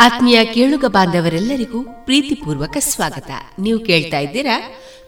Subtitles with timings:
[0.00, 3.30] ಆತ್ಮೀಯ ಕೇಳುಗ ಬಾಂಧವರೆಲ್ಲರಿಗೂ ಪ್ರೀತಿಪೂರ್ವಕ ಸ್ವಾಗತ.
[3.58, 4.60] ನೀವು ಕೇಳ್ತಾ ಇದ್ದೀರಾ?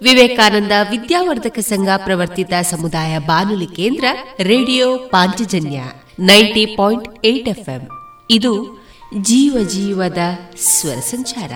[0.02, 4.04] ವಿವೇಕಾನಂದ ವಿದ್ಯಾವರ್ಧಕ ಸಂಘ ಪ್ರವರ್ತಿತ ಸಮುದಾಯ ಬಾನುಲಿ ಕೇಂದ್ರ
[4.40, 5.82] radio Panchajanya
[6.20, 7.88] ninety point eight FM.
[8.30, 8.84] ಇದು
[9.20, 10.18] ಜೀವ ಜೀವದ
[10.56, 11.52] ಸ್ವರ ಸಂಚಾರ.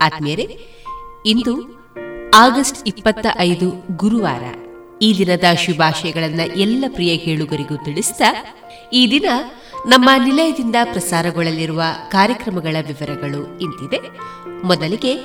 [0.00, 0.58] ಆತ್ಮೀಯರೇ,
[1.26, 1.54] ಇಂದು
[2.34, 4.42] ಆಗಸ್ಟ್ ಇಪ್ಪತ್ತ ಐದು ಗುರುವಾರ.
[5.02, 8.56] ಈ ದಿನದ ಶುಭಾಶಯಗಳನ್ನ ಎಲ್ಲ ಪ್ರಿಯ ಕೇಳುಗರಿಗೂ ತಿಳಿಸ್ತಾ,
[8.92, 9.24] ಈ ದಿನ
[9.86, 14.00] ನಮ್ಮ ನಿಲಯದಿಂದ ಪ್ರಸಾರಗೊಳ್ಳಲಿರುವ ಕಾರ್ಯಕ್ರಮಗಳ ವಿವರಗಳು ಇಂತಿದೆ.
[14.62, 15.16] ಮೊದಲಿಗೆ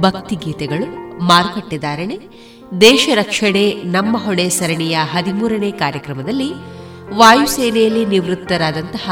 [0.00, 2.18] ಭಕ್ತಿಗೀತೆಗಳು ಮಾರುಕಟ್ಟೆದಾರಣೆ
[2.80, 6.52] ದೇಶ ರಕ್ಷಣೆ, ನಮ್ಮ ಹೊಣೆ ಸರಣಿಯ ಹದಿಮೂರನೇ ಕಾರ್ಯಕ್ರಮದಲ್ಲಿ
[7.16, 9.10] ವಾಯುಸೇನೆಯಲ್ಲಿ ನಿವೃತ್ತರಾದಂತಹ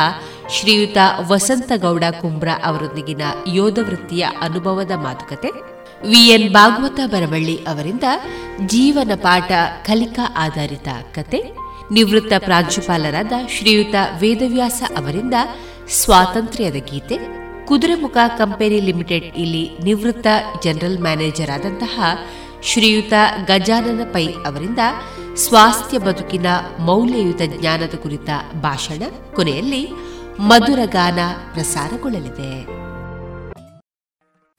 [0.51, 0.99] ಶ್ರೀಯುತ
[1.29, 3.23] ವಸಂತಗೌಡ ಕುಂಬ್ರಾ ಅವರೊಂದಿಗಿನ
[3.55, 5.49] ಯೋಧ ವೃತ್ತಿಯ ಅನುಭವದ ಮಾತುಕತೆ.
[6.09, 8.03] ವಿಎನ್ ಭಾಗವತ ಬರವಳ್ಳಿ ಅವರಿಂದ
[8.67, 9.53] ಜೀವನ ಪಾಠ
[9.87, 11.64] ಕಲಿಕಾ ಆಧಾರಿತ ಕತೆ.
[11.95, 15.37] ನಿವೃತ್ತ ಪ್ರಾಂಶುಪಾಲರಾದ ಶ್ರೀಯುತ ವೇದವ್ಯಾಸ ಅವರಿಂದ
[15.91, 17.17] ಸ್ವಾತಂತ್ರ್ಯದ ಗೀತೆ,
[17.67, 20.27] ಕುದುರೆಮುಖ ಕಂಪನಿ ಲಿಮಿಟೆಡ್ ಇಲ್ಲಿ ನಿವೃತ್ತ
[20.65, 22.01] ಜನರಲ್ ಮ್ಯಾನೇಜರ್ ಆದಂತಹ
[22.63, 23.13] ಶ್ರೀಯುತ
[23.47, 24.79] ಗಜಾನನ ಪೈ ಅವರಿಂದ
[25.37, 26.47] ಸ್ವಾಸ್ಥ್ಯ ಬದುಕಿನ
[26.79, 28.31] ಮೌಲ್ಯಯುತ ಜ್ಞಾನದ ಕುರಿತ
[28.63, 29.03] ಭಾಷಣ
[29.37, 29.83] ಕೊನೆಯಲ್ಲಿ
[30.41, 31.19] ಮಧುರ ಗಾನ
[31.53, 32.53] ಪ್ರಸಾರಗೊಳ್ಳಲಿದೆ.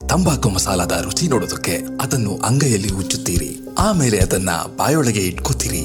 [0.00, 5.84] ತಂಬಾಕು ಮಸಾಲದ ರುಚಿ ನೋಡೋದಕ್ಕೆ ಅದನ್ನು ಅಂಗೈಯಲ್ಲಿ ಉಚ್ಚುತ್ತೀರಿ ಆಮೇಲೆ ಅದನ್ನ ಬಾಯೊಳಗೆ ಇಟ್ಕೋತೀರಿ.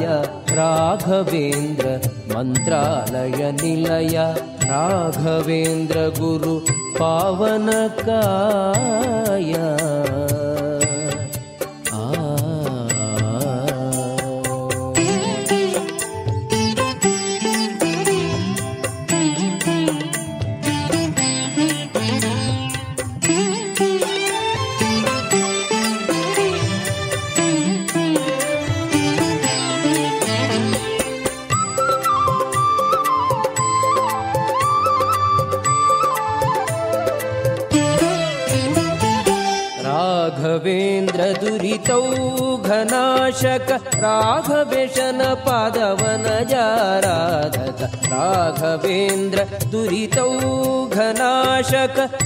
[0.00, 1.98] य राघवेन्द्र
[2.34, 4.16] मन्त्रालय निलय।
[4.64, 6.60] राघवेन्द्र गुरु
[7.00, 9.41] पावनकाय।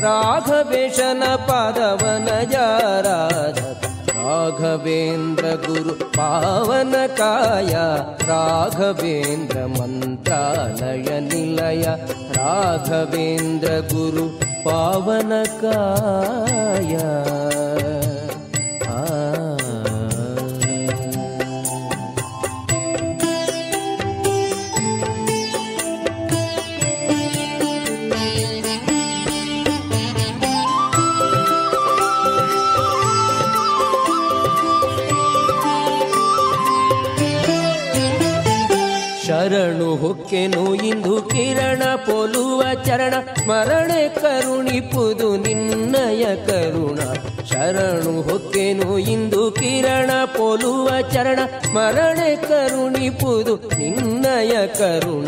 [0.05, 3.85] राघवेशन पादवन जाराधक
[4.17, 7.73] राघवेन्द्र गुरु पावनकाय
[8.31, 11.85] राघवेन्द्र मन्त्रालय निलय
[12.39, 14.27] राघवेन्द्र गुरु
[14.67, 16.26] पावनकाय
[42.97, 46.99] ಮರಣೆ ಸ್ಮರಣೆ ಕರುಣಿಪುದು ನಿನ್ನಯ ಕರುಣ.
[47.45, 55.27] ಶರಣು ಹೊಕ್ಕೆನು ಇಂದು ಕಿರಣ, ಪೋಲುವ ಚರಣ ಸ್ಮರಣೆ ಕರುಣಿಪುದು ನಿನ್ನಯ ಕರುಣ.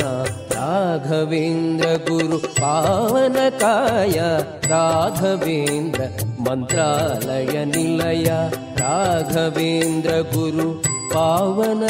[0.55, 4.21] ರಾಘವೇಂದ್ರ ಗುರು ಪಾವನ ಕಾಯ,
[4.69, 6.01] ರಾಘವೇಂದ್ರ
[6.49, 8.27] ಮಂತ್ರಾಲಯ ನಿಲಯ.
[8.79, 10.83] ರಾಘವೇಂದ್ರ ಗುರು
[11.15, 11.85] ಪಾವನ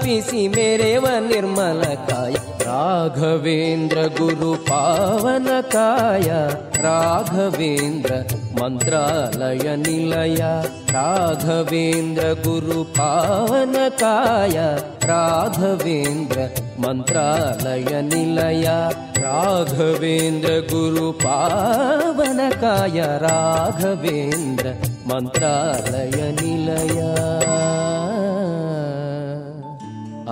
[0.00, 6.28] पि सि मेरेव निर्मलकाय राघवेन्द्र गुरु पावनकाय
[6.84, 8.14] राघवेन्द्र
[8.60, 10.52] मन्त्रालय निलया।
[10.90, 14.56] राघवेन्द्र गुरु पावनकाय
[15.04, 18.78] राघवेन्द्र मन्त्रालय निलया।
[19.18, 24.74] राघवेन्द्र गुरु पावनकाय राघवेन्द्र
[25.06, 27.91] मन्त्रालय निलया।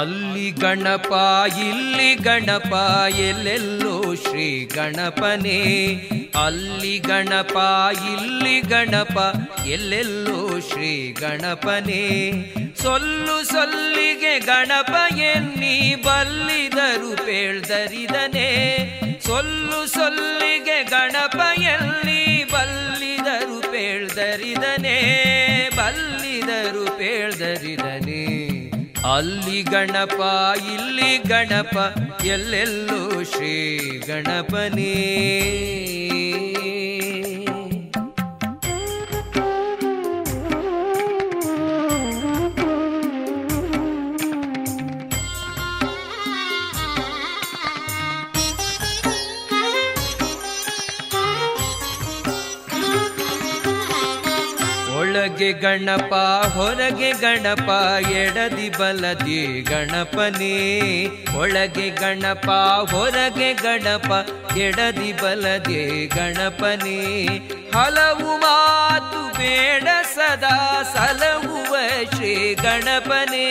[0.00, 1.12] ಅಲ್ಲಿ ಗಣಪ,
[1.58, 2.72] ಇಲ್ಲಿ ಗಣಪ,
[3.18, 5.54] ಎಲ್ಲೆಲ್ಲೋ ಶ್ರೀ ಗಣಪನೇ.
[6.44, 7.56] ಅಲ್ಲಿ ಗಣಪ,
[8.10, 9.34] ಇಲ್ಲಿ ಗಣಪ,
[9.66, 12.32] ಎಲ್ಲೆಲ್ಲೋ ಶ್ರೀ ಗಣಪನೇ.
[12.82, 18.50] ಸೊಲ್ಲು ಸೊಲ್ಲಿಗೆ ಗಣಪ ಎನ್ನಿ ಬಲ್ಲಿದರು ಪೇಳ್ದರಿದನೆ.
[19.26, 24.96] ಸೊಲ್ಲು ಸೊಲ್ಲಿಗೆ ಗಣಪ ಎಲ್ಲಿ ಬಲ್ಲಿದರು ಪೇಳ್ದರಿದನೆ.
[25.76, 28.25] ಬಲ್ಲಿದರು ಪೇಳ್ದರಿದನೆ.
[29.04, 30.20] ಅಲ್ಲಿ ಗಣಪ
[30.74, 31.76] ಇಲ್ಲಿ ಗಣಪ
[32.24, 33.76] ಎಲ್ಲೆಲ್ಲೂ ಶ್ರೀ
[34.06, 34.94] ಗಣಪನೇ.
[55.16, 56.14] ಒಳಗೆ ಗಣಪ,
[56.54, 57.68] ಹೊರಗೆ ಗಣಪ,
[58.10, 61.06] ಎಡದಿ ಬಲದಿ ಗಣಪನೇ.
[61.36, 62.50] ಒಳಗೆ ಗಣಪ,
[62.90, 67.26] ಹೊರಗೆ ಗಣಪ, ಎಡದಿ ಬಲದಿ ಗಣಪನೇ.
[67.74, 71.76] ಹಲವು ಮಾತು ಬೇಡ ಸದಾ ಸಲಹುವ
[72.14, 73.50] ಶ್ರೀ ಗಣಪನೇ.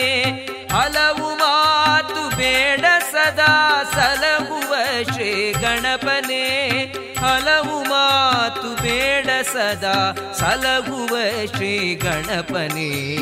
[0.72, 2.84] ಹಲವು ಮಾತು ಬೇಡ
[3.26, 4.74] ಸದಾ ಸಲಹುವ
[5.12, 6.78] ಶ್ರೀ ಗಣಪನೇ.
[7.18, 11.16] ಹಲವು ಮಾತು ಬೇಡ ಸದಾ ಸಲಹುವ
[11.54, 13.16] ಶ್ರೀ ಗಣಪನೇ.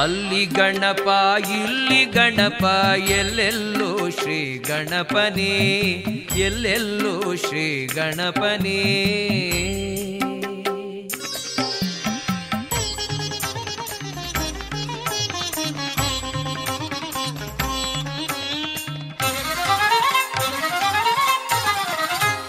[0.00, 1.08] ಅಲ್ಲಿ ಗಣಪ,
[1.50, 2.64] ಇಲ್ಲಿ ಗಣಪ,
[3.10, 6.04] ಎಲ್ಲೆಲ್ಲೋ ಶ್ರೀ ಗಣಪನೇ.
[6.36, 8.82] ಎಲ್ಲೆಲ್ಲೋ ಶ್ರೀ ಗಣಪನೇ.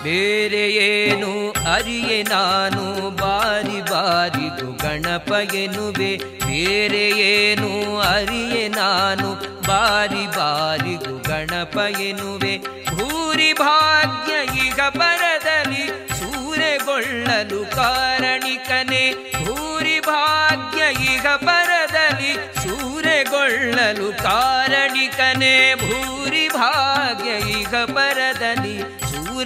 [0.07, 3.09] ಬೇರೆ ಏನು ಅರಿಯೆ ನಾನು?
[3.09, 6.13] ಬಾರಿ ಬಾರಿದು ಗಣಪಗೆನುವೆ.
[6.53, 9.33] ಏನು ಅರಿಯೆ ನಾನು?
[9.67, 12.57] ಬಾರಿ ಬಾರಿದು ಗಣಪಗೆನುವೆ.
[12.89, 14.33] ಭೂರಿ ಭಾಗ್ಯ
[14.67, 15.87] ಈಗ ಬರದಲ್ಲಿ
[16.19, 19.13] ಸೂರೆಗೊಳ್ಳಲು ಕಾರಣಿಕನೆ.
[19.43, 25.75] ಭೂರಿ ಭಾಗ್ಯ ಈಗ ಬರದಲ್ಲಿ ಸೂರೆಗೊಳ್ಳಲು ಕಾರಣಿಕನೆ.
[25.75, 28.56] ಭೂರಿ ಭಾಗ್ಯ ಈಗ ಬರದಲ್ಲಿ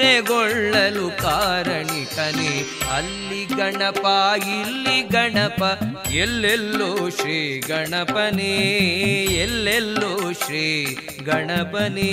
[0.01, 2.53] ಸೂರೆಗೊಳ್ಳಲು ಕಾರಣಿಕನೆ
[2.91, 4.05] ಅಲ್ಲಿ ಗಣಪ
[4.53, 5.62] ಇಲ್ಲಿ ಗಣಪ
[6.12, 8.55] ಎಲ್ಲೆಲ್ಲೋ ಶ್ರೀ ಗಣಪನೇ
[9.43, 10.65] ಎಲ್ಲೆಲ್ಲೋ ಶ್ರೀ
[11.24, 12.10] ಗಣಪನೇ.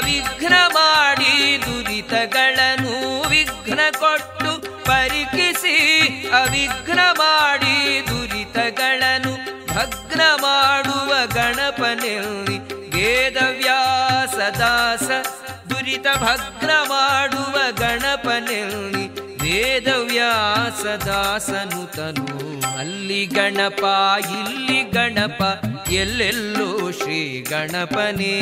[0.00, 5.74] ಅವಿಘ್ನ ಮಾಡಿ ದುರಿತಗಳನ್ನು ವಿಘ್ನ ಕೊಟ್ಟು ಪರಿಕಿಸಿ,
[6.28, 7.76] ಅವಿಘ್ನ ಮಾಡಿ
[8.08, 9.32] ದುರಿತಗಳನ್ನು
[9.74, 12.58] ಭಗ್ನ ಮಾಡುವ ಗಣಪನೆಲ್ಲಿ
[12.94, 15.10] ವೇದವ್ಯಾಸ ದಾಸ
[15.70, 19.04] ದುರಿತ ಭಗ್ನ ಮಾಡುವ ಗಣಪನೆಲ್ಲಿ
[19.42, 22.26] ವೇದವ್ಯಾಸ ದಾಸನು ತನು.
[22.78, 23.84] ಅಲ್ಲಿ ಗಣಪ,
[24.30, 25.42] ಇಲ್ಲಿ ಗಣಪ,
[25.90, 28.36] ಎಲ್ಲೆಲ್ಲೋ ಶ್ರೀ ಗಣಪನೇ.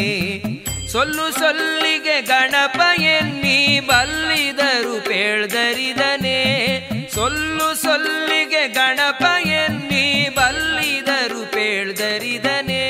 [0.92, 6.38] ಸೊಲ್ಲು ಸೊಲ್ಲಿಗೆ ಗಣಪ ಎನ್ನಿ ಬಲ್ಲಿದರು ಪೇಳ್ದರಿದನೆ.
[7.14, 12.84] ಸೊಲ್ಲು ಸೊಲ್ಲಿಗೆ ಗಣಪ ಎನ್ನಿ ಬಲ್ಲಿದರು ಪೇಳ್ದರಿದನೆ.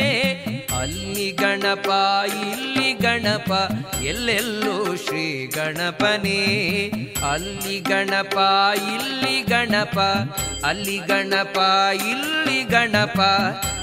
[0.81, 1.88] ಅಲ್ಲಿ ಗಣಪ,
[2.43, 2.77] ಇಲ್ಲಿ
[3.28, 3.52] ಗಣಪ,
[4.02, 6.90] ಎಲ್ಲೆಲ್ಲೂ ಶ್ರೀ ಗಣಪನೇ.
[7.32, 8.38] ಅಲ್ಲಿ ಗಣಪ,
[8.76, 9.99] ಇಲ್ಲಿ ಗಣಪ,
[10.66, 11.58] ಅಲ್ಲಿ ಗಣಪ,
[12.08, 13.20] ಇಲ್ಲಿ ಗಣಪ,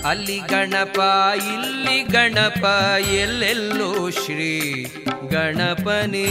[0.07, 0.99] ಅಲ್ಲಿ ಗಣಪ,
[1.37, 2.65] ಇಲ್ಲಿ ಗಣಪ.
[3.11, 4.83] ಎಲ್ಲೆಲ್ಲೂ ಶ್ರೀ
[5.31, 6.25] ಗಣಪನೇ.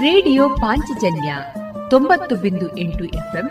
[0.00, 1.36] ರೇಡಿಯೋ ಪಾಂಚಜನ್ಯ
[1.90, 3.50] ತೊಂಬತ್ತು ಬಿಂದು ಎಂಟು ಎಫ್ಎಂ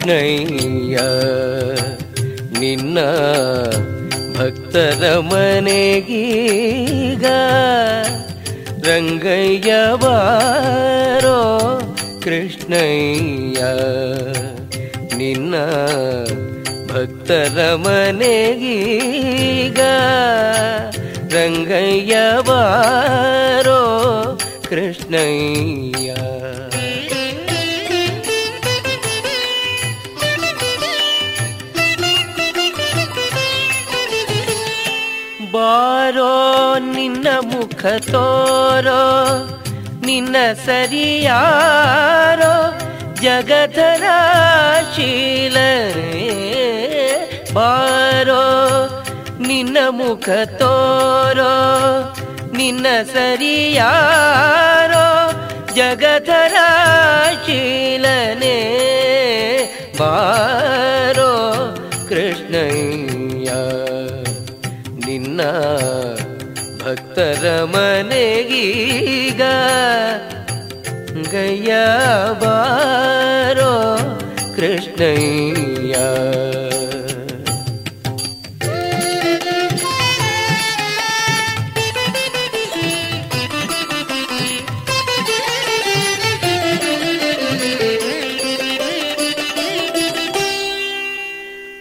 [0.00, 0.98] ಕೃಷ್ಣಯ್ಯ
[2.58, 2.98] ನಿನ್ನ
[4.38, 7.26] ಭಕ್ತರ ಮನೆಗೀಗ
[8.88, 11.38] ರಂಗಯ್ಯ ಬಾರೋ
[12.22, 13.60] ಕೃಷ್ಣಯ್ಯ
[15.16, 15.54] ನಿನ್ನ
[16.92, 19.80] ಭಕ್ತರ ಮನೆಗೀಗ
[21.34, 22.14] ರಂಗಯ್ಯ
[22.48, 23.80] ಬಾರೋ
[24.68, 25.99] ಕೃಷ್ಣಯ್ಯ.
[36.09, 36.29] ಬಾರೋ
[36.93, 39.01] ನಿನ್ನ ಮುಖ ತೋರೋ
[40.05, 42.53] ನಿನ್ನ ಸರಿಯಾರೋ
[43.21, 44.05] ಜಗಧರ
[44.93, 46.23] ಶೀಲರೇ
[47.53, 48.41] ಬಾರೋ
[49.47, 50.29] ನಿನ್ನ ಮುಖ
[50.61, 51.53] ತೋರೋ
[52.53, 55.05] ನಿನ್ನ ಸರಿಯಾರೋ
[55.73, 56.57] ಜಗಧರ
[57.45, 58.57] ಶೀಲನೆ
[60.01, 60.88] ಬಾರೋ
[65.40, 65.46] ನಿನ್ನ
[66.80, 69.42] ಭಕ್ತರ ಮನೆಗೀಗ
[71.32, 71.72] ಗಯ್ಯ
[72.42, 73.72] ಬಾರೋ
[74.56, 75.94] ಕೃಷ್ಣಯ್ಯ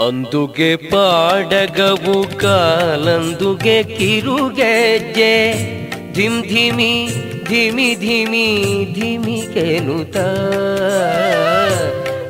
[0.10, 5.54] ಅಂದುಗೆ ಪಾಡಗವು ಕಾಲಂದುಗೆ ಕಿರುಗೆಜ್ಜೆ.
[6.14, 7.10] ಧಿಮ್ ಧಿಮಿ
[7.50, 10.18] ಧಿಮಿ ಧಿಮಿ ಧಿಮಿ ಕೆನುತ.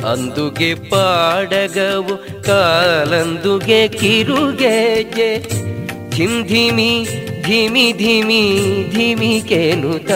[0.05, 5.39] ಅಂದುಗೆ ಪಾಡಗವು ಕಾಲಂದುಗೆ ಕಿರುಗೆಜ್ಜೆ.
[6.09, 7.07] ಧಿಮ್ ಧಿಮಿ
[7.43, 8.63] ಧಿಮಿ ಧಿಮಿ
[8.95, 10.11] ಧಿಮಿ ಕೆನುತ.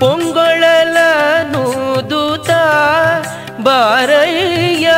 [0.00, 0.96] ಪೊಂಗೊಳಲ
[1.52, 2.50] ನೂದುತ
[3.64, 4.88] ಬಾರಯ್ಯ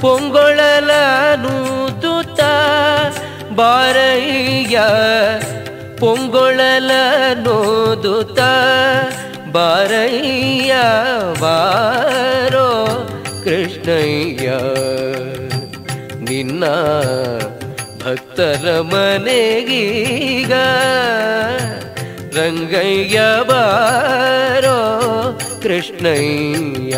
[0.00, 0.90] ಪೊಂಗೊಳಲ
[2.00, 2.40] ತುತ
[3.54, 4.78] ಬಾರಯ್ಯ
[6.00, 6.90] ಪೊಂಗೊಳಲ
[7.34, 8.38] ನೋದುತ
[9.52, 10.72] ಬಾರಯ್ಯ
[11.40, 12.68] ಬಾರೋ
[13.44, 14.48] ಕೃಷ್ಣಯ್ಯ.
[16.24, 16.64] ನಿನ್ನ
[18.04, 20.52] ಭಕ್ತರ ಮನೆಗೀಗ
[22.38, 24.78] ರಂಗಯ್ಯ ಬಾರೋ
[25.62, 26.94] ಕೃಷ್ಣಯ್ಯ.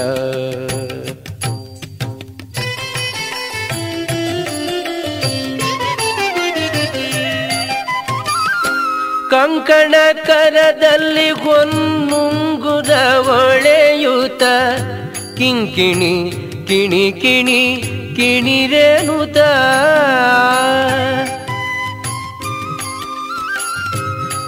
[9.31, 9.95] ಕಂಕಣ
[10.27, 14.43] ಕರದಲ್ಲಿ ಹೊನ್ನುಂಗುದ ಒಳೆಯುತ
[15.39, 16.33] ಕಿಂಕಿಣಿ
[16.69, 17.83] ಕಿಣಿ ಕಿಣಿ
[18.17, 19.37] ಕಿಣಿರೇನುತ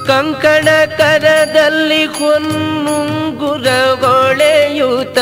[0.07, 3.67] ಕಂಕಣ ಕರದಲ್ಲಿ ಹೊನ್ನುಂಗುರ
[4.05, 5.19] ಒಳೆಯುತ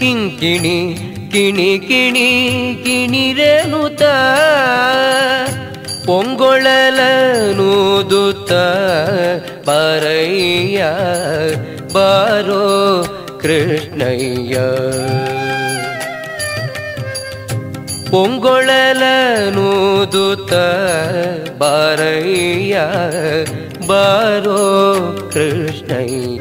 [0.00, 0.96] ಕಿಂಕಿಣಿ,
[1.32, 2.30] ಕಿಣಿ ಕಿಣಿ
[2.84, 4.02] ಕಿಣಿರೆನುತ
[6.06, 7.00] ಪೊಂಗೊಳಲ
[7.52, 8.52] ನೂದುತ್ತ
[9.68, 10.84] ಬಾರಯ್ಯ,
[11.92, 12.64] ಬಾರೋ
[13.42, 14.56] ಕೃಷ್ಣಯ್ಯ.
[18.10, 20.52] ಪೊಂಗೊಳಲನೂದುತ್ತ
[21.58, 22.80] ಬಾರಯ್ಯ
[23.86, 26.40] ಬಾರೋ ಕೃಷ್ಣಯ್ಯ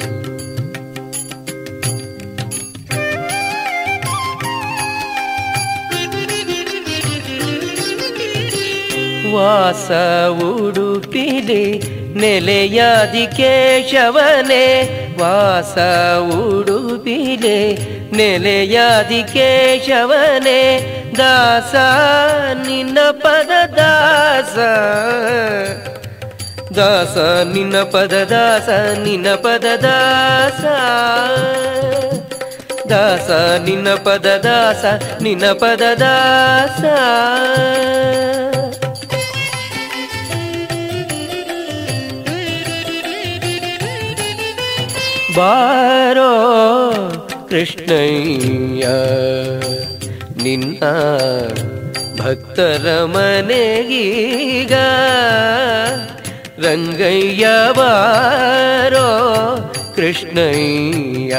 [9.36, 9.91] ವಾಸ
[10.43, 11.79] ಉಡುಪಿಲಿ
[12.13, 14.89] ನೆಲೆಯಾದಿ ಕೇಶವನೇ.
[15.19, 15.77] ವಾಸ
[16.34, 17.73] ಉಡುಪಿಲಿ
[18.12, 20.89] ನೆಲೆಯಾದಿ ಕೇಶವನೇ.
[21.17, 21.75] ದಾಸ
[22.67, 24.58] ನಿನ್ನ ಪದ ದಾಸ.
[26.75, 27.17] ದಾಸ,
[27.53, 28.69] ನಿನ್ನ ಪದ ದಾಸ,
[29.03, 30.63] ನಿನ್ನ ಪದ ದಾಸ.
[32.89, 33.29] ದಾಸ,
[33.62, 34.86] ನಿನ್ನ ಪದ ದಾಸ,
[35.21, 36.83] ನಿನ್ನ ಪದ ದಾಸ.
[45.38, 46.31] ಬಾರೋ
[47.49, 48.88] ಕೃಷ್ಣಯ್ಯ,
[50.43, 50.83] ನಿನ್ನ
[52.21, 54.73] ಭಕ್ತರ ಮನೆಗೀಗ
[56.57, 59.09] ರಂಗಯ್ಯ ಬಾರೋ
[59.95, 61.35] ಕೃಷ್ಣಯ್ಯ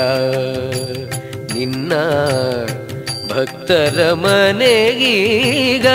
[1.55, 1.93] ನಿನ್ನ
[3.33, 5.87] ಭಕ್ತರ ಮನೆಗೀಗ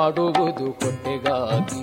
[0.00, 1.80] ಮಾಡುವುದು ಕೊಟ್ಟೆಗಾಗಿ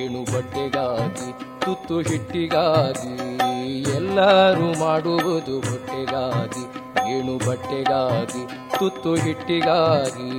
[0.00, 1.28] ಏಣು ಬಟ್ಟೆಗಾಗಿ
[1.60, 3.14] ತುತ್ತು ಹಿಟ್ಟಿಗಾಗಿ.
[3.96, 6.64] ಎಲ್ಲರೂ ಮಾಡುವುದು ಹೊಟ್ಟೆಗಾಗಿ
[7.12, 8.42] ಏಣು ಬಟ್ಟೆಗಾಗಿ
[8.78, 10.30] ತುತ್ತು ಹಿಟ್ಟಿಗಾಗಿ.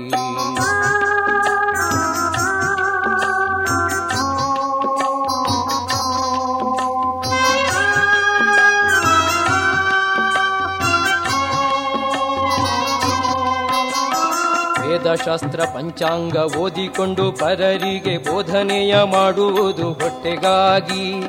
[15.10, 21.22] ವೇದಶಾಸ್ತ್ರ ಪಂಚಾಂಗ ಓದಿಕೊಂಡು ಪರರಿಗೆ ಬೋಧನೆಯ ಮಾಡುವುದು ಹೊಟ್ಟೆಗಾಗಿ.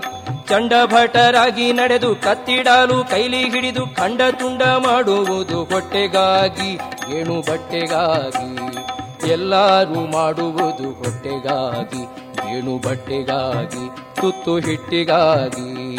[0.48, 6.78] ಚಂಡಭಟರಾಗಿ ನಡೆದು ಕತ್ತಿಡಲು ಕೈಲಿ ಹಿಡಿದು ಖಂಡ ತುಂಡ ಮಾಡುವುದು ಹೊಟ್ಟೆಗಾಗಿ.
[7.18, 8.76] ಏಣು ಬಟ್ಟೆಗಾಗಿ.
[9.30, 12.02] ಎಲ್ಲರೂ ಮಾಡುವುದು ಹೊಟ್ಟೆಗಾಗಿ.
[12.56, 13.88] ಏಣು ಬಟ್ಟೆಗಾಗಿ.
[14.20, 15.98] ತುತ್ತು ಹಿಟ್ಟಿಗಾಗಿ.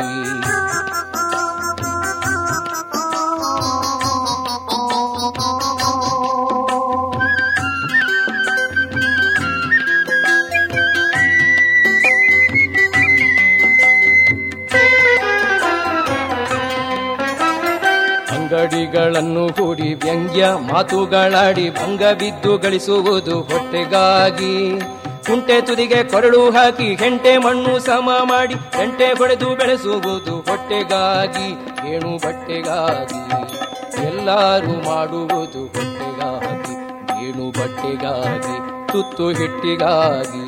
[19.11, 24.79] ಅಂಗಡಿಗಳನ್ನು ಕೂಡಿ ವ್ಯಂಗ್ಯ ಮಾತುಗಳಾಡಿ ಭಂಗ ಬಿದ್ದು ಗಳಿಸುವುದು ಹೊಟ್ಟೆಗಾಗಿ.
[25.27, 31.47] ಕುಂಟೆ ತುದಿಗೆ ಕೊರಳು ಹಾಕಿ ಹೆಂಟೆ ಮಣ್ಣು ಸಮ ಮಾಡಿ ಹೆಂಟೆ ಹೊಡೆದು ಬೆಳೆಸುವುದು ಹೊಟ್ಟೆಗಾಗಿ,
[31.91, 33.21] ಏಣು ಬಟ್ಟೆಗಾಗಿ.
[34.07, 36.75] ಎಲ್ಲರೂ ಮಾಡುವುದು ಹೊಟ್ಟೆಗಾಗಿ,
[37.25, 38.57] ಏಣು ಬಟ್ಟೆಗಾಗಿ,
[38.93, 40.45] ತುತ್ತು ಹಿಟ್ಟಿಗಾಗಿ.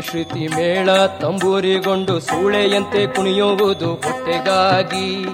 [0.00, 5.26] ಶ್ರುತಿ ಮೇಳ ತಂಬೂರಿಗೊಂಡು ಸೂಳೆಯಂತೆ ಕುಣಿಯುವುದು ಹೊಟ್ಟೆಗಾಗಿ.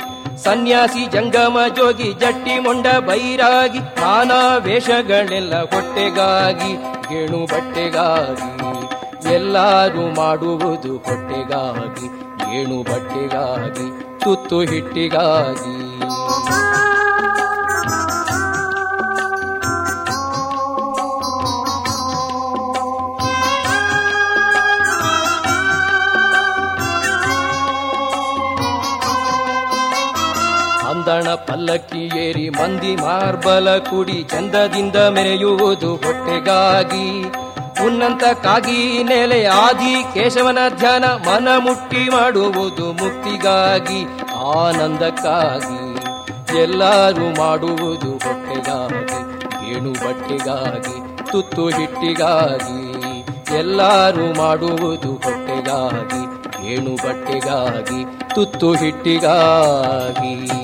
[0.44, 8.64] ಸನ್ಯಾಸಿ ಜಂಗಮ ಜೋಗಿ ಜಟ್ಟಿ ಮೊಂಡ ಬೈರಾಗಿ ನಾನಾ ವೇಷಗಳೆಲ್ಲ ಹೊಟ್ಟೆಗಾಗಿ, ಗೇಣು ಬಟ್ಟೆಗಾಗಿ.
[9.34, 16.00] ಎಲ್ಲರೂ ಮಾಡುವುದು ಹೊಟ್ಟೆಗಾಗಿ, ಗೇಣು ಬಟ್ಟೆಗಾಗಿ, ತುತ್ತು ಹಿಟ್ಟಿಗಾಗಿ.
[31.06, 37.08] ಅಂದಣ ಪಲ್ಲಕ್ಕಿ ಏರಿ ಮಂದಿ ಮಾರ್ಬಲ ಕುಡಿ ಚಂದದಿಂದ ಮೆರೆಯುವುದು ಹೊಟ್ಟೆಗಾಗಿ.
[37.86, 44.00] ಉನ್ನಂತಕ್ಕಾಗಿ ನೆಲೆ ಆದಿ ಕೇಶವನ ಧ್ಯಾನ ಮನ ಮುಟ್ಟಿ ಮಾಡುವುದು ಮುಕ್ತಿಗಾಗಿ.
[44.56, 45.82] ಆನಂದಕ್ಕಾಗಿ
[46.62, 49.20] ಎಲ್ಲರೂ ಮಾಡುವುದು ಹೊಟ್ಟೆಗಾಗಿ
[49.70, 50.96] ಏಣು ಬಟ್ಟೆಗಾಗಿ
[51.32, 52.82] ತುತ್ತು ಹಿಟ್ಟಿಗಾಗಿ.
[53.58, 56.24] ಎಲ್ಲರೂ ಮಾಡುವುದು ಹೊಟ್ಟೆಗಾಗಿ
[56.72, 60.63] ಏಣು ಬಟ್ಟೆಗಾಗಿ ತುತ್ತು ಹಿಟ್ಟಿಗಾಗಿ.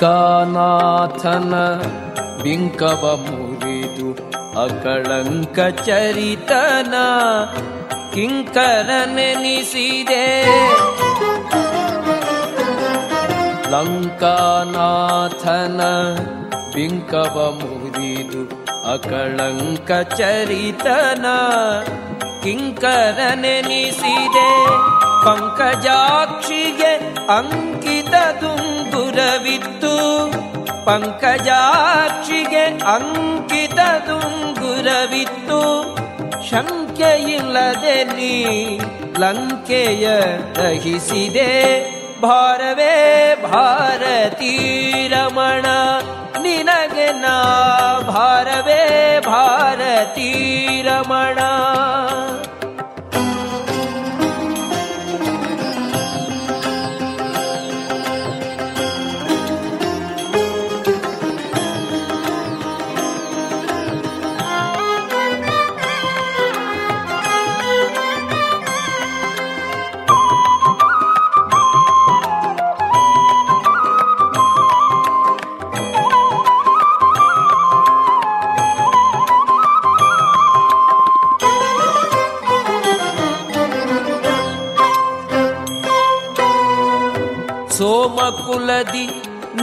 [0.00, 1.54] ಲಂಕಾನಾಥನ
[2.42, 4.08] ಬಿಂಕವ ಮುರಿದು
[4.62, 6.94] ಅಕಳಂಕ ಚರಿತನ
[8.14, 10.24] ಕಿಂಕರನೆನಿಸಿದೆ.
[13.70, 15.80] ಲಂಕಾನಾಥನ
[16.74, 18.42] ಬಿಂಕವ ಮುರಿದು
[18.92, 21.26] ಅಕಳಂಕ ಚರಿತನ
[22.42, 24.50] ಕಿಂಕರನೆನಿಸಿದೆ.
[25.24, 26.92] ಪಂಕಜಾಕ್ಷಿಗೆ
[27.38, 28.14] ಅಂಕಿತ
[29.10, 29.92] ದುಂಗುರವಿತ್ತು
[30.84, 35.60] ಪಂಕಜಾಕ್ಷಿಗೆ ಅಂಕಿತ ದುಂಗುರವಿತ್ತು
[36.50, 38.34] ಶಂಕೆಯಿಲ್ಲದೆ ನೀ
[39.18, 40.06] ಲಂಕೆಯ
[40.54, 41.50] ದಹಿಸಿದೆ.
[42.22, 42.94] ಭಾರವೇ
[43.52, 44.54] ಭಾರತೀ
[45.08, 45.66] ರಮಣ,
[46.42, 47.36] ನಿನಗೆ ನಾ
[48.08, 48.82] ಭಾರವೇ
[49.26, 50.30] ಭಾರತೀ
[50.82, 51.38] ರಮಣ.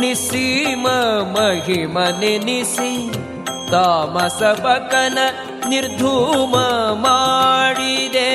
[0.07, 0.87] ನಿಸೀಮ
[1.35, 2.93] ಮಹಿಮ ನೆನಿಸಿ
[3.73, 5.19] ತಾಮಸ ಬಕನ
[5.69, 6.55] ನಿರ್ಧೂಮ
[7.05, 8.31] ಮಾಡಿದೆ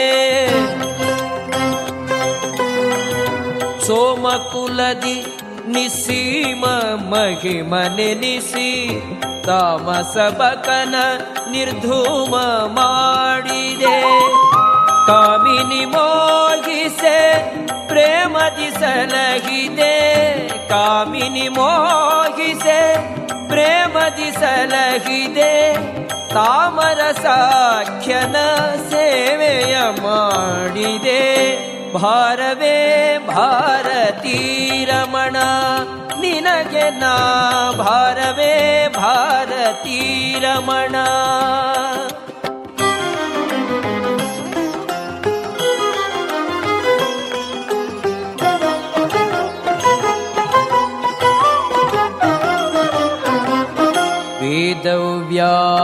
[3.88, 5.18] ಸೋಮಕುಲದಿ
[5.68, 6.64] ನಿಸೀಮ
[7.12, 8.70] ಮಹಿಮ ನೆನಿಸಿ
[9.48, 10.96] ತಾಮಸ ಬಕನ
[11.52, 12.34] ನಿರ್ಧೂಮ
[12.78, 13.98] ಮಾಡಿದೆ
[15.08, 17.18] ಕಾಮಿನಿ ಮೋಗಿಸೆ
[17.88, 19.96] ಪ್ರೇಮದಿ ಸಲಗಿದೆ
[20.73, 22.79] ಕಾಮಿನಿ ಮೋಹಿಸೆ,
[23.49, 25.53] ಪ್ರೇಮದಿ ಸಲಹಿದೆ.
[26.35, 28.37] ತಾಮರ ಸಾಖ್ಯನ
[28.91, 31.23] ಸೇವೆಯ ಮಾಡಿದೆ.
[31.93, 32.79] ಭಾರವೇ
[33.29, 34.39] ಭಾರತೀ
[34.85, 35.37] ರಮಣ,
[36.21, 37.17] ನಿನಗೆ ನಾ
[37.79, 40.01] ಭಾರವೇ ಭಾರತೀ
[40.41, 40.95] ರಮಣ.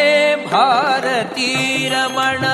[0.53, 1.51] ಭಾರತೀ
[1.87, 2.45] ರಮಣ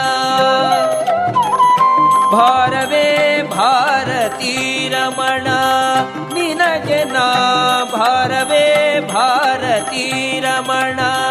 [2.33, 3.07] ಭಾರವೇ
[3.51, 4.55] ಭಾರತೀ
[4.89, 5.47] ರಮಣ
[6.33, 7.27] ನಿನಗೆ ನಾ
[7.95, 11.30] ಭಾರವೇ ಭಾರತೀ ರಮಣ ನಿನಗೆ ನಾ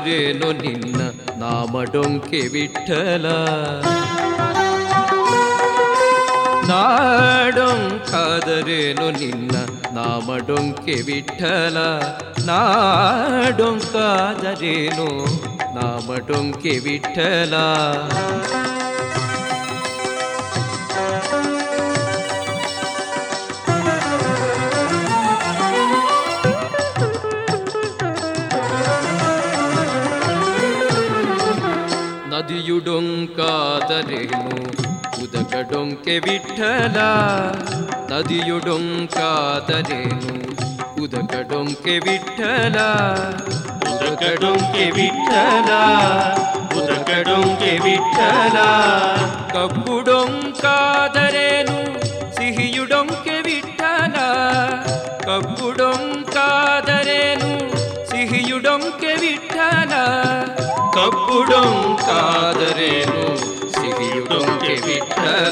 [0.00, 3.26] ನಾಡೊಂಕಾದರೇನು ನಿನ್ನ ನಾಮಡೊಂಕೆ ವಿಠಲ?
[6.68, 9.56] ನಾಡೊಂಕಾದರೇನು ನಿನ್ನ
[9.92, 11.76] ನಾಮಡೊಂಕೆ ವಿಠಲ?
[12.46, 15.26] ನಾಡೊಂಕಾದರೇನು
[15.74, 17.54] ನಾಮಡೊಂಕೆ ವಿಠಲ?
[32.59, 34.39] ನದಿಯುಡೊಂಕಾದರೇನು
[35.23, 36.97] ಉದಕಡೊಂಕೆ ವಿಠಲ
[38.09, 38.81] ನದಿಯುಡೊಂಕಾದರೇನು
[41.03, 42.77] ಉದಕಡೊಂಕೆ ವಿಠಲ
[43.93, 45.69] ಉದಕಡೊಂಕೆ ವಿಠಲ
[46.79, 48.57] ಉದಕಡೊಂಕೆ ವಿಠಲ
[49.53, 50.57] ಕಬ್ಬುಡೊಂಕಾದರೇನು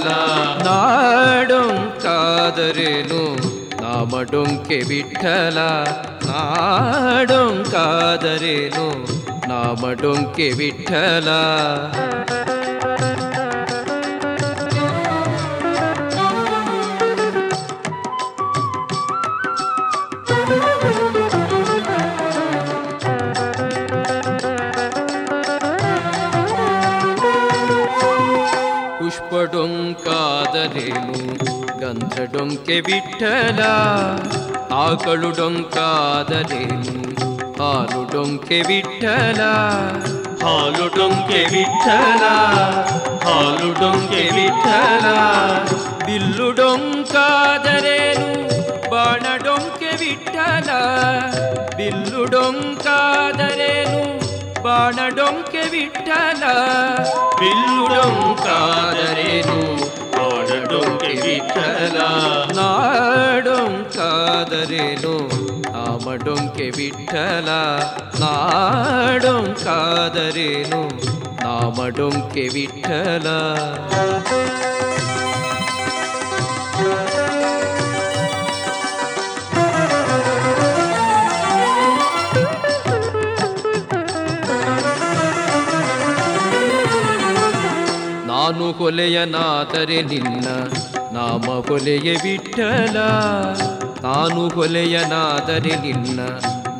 [0.09, 3.23] ವಿಠಲ ನಾಡೊಂಕಾದರೇನು
[3.83, 5.59] ನಾಮಡೊಂಕೆ ವಿಠಲ
[6.29, 7.27] ನಾಡೊಂಕಾದರೇನು
[9.49, 11.29] ನಾಮಡೊಂಕೆ ವಿಠಲ
[30.71, 31.19] ಪುಷ್ಪಡೊಂಕಾದರೇನು
[31.81, 33.61] ಗಂಧಡೊಂಕೆ ವಿಠಲ
[34.79, 36.95] ಆಕಳು ಡೊಂಕಾದರೇನು
[37.61, 39.41] ಹಾಲು ಡೊಂಕೆ ವಿಠಲ
[40.43, 42.25] ಹಾಲು ಡೊಂಕೆ ವಿಠಲ
[43.27, 45.07] ಹಾಲು ಡೊಂಕೆ ವಿಠಲ
[46.07, 48.29] ಬಿಲ್ಲು ಡೊಂಕಾದರೇನು
[48.93, 50.71] ಬಾಣ ಡೊಂಕೆ ವಿಠಲ
[51.79, 54.03] ಬಿಲ್ಲು ಡೊಂಕಾದರೇನು
[54.65, 56.45] ಬಾಣ ಡೊಂಕೆ ವಿಠಲ
[57.41, 59.59] ಬಿಲ್ಲು ಡೊಂಕಾದರೇನು
[60.49, 61.97] ಬಾಣ ಡೊಂಕೆ ವಿಠಲ
[62.59, 63.55] ನಾಡೊಂಕಾದರೇನು
[65.67, 67.49] ನಾಮ ಡೊಂಕೆ ವಿಠಲ
[68.23, 69.13] ನಾಡೊಂಕಾದರೇನು
[71.43, 72.47] ನಾಮ ಡೊಂಕೆ
[88.49, 90.47] ನಾನು ಕೊಲೆಯನಾದರೆ ನಿನ್ನ
[91.13, 92.99] ನಾಮ ಕೊಲೆಯ ವಿಠಲ
[94.05, 96.21] ನಾನು ಕೊಲೆಯನಾದರೆ ನಿನ್ನ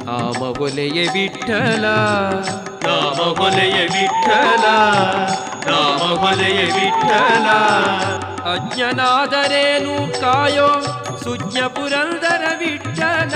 [0.07, 1.85] ನಾಮ ಕೊಲೆಯ ವಿಠಲ
[2.87, 4.65] ನಾಮ ಕೊಲೆಯ ವಿಠಲ
[5.69, 7.49] ನಾಮ ಕೊಲೆಯ ವಿಠಲ
[8.55, 10.71] ಅಜ್ಞನಾದರೇನು ಕಾಯೋ
[11.25, 13.35] ಸುಜ್ಞ ಪುರಂದರ ವಿಠಲ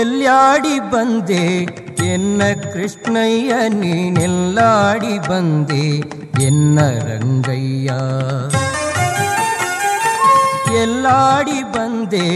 [0.00, 1.44] ಎಲ್ಲಾಡಿ ಬಂದೆ
[2.06, 2.42] ಎನ್ನ
[2.72, 5.84] ಕೃಷ್ಣಯ್ಯ ನೀನೆಲ್ಲಾಡಿ ಬಂದೆ
[6.42, 6.78] ಎನ್ನ
[7.08, 7.90] ರಂಗಯ್ಯ
[10.78, 12.26] ಎಲ್ಲಾಡಿ ಬಂದೆ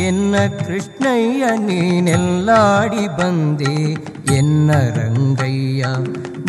[0.00, 3.74] ಎನ್ನ ಕೃಷ್ಣಯ್ಯ ನೀನೆಲ್ಲಾಡಿ ಬಂದೆ
[4.34, 5.84] ಎನ್ನ ರಂಗಯ್ಯ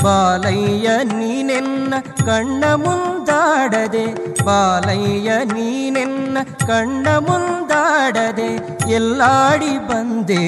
[0.04, 1.94] ಬಾಲಯ್ಯ ನೀನೆನ್ನ
[2.26, 4.06] ಕಣ್ಣ ಮುಂದಾಡದೆ
[4.44, 6.38] ಬಾಲಯ್ಯ ನೀನೆನ್ನ
[6.68, 8.52] ಕಣ್ಣ ಮುಂದಾಡದೆ
[8.92, 10.44] ಎಲ್ಲಾಡಿ ಬಂದೆ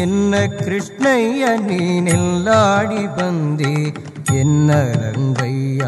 [0.00, 3.74] ಎನ್ನ ಕೃಷ್ಣಯ್ಯ ನೀನೆಲ್ಲಾಡಿ ಬಂದೆ
[4.38, 5.82] ಎನ್ನ ರಂಗಯ್ಯ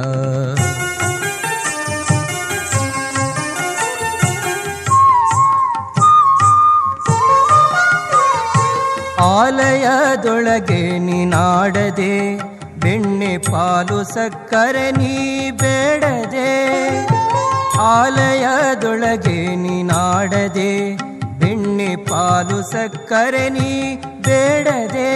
[9.35, 12.15] ಆಲಯದೊಳಗೆ ನೀನಾಡದೆ
[12.83, 15.15] ಬೆಣ್ಣೆ ಪಾಲು ಸಕ್ಕರೆ ನೀ
[15.63, 16.51] ಬೇಡದೆ.
[17.93, 20.73] ಆಲಯದೊಳಗೆ ನೀನಾಡದೆ
[21.41, 23.71] ಬೆಣ್ಣೆ ಪಾಲು ಸಕ್ಕರೆ ನೀ
[24.27, 25.13] ಬೇಡದೆ.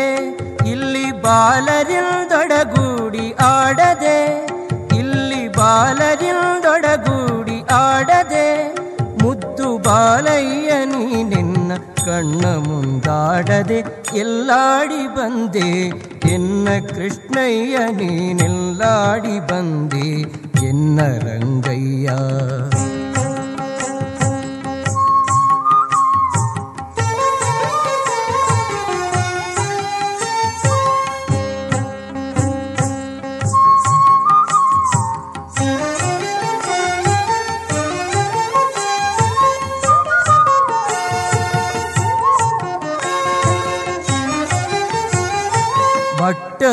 [0.73, 4.19] ಇಲ್ಲಿ ಬಾಲರಿಂದೊಡಗೂಡಿ ಆಡದೆ,
[5.01, 8.49] ಇಲ್ಲಿ ಬಾಲರಿಂದೊಡಗೂಡಿ ಆಡದೆ.
[9.23, 10.68] ಮುದ್ದು ಬಾಲಯ್ಯ
[12.09, 13.79] ಕಣ್ಣ ಮುಂದಾಡದೆ
[14.17, 15.69] ಎಲ್ಲಾಡಿ ಬಂದೆ
[16.29, 20.07] ಎನ್ನ ಕೃಷ್ಣಯ್ಯ ನೀನೆಲ್ಲಾಡಿ ಬಂದೆ
[20.69, 22.09] ಎನ್ನ ರಂಗಯ್ಯ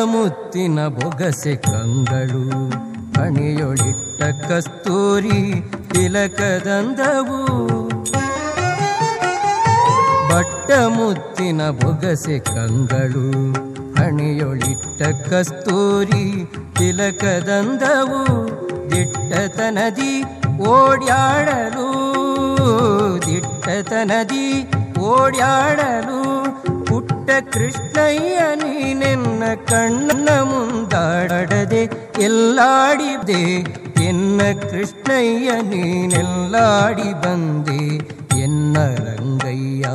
[0.04, 2.44] ಮುತ್ತಿನ ಬೊಗಸೆ ಕಂಗಳು
[3.14, 7.40] ಕಣಿಯೊಳಿಟ್ಟ ಕಸ್ತೂರಿ ತಿಲಕದಂದವು.
[10.30, 13.54] ಬಟ್ಟ ಮುತ್ತಿನ ಬೊಗಸೆ ಕಂಗಳು
[13.96, 16.46] ಹಣಿಯೊಳಿಟ್ಟ ಕಸ್ತೂರಿ
[16.78, 18.22] ತಿಲಕದಂದವು.
[18.92, 20.24] ದಿಟ್ಟತನದಿ
[20.60, 21.88] ಓಡ್ಯಾಡಲು
[23.26, 26.22] ದಿಟ್ಟತನದಿ ಓಡ್ಯಾಡಲು,
[26.86, 29.25] ಪುಟ್ಟ ಕೃಷ್ಣಯ್ಯ ನೀನೆನ್ನ
[29.66, 31.84] ಕಣ್ಣ ಮುಂದಾಡದೆ
[32.20, 33.44] ಎಲ್ಲಾಡಿದೆ
[34.06, 37.82] ಎನ್ನ ಕೃಷ್ಣಯ್ಯ ನೀನೆಲ್ಲಾಡಿ ಬಂದೆ
[38.44, 39.86] ಎನ್ನ ರಂಗಯ್ಯ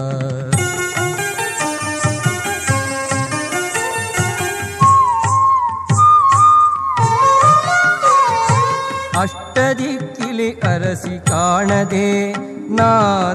[9.21, 12.09] ಅಷ್ಟದಿಕ್ಕಿಲಿ ಅರಸಿ ಕಾಣದೆ
[12.71, 12.91] ನಾ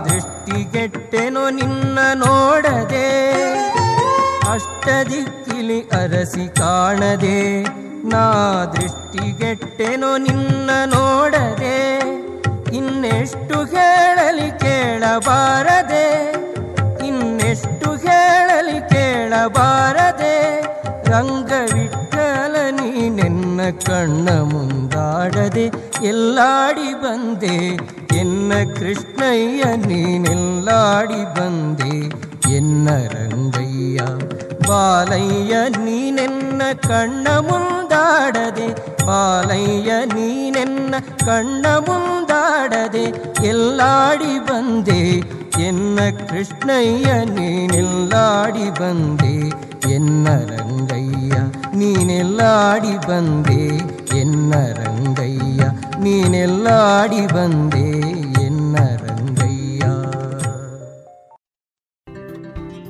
[0.05, 3.07] ದೃಷ್ಟಿಗೆಟ್ಟೆನು ನಿನ್ನ ನೋಡದೆ
[5.57, 7.39] ಅಷ್ಟದಿಕ್ಕಿಲಿ ಅರಸಿ ಕಾಣದೆ
[8.11, 8.23] ನಾ
[8.73, 11.77] ದೃಷ್ಟಿಗೆಟ್ಟೆನು ನಿನ್ನ ನೋಡದೆ
[12.77, 16.07] ಇನ್ನೆಷ್ಟು ಹೇಳಲಿ ಕೇಳಬಾರದೆ
[17.09, 20.35] ಇನ್ನೆಷ್ಟು ಹೇಳಲಿ ಕೇಳಬಾರದೆ
[21.11, 25.65] ರಂಗವಿಠಲ ನೀನೆನ್ನ ಕಣ್ಣ ಮುಂದಾಡದೆ
[26.05, 27.57] ಎಲ್ಲಾಡಿ ಬಂದೆ
[28.19, 31.95] ಎನ್ನ ಕೃಷ್ಣಯ್ಯ ನೀನೆಲ್ಲಾಡಿ ಬಂದೆ
[32.53, 33.99] ಎನ್ನ ರಂಗಯ್ಯ
[34.67, 38.67] ಬಾಲಯ್ಯ ನೀನೆನ್ನ ಕಣ್ಣ ಮುಂದಾಡದೆ
[39.05, 43.05] ಬಾಲಯ್ಯ ನೀನೆನ್ನ ಕಣ್ಣ ಮುಂದಾಡದೆ
[43.45, 45.01] ಎಲ್ಲಾಡಿ ಬಂದೆ
[45.65, 49.35] ಎನ್ನ ಕೃಷ್ಣಯ್ಯ ನೀನೆಲ್ಲಾಡಿ ಬಂದೆ
[49.93, 51.35] ಎನ್ನ ರಂಗಯ್ಯ
[51.75, 52.95] ನೀನೆಲ್ಲಾಡಿ
[57.35, 57.85] ಬಂದೆ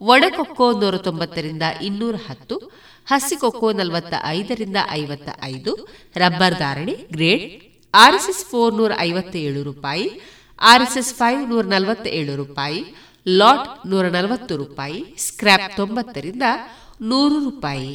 [0.00, 2.56] ಒಣಕೊಕ್ಕೋ ನೂರ ತೊಂಬತ್ತರಿಂದ ಇನ್ನೂರ ಹತ್ತು,
[3.10, 5.72] ಹಸಿಕೊಕ್ಕೋ ನಲವತ್ತ ಐದರಿಂದ ಐವತ್ತ ಐದು
[6.16, 7.44] ರಬ್ಬರ್ ಧಾರಣೆ ಗ್ರೇಡ್
[7.94, 10.06] ಆರ್ಎಸ್ಎಸ್ ಫೋರ್ ನೂರ ಐವತ್ತ ಏಳು ರೂಪಾಯಿ,
[10.60, 12.80] ಆರ್ಎಸ್ಎಸ್ ಫೈವ್ ನೂರ ನಲವತ್ತ ಏಳು ರೂಪಾಯಿ,
[13.28, 16.42] ಲಾಟ್ ನೂರ ನಲವತ್ತು ರೂಪಾಯಿ ಸ್ಕ್ರಾಪ್ ತೊಂಬತ್ತರಿಂದ
[17.00, 17.94] ನೂರು ರೂಪಾಯಿ.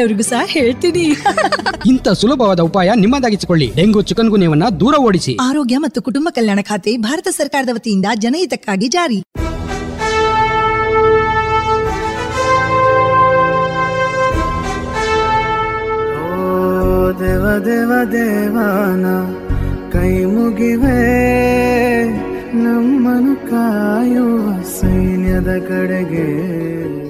[0.00, 1.04] ಬೇರೆಯವರಿಗೂ ಸಹ ಹೇಳ್ತೀನಿ.
[1.88, 3.72] ಇಂಥ ಸುಲಭವಾದ ಉಪಾಯ ನಿಮ್ಮದಾಗಿಸಿಕೊಳ್ಳಿ.
[3.76, 5.36] ಡೆಂಗು ಚಿಕನ್ ಗುನ್ಯವನ್ನ ದೂರ ಓಡಿಸಿ.
[5.40, 9.22] ಆರೋಗ್ಯ ಮತ್ತು ಕುಟುಂಬ ಕಲ್ಯಾಣ ಖಾತೆ ಭಾರತ ಸರ್ಕಾರದ ವತಿಯಿಂದ ಜನಹಿತಕ್ಕಾಗಿ ಜಾರಿ.
[17.20, 19.06] ದೇವ ದೇವ ದೇವಾನ
[19.90, 21.00] ಕೈ ಮುಗಿವೆ.
[22.62, 27.09] ನಮ್ಮನು ಕಾಯುವ ಸೈನ್ಯದ ಕಡೆಗೆ.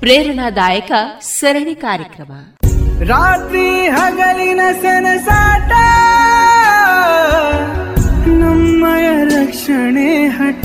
[0.00, 2.32] ಪ್ರೇರಣಾದಾಯಕ ಸರಣಿ ಕಾರ್ಯಕ್ರಮ.
[3.04, 5.72] ರಾತ್ರಿ ಹಗಲಿನ ಸನಸಾಟ
[8.28, 10.64] ನಮ್ಮಯ ರಕ್ಷಣೆ ಹಠ.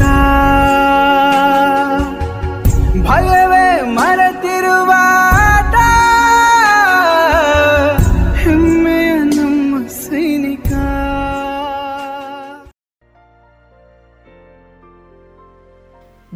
[3.08, 4.92] ಭಯವೇ ಮರೆತಿರುವ
[8.36, 10.68] ಹೆಮ್ಮೆಯ ನಮ್ಮ ಸೈನಿಕ.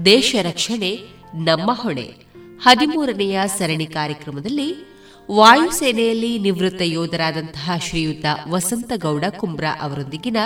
[0.05, 0.99] ದೇಶ ರಕ್ಷಣೆ
[1.35, 2.28] ನಮ್ಮ ಹೊಣೆ.
[2.61, 4.75] ಹದಿಮೂರನೆಯ ಸರಣಿ ಕಾರ್ಯಕ್ರಮದಲ್ಲಿ
[5.31, 10.37] ವಾಯುಸೇನೆಯಲ್ಲಿ ನಿವೃತ್ತ ಯೋಧರಾದಂತಹ ಶ್ರೀಯುತ ವಸಂತಗೌಡ ಕುಂಬ್ರಾ ಅವರೊಂದಿಗಿನ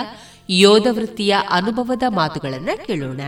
[0.50, 3.20] ಯೋಧ ವೃತ್ತಿಯ ಅನುಭವದ ಮಾತುಗಳನ್ನು ಕೇಳೋಣ.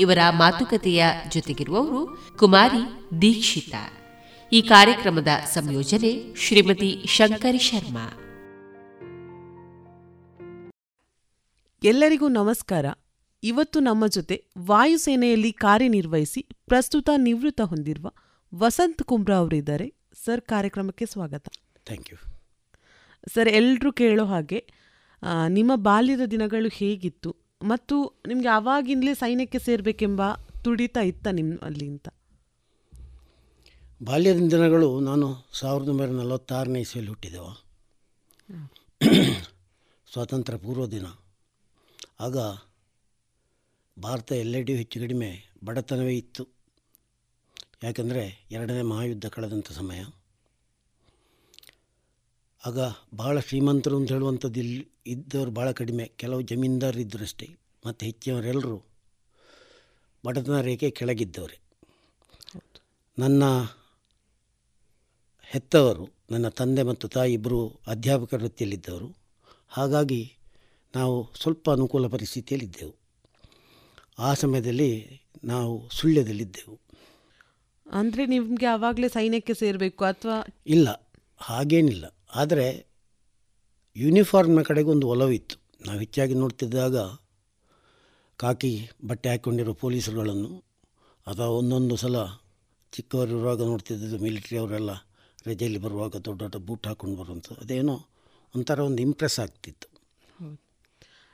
[0.00, 3.74] ಇವರ ಮಾತುಕತೆಯ ಜೊತೆಗಿರುವವರು ಕುಮಾರಿ ದೀಕ್ಷಿತ.
[4.52, 8.18] ಈ ಕಾರ್ಯಕ್ರಮದ ಸಂಯೋಜನೆ ಶ್ರೀಮತಿ ಶಂಕರಿ ಶರ್ಮಾ.
[11.82, 12.84] ಎಲ್ಲರಿಗೂ ನಮಸ್ಕಾರ.
[13.42, 18.10] ಇವತ್ತು ನಮ್ಮ ಜೊತೆ ವಾಯುಸೇನೆಯಲ್ಲಿ ಕಾರ್ಯನಿರ್ವಹಿಸಿ ಪ್ರಸ್ತುತ ನಿವೃತ್ತ ಹೊಂದಿರುವ
[18.52, 19.92] ವಸಂತ್ ಕುಂಬ್ರಾ ಅವರಿದ್ದಾರೆ.
[20.24, 21.48] ಸರ್ ಕಾರ್ಯಕ್ರಮಕ್ಕೆ ಸ್ವಾಗತ.
[21.86, 22.18] ಥ್ಯಾಂಕ್ ಯು
[23.34, 24.60] ಸರ್ ಎಲ್ಲರೂ ಕೇಳೋ ಹಾಗೆ
[25.48, 27.36] ನಿಮ್ಮ ಬಾಲ್ಯದ ದಿನಗಳು ಹೇಗಿತ್ತು?
[27.62, 27.96] ಮತ್ತು
[28.26, 30.22] ನಿಮಗೆ ಆವಾಗಿಂದಲೇ ಸೈನ್ಯಕ್ಕೆ ಸೇರಬೇಕೆಂಬ
[30.64, 32.08] ತುಡಿತ ಇತ್ತ ನಿಮ್ಮಲ್ಲಿ ಅಂತ?
[34.02, 37.52] ಬಾಲ್ಯದ ದಿನಗಳು ನಾನು ಸಾವಿರದ ಒಂಬೈನೂರ ನಲವತ್ತಾರನೇ ಇಸ್ವಿಯಲ್ಲಿ ಹುಟ್ಟಿದೆವು.
[40.12, 41.06] ಸ್ವಾತಂತ್ರ್ಯ ಪೂರ್ವ ದಿನ.
[42.20, 42.36] ಆಗ
[44.02, 45.30] ಭಾರತ ಎಲ್ಲೆಡೆಯೂ ಹೆಚ್ಚು ಕಡಿಮೆ
[45.64, 46.51] ಬಡತನವೇ ಇತ್ತು.
[47.82, 50.04] ಯಾಕಂದರೆ ಎರಡನೇ ಮಹಾಯುದ್ಧ ಕಳೆದಂಥ ಸಮಯ.
[52.66, 52.78] ಆಗ
[53.18, 56.12] ಭಾಳ ಶ್ರೀಮಂತರು ಅಂತ ಹೇಳುವಂಥದ್ದು ಇಲ್ಲಿ ಇದ್ದವರು ಭಾಳ ಕಡಿಮೆ.
[56.16, 57.56] ಕೆಲವು ಜಮೀನ್ದಾರರು ಇದ್ದರಷ್ಟೇ
[57.86, 58.82] ಮತ್ತು ಹೆಚ್ಚಿನವರೆಲ್ಲರೂ
[60.26, 61.58] ಬಡತನ ರೇಖೆ ಕೆಳಗಿದ್ದವರೇ.
[63.18, 63.44] ನನ್ನ
[65.42, 69.16] ಹೆತ್ತವರು ನನ್ನ ತಂದೆ ಮತ್ತು ತಾಯಿ ಇಬ್ಬರು ಅಧ್ಯಾಪಕ ವೃತ್ತಿಯಲ್ಲಿದ್ದವರು.
[69.68, 70.36] ಹಾಗಾಗಿ
[70.96, 72.94] ನಾವು ಸ್ವಲ್ಪ ಅನುಕೂಲ ಪರಿಸ್ಥಿತಿಯಲ್ಲಿದ್ದೆವು.
[74.18, 76.81] ಆ ಸಮಯದಲ್ಲಿ ನಾವು ಸುಳ್ಯದಲ್ಲಿದ್ದೆವು.
[77.92, 80.36] ಅಂದರೆ ನಿಮಗೆ ಆವಾಗಲೇ ಸೈನ್ಯಕ್ಕೆ ಸೇರಬೇಕು ಅಥವಾ?
[80.74, 80.88] ಇಲ್ಲ,
[81.40, 82.04] ಹಾಗೇನಿಲ್ಲ.
[82.40, 82.66] ಆದರೆ
[83.96, 85.56] ಯೂನಿಫಾರ್ಮ್ನ ಕಡೆಗೆ ಒಂದು ಒಲವಿತ್ತು.
[85.86, 86.96] ನಾವು ಹೆಚ್ಚಾಗಿ ನೋಡ್ತಿದ್ದಾಗ
[88.38, 88.72] ಕಾಕಿ
[89.08, 90.52] ಬಟ್ಟೆ ಹಾಕ್ಕೊಂಡಿರೋ ಪೊಲೀಸರುಗಳನ್ನು,
[91.26, 92.16] ಅಥವಾ ಒಂದೊಂದು ಸಲ
[92.92, 94.92] ಚಿಕ್ಕವರಿರುವಾಗ ನೋಡ್ತಿದ್ದು ಮಿಲಿಟ್ರಿ ಅವರೆಲ್ಲ
[95.48, 97.60] ರಜೆಯಲ್ಲಿ ಬರುವಾಗ ದೊಡ್ಡ ದೊಡ್ಡ ಬೂಟ್ ಹಾಕ್ಕೊಂಡು ಬರುವಂಥದ್ದು.
[97.64, 97.96] ಅದೇನೋ
[98.54, 99.88] ಒಂಥರ ಒಂದು ಇಂಪ್ರೆಸ್ ಆಗ್ತಿತ್ತು.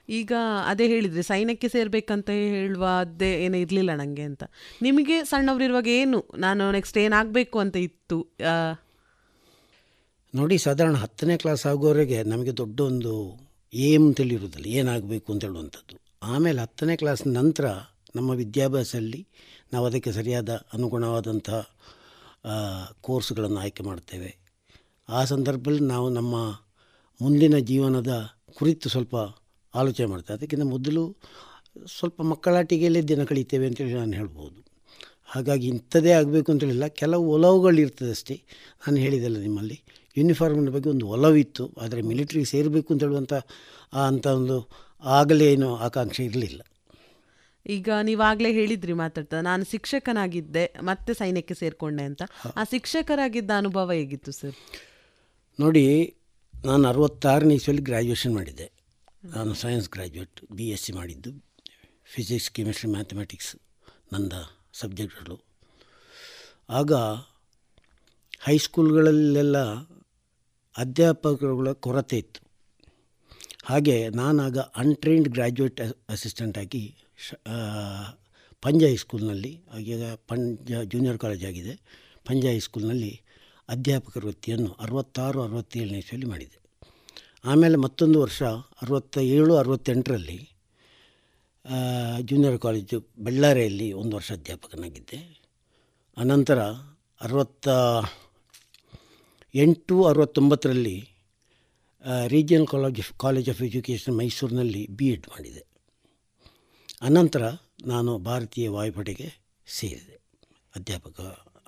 [0.09, 0.33] ಈಗ
[0.67, 4.45] ಅದೇ ಹೇಳಿದರೆ, ಸೈನ್ಯಕ್ಕೆ ಸೇರ್ಬೇಕಂತ ಹೇಳುವ ಅದೇ ಏನೂ ಇರಲಿಲ್ಲ ನನಗೆ ಅಂತ.
[4.83, 8.19] ನಿಮಗೆ ಸಣ್ಣವರಿರುವಾಗ ಏನು, ನಾನು ನೆಕ್ಸ್ಟ್ ಏನಾಗಬೇಕು ಅಂತ ಇತ್ತು?
[10.35, 13.13] ನೋಡಿ, ಸಾಧಾರಣ ಹತ್ತನೇ ಕ್ಲಾಸ್ ಆಗೋವರೆಗೆ ನಮಗೆ ದೊಡ್ಡ ಒಂದು
[13.75, 15.97] ಏಮ್ ತಿಳಿರುವುದಿಲ್ಲ, ಏನಾಗಬೇಕು ಅಂತ ಹೇಳುವಂಥದ್ದು.
[16.23, 17.67] ಆಮೇಲೆ ಹತ್ತನೇ ಕ್ಲಾಸ್ ನಂತರ
[18.17, 19.27] ನಮ್ಮ ವಿದ್ಯಾಭ್ಯಾಸದಲ್ಲಿ
[19.73, 21.51] ನಾವು ಅದಕ್ಕೆ ಸರಿಯಾದ ಅನುಗುಣವಾದಂಥ
[23.01, 24.31] ಕೋರ್ಸ್ಗಳನ್ನು ಆಯ್ಕೆ ಮಾಡ್ತೇವೆ.
[25.09, 26.37] ಆ ಸಂದರ್ಭದಲ್ಲಿ ನಾವು ನಮ್ಮ
[27.23, 28.15] ಮುಂದಿನ ಜೀವನದ
[28.55, 29.17] ಕುರಿತು ಸ್ವಲ್ಪ
[29.75, 31.17] ಆಲೋಚನೆ ಮಾಡ್ತೇವೆ ಅದಕ್ಕಿಂತ ಮೊದಲು
[31.99, 34.65] ಸ್ವಲ್ಪ ಮಕ್ಕಳಾಟಿಗೆಯಲ್ಲೇ ದಿನ ಕಳೀತೇವೆ ಅಂತೇಳಿ ನಾನು ಹೇಳ್ಬೋದು.
[35.27, 38.43] ಹಾಗಾಗಿ ಇಂಥದ್ದೇ ಆಗಬೇಕು ಅಂತೇಳಿಲ್ಲ ಕೆಲವು ಒಲವುಗಳು ಇರ್ತದೆ ಅಷ್ಟೇ.
[38.87, 39.83] ನಾನು ಹೇಳಿದೆಲ್ಲ ನಿಮ್ಮಲ್ಲಿ.
[40.17, 41.75] ಯೂನಿಫಾರ್ಮಿನ ಬಗ್ಗೆ ಒಂದು ಒಲವಿತ್ತು.
[41.81, 43.33] ಆದರೆ ಮಿಲಿಟ್ರಿಗೆ ಸೇರಬೇಕು ಅಂತ ಹೇಳುವಂಥ
[43.95, 44.71] ಅಂಥ ಒಂದು
[45.03, 46.61] ಆಗಲೇ ಏನು ಆಕಾಂಕ್ಷೆ ಇರಲಿಲ್ಲ.
[47.67, 52.23] ಈಗ ನೀವಾಗಲೇ ಹೇಳಿದ್ರಿ ಮಾತಾಡ್ತಾ ನಾನು ಶಿಕ್ಷಕನಾಗಿದ್ದೆ ಮತ್ತೆ ಸೈನ್ಯಕ್ಕೆ ಸೇರಿಕೊಂಡೆ ಅಂತ.
[52.57, 54.55] ಆ ಶಿಕ್ಷಕರಾಗಿದ್ದ ಅನುಭವ ಹೇಗಿತ್ತು ಸರ್?
[55.61, 56.17] ನೋಡಿ
[56.65, 58.78] ನಾನು ಅರವತ್ತಾರನೇ ಇಸ್ವಿಯಲ್ಲಿ ಗ್ರ್ಯಾಜುಯೇಷನ್ ಮಾಡಿದ್ದೆ.
[59.25, 61.45] ನಾನು science graduate B S C ಮಾಡಿದ್ದು.
[62.05, 63.57] ಫಿಸಿಕ್ಸ್ ಕೆಮಿಸ್ಟ್ರಿ ಮ್ಯಾಥಮೆಟಿಕ್ಸ್
[64.13, 64.33] ನಂದ
[64.73, 65.45] ಸಬ್ಜೆಕ್ಟ್ಗಳು.
[66.71, 66.93] ಆಗ
[68.41, 69.59] ಹೈಸ್ಕೂಲ್ಗಳಲ್ಲೆಲ್ಲ
[70.77, 72.41] ಅಧ್ಯಾಪಕರುಗಳ ಕೊರತೆ ಇತ್ತು.
[73.65, 76.97] ಹಾಗೆ ನಾನಾಗ ಅನ್ಟ್ರೈನ್ಡ್ ಗ್ರ್ಯಾಜುಯೇಟ್ ಅಸಿಸ್ಟೆಂಟ್ ಆಗಿ
[77.29, 77.35] ಶ
[78.63, 81.81] ಪಂಜ ಹೈಸ್ಕೂಲ್ನಲ್ಲಿ ಈಗ ಪಂಜ ಜೂನಿಯರ್ ಕಾಲೇಜ್ ಆಗಿದೆ.
[82.25, 83.21] ಪಂಜ ಹೈಸ್ಕೂಲ್ನಲ್ಲಿ
[83.69, 86.68] ಅಧ್ಯಾಪಕರ ವೃತ್ತಿಯನ್ನು ಅರವತ್ತಾರು, ಅರವತ್ತೇಳನೇ ಇಸ್ವಿಯಲ್ಲಿ ಮಾಡಿದೆ.
[87.51, 88.41] ಆಮೇಲೆ ಮತ್ತೊಂದು ವರ್ಷ
[88.83, 90.39] ಅರವತ್ತ ಏಳು ಅರವತ್ತೆಂಟರಲ್ಲಿ
[92.21, 95.19] ಜೂನಿಯರ್ ಕಾಲೇಜು ಬಳ್ಳಾರಿಯಲ್ಲಿ ಒಂದು ವರ್ಷ ಅಧ್ಯಾಪಕನಾಗಿದ್ದೆ.
[96.17, 96.61] ಅನಂತರ
[97.21, 97.69] ಅರವತ್ತ
[99.55, 100.97] ಎಂಟು, ಅರವತ್ತೊಂಬತ್ತರಲ್ಲಿ
[102.27, 105.63] region college of college of education ಮೈಸೂರಿನಲ್ಲಿ ಬಿ ಎಡ್ ಮಾಡಿದೆ.
[107.03, 107.43] ಅನಂತರ
[107.87, 109.29] ನಾನು ಭಾರತೀಯ ವಾಯುಪಡೆಗೆ
[109.67, 110.17] ಸೇರಿದೆ.
[110.77, 111.21] ಅಧ್ಯಾಪಕ,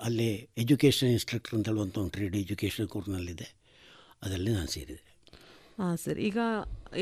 [0.03, 3.47] ಅಲ್ಲಿ ಎಜುಕೇಷನ್ ಇನ್ಸ್ಟ್ರಕ್ಟರ್ ಅಂತ ಹೇಳುವಂಥ ಒಂದು ಟ್ರೇಡ್ ಎಜುಕೇಷನ್ ಕೋರ್ನಲ್ಲಿದೆ
[4.23, 5.10] ಅದರಲ್ಲಿ ನಾನು ಸೇರಿದೆ.
[5.79, 6.19] ಹಾಂ, ಸರ್.
[6.29, 6.37] ಈಗ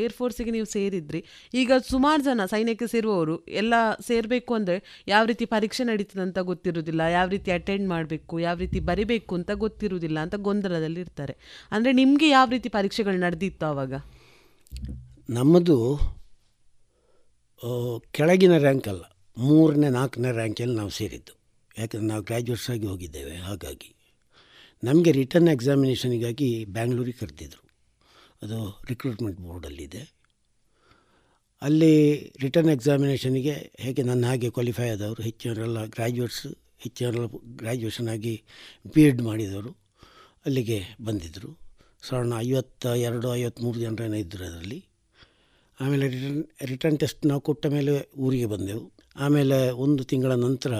[0.01, 1.19] ಏರ್ ಫೋರ್ಸಿಗೆ ನೀವು ಸೇರಿದ್ರಿ.
[1.61, 3.73] ಈಗ ಸುಮಾರು ಜನ ಸೈನ್ಯಕ್ಕೆ ಸೇರುವವರು ಎಲ್ಲ
[4.07, 4.77] ಸೇರಬೇಕು ಅಂದರೆ
[5.13, 7.01] ಯಾವ ರೀತಿ ಪರೀಕ್ಷೆ ನಡೀತದೆ ಅಂತ ಗೊತ್ತಿರೋದಿಲ್ಲ.
[7.17, 11.35] ಯಾವ ರೀತಿ ಅಟೆಂಡ್ ಮಾಡಬೇಕು, ಯಾವ ರೀತಿ ಬರಿಬೇಕು ಅಂತ ಗೊತ್ತಿರುವುದಿಲ್ಲ ಅಂತ ಗೊಂದಲದಲ್ಲಿ ಇರ್ತಾರೆ.
[11.75, 13.93] ಅಂದರೆ ನಿಮಗೆ ಯಾವ ರೀತಿ ಪರೀಕ್ಷೆಗಳು ನಡೆದಿತ್ತು ಆವಾಗ
[15.37, 15.77] ನಮ್ಮದು
[18.17, 19.03] ಕೆಳಗಿನ ರ್ಯಾಂಕ್ ಅಲ್ಲ.
[19.37, 21.33] ಮೂರನೇ, ನಾಲ್ಕನೇ ರ್ಯಾಂಕಲ್ಲಿ ನಾವು ಸೇರಿದ್ದು.
[21.75, 23.35] ಯಾಕಂದರೆ ನಾವು ಗ್ರ್ಯಾಜುಯೇಟ್ಸ್ ಆಗಿ ಹೋಗಿದ್ದೇವೆ.
[23.47, 23.91] ಹಾಗಾಗಿ
[24.83, 27.61] ನಮಗೆ ರಿಟರ್ನ್ ಎಕ್ಸಾಮಿನೇಷನಿಗಾಗಿ ಬ್ಯಾಂಗ್ಳೂರಿಗೆ ಕರೆದಿದ್ರು.
[28.41, 30.19] ಅದು ರಿಕ್ರೂಟ್ಮೆಂಟ್ ಬೋರ್ಡಲ್ಲಿದೆ
[31.61, 36.47] ಅಲ್ಲಿ ರಿಟರ್ನ್ ಎಕ್ಸಾಮಿನೇಷನಿಗೆ ಹೇಗೆ ನನ್ನ ಹಾಗೆ ಕ್ವಾಲಿಫೈ ಆದವರು, ಹೆಚ್ಚಿನವರೆಲ್ಲ ಗ್ರ್ಯಾಜುಯೇಟ್ಸ್
[36.79, 37.25] ಹೆಚ್ಚಿನವರೆಲ್ಲ
[37.57, 38.43] ಗ್ರ್ಯಾಜುಯೇಷನ್ ಆಗಿ
[38.95, 39.77] ಬಿ ಎಡ್ ಮಾಡಿದವರು
[40.45, 41.59] ಅಲ್ಲಿಗೆ ಬಂದಿದ್ದರು
[42.09, 44.85] ಸಾಧಾರಣ ಐವತ್ತ ಎರಡು ಐವತ್ತ್ಮೂರು ಜನರೇನೋ ಇದ್ದರು ಅದರಲ್ಲಿ.
[45.79, 48.91] ಆಮೇಲೆ ರಿಟರ್ನ್ ರಿಟರ್ನ್ ಟೆಸ್ಟ್ ನಾವು ಕೊಟ್ಟ ಮೇಲೆ ಊರಿಗೆ ಬಂದೆವು.
[49.15, 50.73] ಆಮೇಲೆ ಒಂದು ತಿಂಗಳ ನಂತರ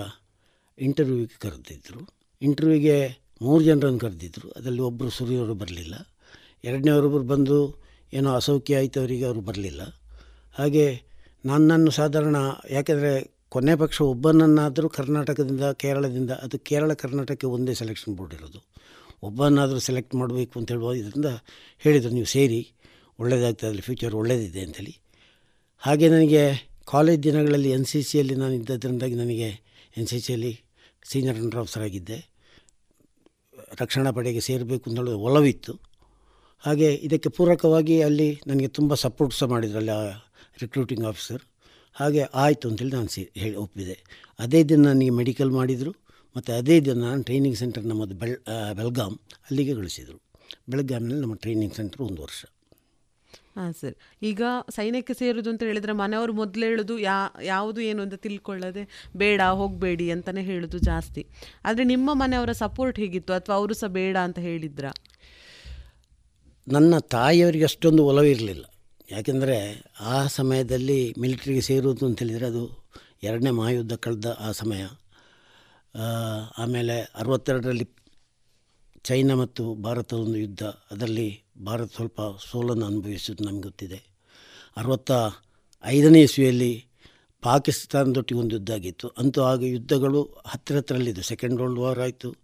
[0.80, 2.10] ಇಂಟರ್ವ್ಯೂಗೆ ಕರೆದಿದ್ದರು
[2.42, 6.09] ಇಂಟರ್ವ್ಯೂಗೆ ಮೂರು ಜನರನ್ನು ಕರೆದಿದ್ದರು ಅದರಲ್ಲಿ ಒಬ್ಬರು ಸುರಿಯವರು ಬರಲಿಲ್ಲ.
[6.64, 7.58] ಎರಡನೇವರೊಬ್ಬರು ಬಂದು
[8.14, 9.82] ಏನೋ ಅಸೌಖ್ಯ ಆಯಿತು ಅವರಿಗೆ, ಅವರು ಬರಲಿಲ್ಲ.
[10.56, 10.86] ಹಾಗೆ
[11.46, 12.36] ನನ್ನನ್ನು ಸಾಧಾರಣ,
[12.70, 18.60] ಯಾಕೆಂದರೆ ಕೊನೆ ಪಕ್ಷ ಒಬ್ಬನನ್ನಾದರೂ ಕರ್ನಾಟಕದಿಂದ, ಕೇರಳದಿಂದ, ಅದು ಕೇರಳ ಕರ್ನಾಟಕಕ್ಕೆ ಒಂದೇ ಸೆಲೆಕ್ಷನ್ ಬೋರ್ಡ್ ಇರೋದು.
[19.24, 21.30] ಒಬ್ಬನಾದರೂ ಸೆಲೆಕ್ಟ್ ಮಾಡಬೇಕು ಅಂತ ಹೇಳುವ ಇದರಿಂದ
[21.80, 22.62] ಹೇಳಿದರು, ನೀವು ಸೇರಿ
[23.20, 24.94] ಒಳ್ಳೆಯದಾಗ್ತದೆ ಫ್ಯೂಚರ್ ಒಳ್ಳೆಯದಿದೆ ಅಂಥೇಳಿ
[25.84, 26.44] ಹಾಗೆ ನನಗೆ
[26.86, 29.50] ಕಾಲೇಜ್ ದಿನಗಳಲ್ಲಿ ಎನ್ ಸಿ ಸಿಯಲ್ಲಿ ನಾನು ಇದ್ದದ್ರಿಂದಾಗಿ ನನಗೆ
[29.98, 30.60] ಎನ್ ಸಿ ಸಿಯಲ್ಲಿ
[31.10, 32.18] ಸೀನಿಯರ್ ಅಂಡರ್ ಆಫೀಸರ್ ಆಗಿದ್ದೆ.
[33.82, 35.74] ರಕ್ಷಣಾ ಪಡೆಗೆ ಸೇರಬೇಕು ಅಂತ ಹೇಳೋದು ಒಲವಿತ್ತು.
[36.64, 40.04] ಹಾಗೆ ಇದಕ್ಕೆ ಪೂರಕವಾಗಿ ಅಲ್ಲಿ ನನಗೆ ತುಂಬ ಸಪೋರ್ಟ್ ಸಹ ಮಾಡಿದ್ರು ಅಲ್ಲಿ ಆ
[40.62, 41.44] ರಿಕ್ರೂಟಿಂಗ್ ಆಫೀಸರ್
[41.96, 43.96] ಹಾಗೆ ಆಯಿತು ಅಂತೇಳಿ ನಾನು ಸಿ ಹೇಳಿ ಒಪ್ಪಿದೆ.
[44.40, 45.92] ಅದೇ ದಿನ ನನಗೆ ಮೆಡಿಕಲ್ ಮಾಡಿದರು
[46.36, 48.38] ಮತ್ತು ಅದೇ ದಿನ ನಾನು ಟ್ರೈನಿಂಗ್ ಸೆಂಟರ್ ನಮ್ಮದು ಬೆಳ್
[48.76, 49.14] ಬೆಳಗಾಂ
[49.50, 50.20] ಅಲ್ಲಿಗೆ ಕಳಿಸಿದರು.
[50.70, 52.42] ಬೆಳಗಾಂನಲ್ಲಿ ನಮ್ಮ ಟ್ರೈನಿಂಗ್ ಸೆಂಟರ್ ಒಂದು ವರ್ಷ.
[53.58, 53.96] ಹಾಂ, ಸರ್.
[54.24, 58.84] ಈಗ ಸೈನ್ಯಕ್ಕೆ ಸೇರೋದು ಅಂತ ಹೇಳಿದರೆ ಮನೆಯವರು ಮೊದಲು ಹೇಳೋದು ಯಾ, ಯಾವುದು ಏನು ಅಂತ ತಿಳ್ಕೊಳ್ಳದೆ
[59.18, 61.24] ಬೇಡ, ಹೋಗಬೇಡಿ ಅಂತಲೇ ಹೇಳೋದು ಜಾಸ್ತಿ.
[61.66, 63.34] ಆದರೆ ನಿಮ್ಮ ಮನೆಯವರ ಸಪೋರ್ಟ್ ಹೇಗಿತ್ತು?
[63.34, 64.92] ಅಥವಾ ಅವರು ಸಹ ಬೇಡ ಅಂತ ಹೇಳಿದ್ರಾ?
[66.72, 68.66] ನನ್ನ ತಾಯಿಯವರಿಗೆ ಅಷ್ಟೊಂದು ಒಲವಿರಲಿಲ್ಲ.
[69.12, 72.86] ಯಾಕೆಂದರೆ ಆ ಸಮಯದಲ್ಲಿ ಮಿಲಿಟ್ರಿಗೆ ಸೇರುವುದು ಅಂತ ಹೇಳಿದರೆ ಅದು
[73.24, 74.86] ಎರಡನೇ ಮಹಾಯುದ್ಧ ಕಳೆದ ಆ ಸಮಯ.
[76.58, 77.90] ಆಮೇಲೆ ಅರವತ್ತೆರಡರಲ್ಲಿ
[79.04, 80.64] ಚೈನಾ ಮತ್ತು ಭಾರತದ ಒಂದು ಯುದ್ಧ.
[80.64, 84.02] ಅದರಲ್ಲಿ ಭಾರತ ಸ್ವಲ್ಪ ಸೋಲನ್ನು ಅನುಭವಿಸಿದ್ದು ನಮ್ಗೆ ಗೊತ್ತಿದೆ.
[84.78, 85.12] ಅರವತ್ತ
[85.86, 86.86] ಐದನೇ ಇಸ್ವಿಯಲ್ಲಿ
[87.42, 89.08] ಪಾಕಿಸ್ತಾನದೊಟ್ಟಿಗೆ ಒಂದು ಯುದ್ಧ ಆಗಿತ್ತು.
[89.08, 92.36] ಅಂತೂ ಆಗ ಯುದ್ಧಗಳು ಹತ್ತಿರ ಹತ್ತಿರಲ್ಲಿದ್ದು ಸೆಕೆಂಡ್ ವರ್ಲ್ಡ್ ವಾರ್ ಆಯಿತು.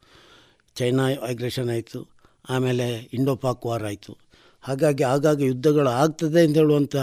[0.76, 2.14] ಚೈನಾ ಅಗ್ರೆಷನ್ ಆಯಿತು.
[2.49, 4.13] ಆಮೇಲೆ ಇಂಡೋ ಪಾಕ್ ವಾರ್ ಆಯಿತು.
[4.61, 6.95] ಹಾಗಾಗಿ ಆಗಾಗ ಯುದ್ಧಗಳು ಆಗ್ತದೆ ಅಂತ ಹೇಳುವಂಥ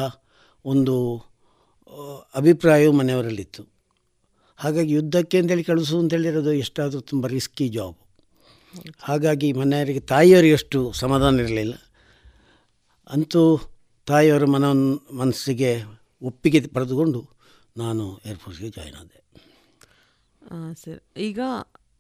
[0.65, 0.97] ಒಂದು
[2.35, 3.63] ಅಭಿಪ್ರಾಯವು ಮನೆಯವರಲ್ಲಿತ್ತು.
[4.57, 7.97] ಹಾಗಾಗಿ ಯುದ್ಧಕ್ಕೆ ಅಂತೇಳಿ ಕಳಿಸು ಅಂತೇಳಿರೋದು ಎಷ್ಟಾದರೂ ತುಂಬ ರಿಸ್ಕಿ ಜಾಬ್
[9.01, 11.75] ಹಾಗಾಗಿ ಮನೆಯವರಿಗೆ ತಾಯಿಯವರಿಗೆ ಅಷ್ಟು ಸಮಾಧಾನ ಇರಲಿಲ್ಲ.
[13.11, 13.43] ಅಂತೂ
[14.07, 14.65] ತಾಯಿಯವರ ಮನ,
[15.15, 15.83] ಮನಸ್ಸಿಗೆ
[16.23, 17.29] ಒಪ್ಪಿಗೆ ಪಡೆದುಕೊಂಡು
[17.77, 19.19] ನಾನು ಏರ್ಫೋರ್ಸ್ಗೆ ಜಾಯ್ನ್ ಆದೆ.
[20.75, 21.01] ಸರ್.
[21.19, 21.41] ಈಗ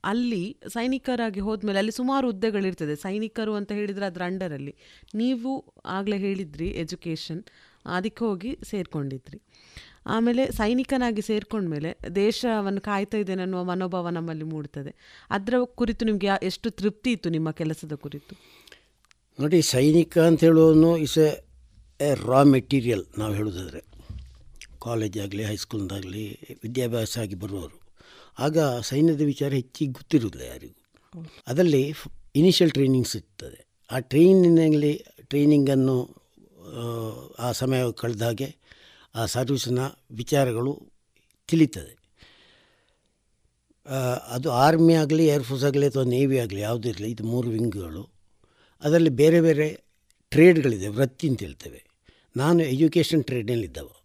[0.04, 2.96] ಅಲ್ಲಿ ಸೈನಿಕರಾಗಿ ಹೋದ್ಮೇಲೆ ಅಲ್ಲಿ ಸುಮಾರು ಹುದ್ದೆಗಳಿರ್ತದೆ.
[2.96, 4.74] ಸೈನಿಕರು ಅಂತ ಹೇಳಿದರೆ ಅದರ ಅಂಡರಲ್ಲಿ.
[5.14, 7.42] ನೀವು ಆಗಲೇ ಹೇಳಿದ್ರಿ ಎಜುಕೇಷನ್,
[7.86, 9.40] ಅದಕ್ಕೆ ಹೋಗಿ ಸೇರಿಕೊಂಡಿದ್ರಿ.
[10.06, 14.94] ಆಮೇಲೆ ಸೈನಿಕನಾಗಿ ಸೇರಿಕೊಂಡ್ಮೇಲೆ ದೇಶವನ್ನು ಕಾಯ್ತಾ ಇದ್ದೇನೆ ಅನ್ನುವ ಮನೋಭಾವ ನಮ್ಮಲ್ಲಿ ಮೂಡ್ತದೆ.
[15.30, 18.34] ಅದರ ಕುರಿತು ನಿಮಗೆ ಎಷ್ಟು ತೃಪ್ತಿ ಇತ್ತು ನಿಮ್ಮ ಕೆಲಸದ ಕುರಿತು?
[19.40, 23.82] ನೋಡಿ, ಸೈನಿಕ ಅಂತ ಹೇಳುವನು ಇಸ್ ಎ ರಾ ಮೆಟೀರಿಯಲ್ ನಾವು ಹೇಳೋದಾದರೆ
[24.82, 27.81] ಕಾಲೇಜ್ ಆಗಲಿ ಹೈಸ್ಕೂಲ್ದಾಗಲಿ ವಿದ್ಯಾಭ್ಯಾಸ ಆಗಿ ಬರುವವರು.
[28.38, 30.80] ಆಗ ಸೈನ್ಯದ ವಿಚಾರ ಹೆಚ್ಚಿಗೆ ಗೊತ್ತಿರೋದಿಲ್ಲ ಯಾರಿಗೂ.
[31.46, 31.94] ಅದರಲ್ಲಿ
[32.34, 33.66] ಇನಿಷಿಯಲ್ ಟ್ರೈನಿಂಗ್ ಸಿಗ್ತದೆ.
[33.90, 36.22] ಆ ಟ್ರೈನಿನಲ್ಲಿ ಟ್ರೈನಿಂಗನ್ನು
[37.38, 38.56] ಆ, ಸಮಯ ಕಳೆದ ಹಾಗೆ
[39.14, 39.78] ಆ ಸರ್ವಿಸಿನ
[40.10, 40.92] ವಿಚಾರಗಳು
[41.48, 42.02] ತಿಳಿತದೆ.
[44.28, 48.08] ಅದು ಆರ್ಮಿ ಆಗಲಿ ಏರ್ಫೋರ್ಸ್ ಆಗಲಿ ಅಥವಾ ನೇವಿ ಆಗಲಿ ಯಾವುದೂ ಇರಲಿ ಇದು ಮೂರು ವಿಂಗ್ಗಳು
[48.82, 49.84] ಅದರಲ್ಲಿ ಬೇರೆ ಬೇರೆ
[50.28, 51.84] ಟ್ರೇಡ್ಗಳಿದೆ ವೃತ್ತಿ ಅಂತ ಹೇಳ್ತೇವೆ.
[52.36, 54.01] ನಾನು ಎಜುಕೇಷನ್ ಟ್ರೇಡ್ನಲ್ಲಿದ್ದವ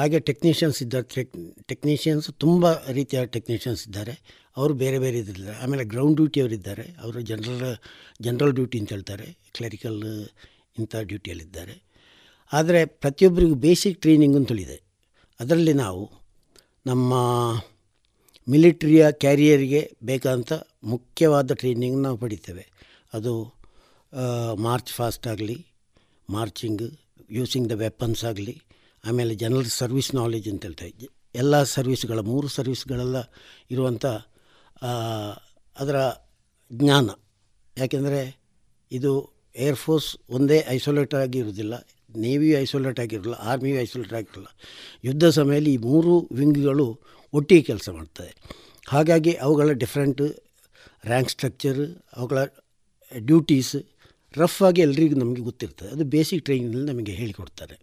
[0.00, 1.06] ಹಾಗೆ ಟೆಕ್ನಿಷಿಯನ್ಸ್ ಇದ್ದಾರೆ.
[1.16, 1.32] ಟೆಕ್
[1.70, 2.66] ಟೆಕ್ನಿಷಿಯನ್ಸ್ ತುಂಬ
[2.98, 4.14] ರೀತಿಯ ಟೆಕ್ನಿಷಿಯನ್ಸ್ ಇದ್ದಾರೆ.
[4.58, 7.76] ಅವರು ಬೇರೆ ಬೇರೆ ಇದ್ದಾರೆ ಆಮೇಲೆ ಗ್ರೌಂಡ್ ಡ್ಯೂಟಿಯವರಿದ್ದಾರೆ ಅವರು ಜನರಲ್
[8.26, 9.26] ಜನರಲ್ ಡ್ಯೂಟಿ ಅಂತ ಹೇಳ್ತಾರೆ.
[9.56, 10.00] ಕ್ಲರಿಕಲ್
[10.80, 11.74] ಇಂಥ ಡ್ಯೂಟಿಯಲ್ಲಿದ್ದಾರೆ
[12.52, 14.78] ಆದರೆ ಪ್ರತಿಯೊಬ್ಬರಿಗೂ ಬೇಸಿಕ್ ಟ್ರೈನಿಂಗ್ ಅಂತೇಳಿದೆ
[15.40, 16.02] ಅದರಲ್ಲಿ ನಾವು
[16.86, 17.12] ನಮ್ಮ
[18.46, 20.52] ಮಿಲಿಟ್ರಿಯ ಕ್ಯಾರಿಯರಿಗೆ ಬೇಕಾದಂಥ
[20.92, 22.64] ಮುಖ್ಯವಾದ ಟ್ರೈನಿಂಗ್ ನಾವು ಪಡಿತೇವೆ.
[23.16, 23.32] ಅದು
[24.66, 25.58] ಮಾರ್ಚ್ ಫಾಸ್ಟ್ ಆಗಲಿ
[26.36, 26.84] ಮಾರ್ಚಿಂಗ್
[27.38, 28.54] ಯೂಸಿಂಗ್ ದ ವೆಪನ್ಸ್ ಆಗಲಿ
[29.04, 33.18] ಆಮೇಲೆ ಜನರಲ್ ಸರ್ವಿಸ್ ನಾಲೆಜ್ ಅಂತ ಹೇಳ್ತಾರೆ ಎಲ್ಲ ಸರ್ವಿಸ್ಗಳ, ಮೂರು ಸರ್ವಿಸ್ಗಳೆಲ್ಲ
[33.70, 34.06] ಇರುವಂಥ
[35.76, 35.96] ಅದರ
[36.72, 37.10] ಜ್ಞಾನ.
[37.76, 38.20] ಯಾಕೆಂದರೆ
[38.92, 39.12] ಇದು
[39.56, 41.74] ಏರ್ಫೋರ್ಸ್ ಒಂದೇ ಐಸೋಲೇಟ್ ಆಗಿರೋದಿಲ್ಲ
[42.16, 44.48] ನೇವಿಯು ಐಸೋಲೇಟ್ ಆಗಿರಲ್ಲ ಆರ್ಮಿಯು ಐಸೋಲೇಟ್ ಆಗಿರಲ್ಲ
[45.04, 46.86] ಯುದ್ಧ ಸಮಯದಲ್ಲಿ ಈ ಮೂರು ವಿಂಗ್ಗಳು
[47.32, 48.32] ಒಟ್ಟಿಗೆ ಕೆಲಸ ಮಾಡ್ತದೆ.
[48.88, 50.22] ಹಾಗಾಗಿ ಅವುಗಳ ಡಿಫ್ರೆಂಟ್
[51.06, 51.80] ರ್ಯಾಂಕ್ ಸ್ಟ್ರಕ್ಚರ್
[52.16, 52.38] ಅವುಗಳ
[53.18, 53.76] ಡ್ಯೂಟೀಸ್
[54.34, 55.90] ರಫ್ ಆಗಿ ಎಲ್ರಿಗೂ ನಮಗೆ ಗೊತ್ತಿರ್ತದೆ.
[55.90, 57.76] ಅದು ಬೇಸಿಕ್ ಟ್ರೈನಿಂಗ್ನಲ್ಲಿ ನಮಗೆ ಹೇಳಿಕೊಡ್ತಾರೆ.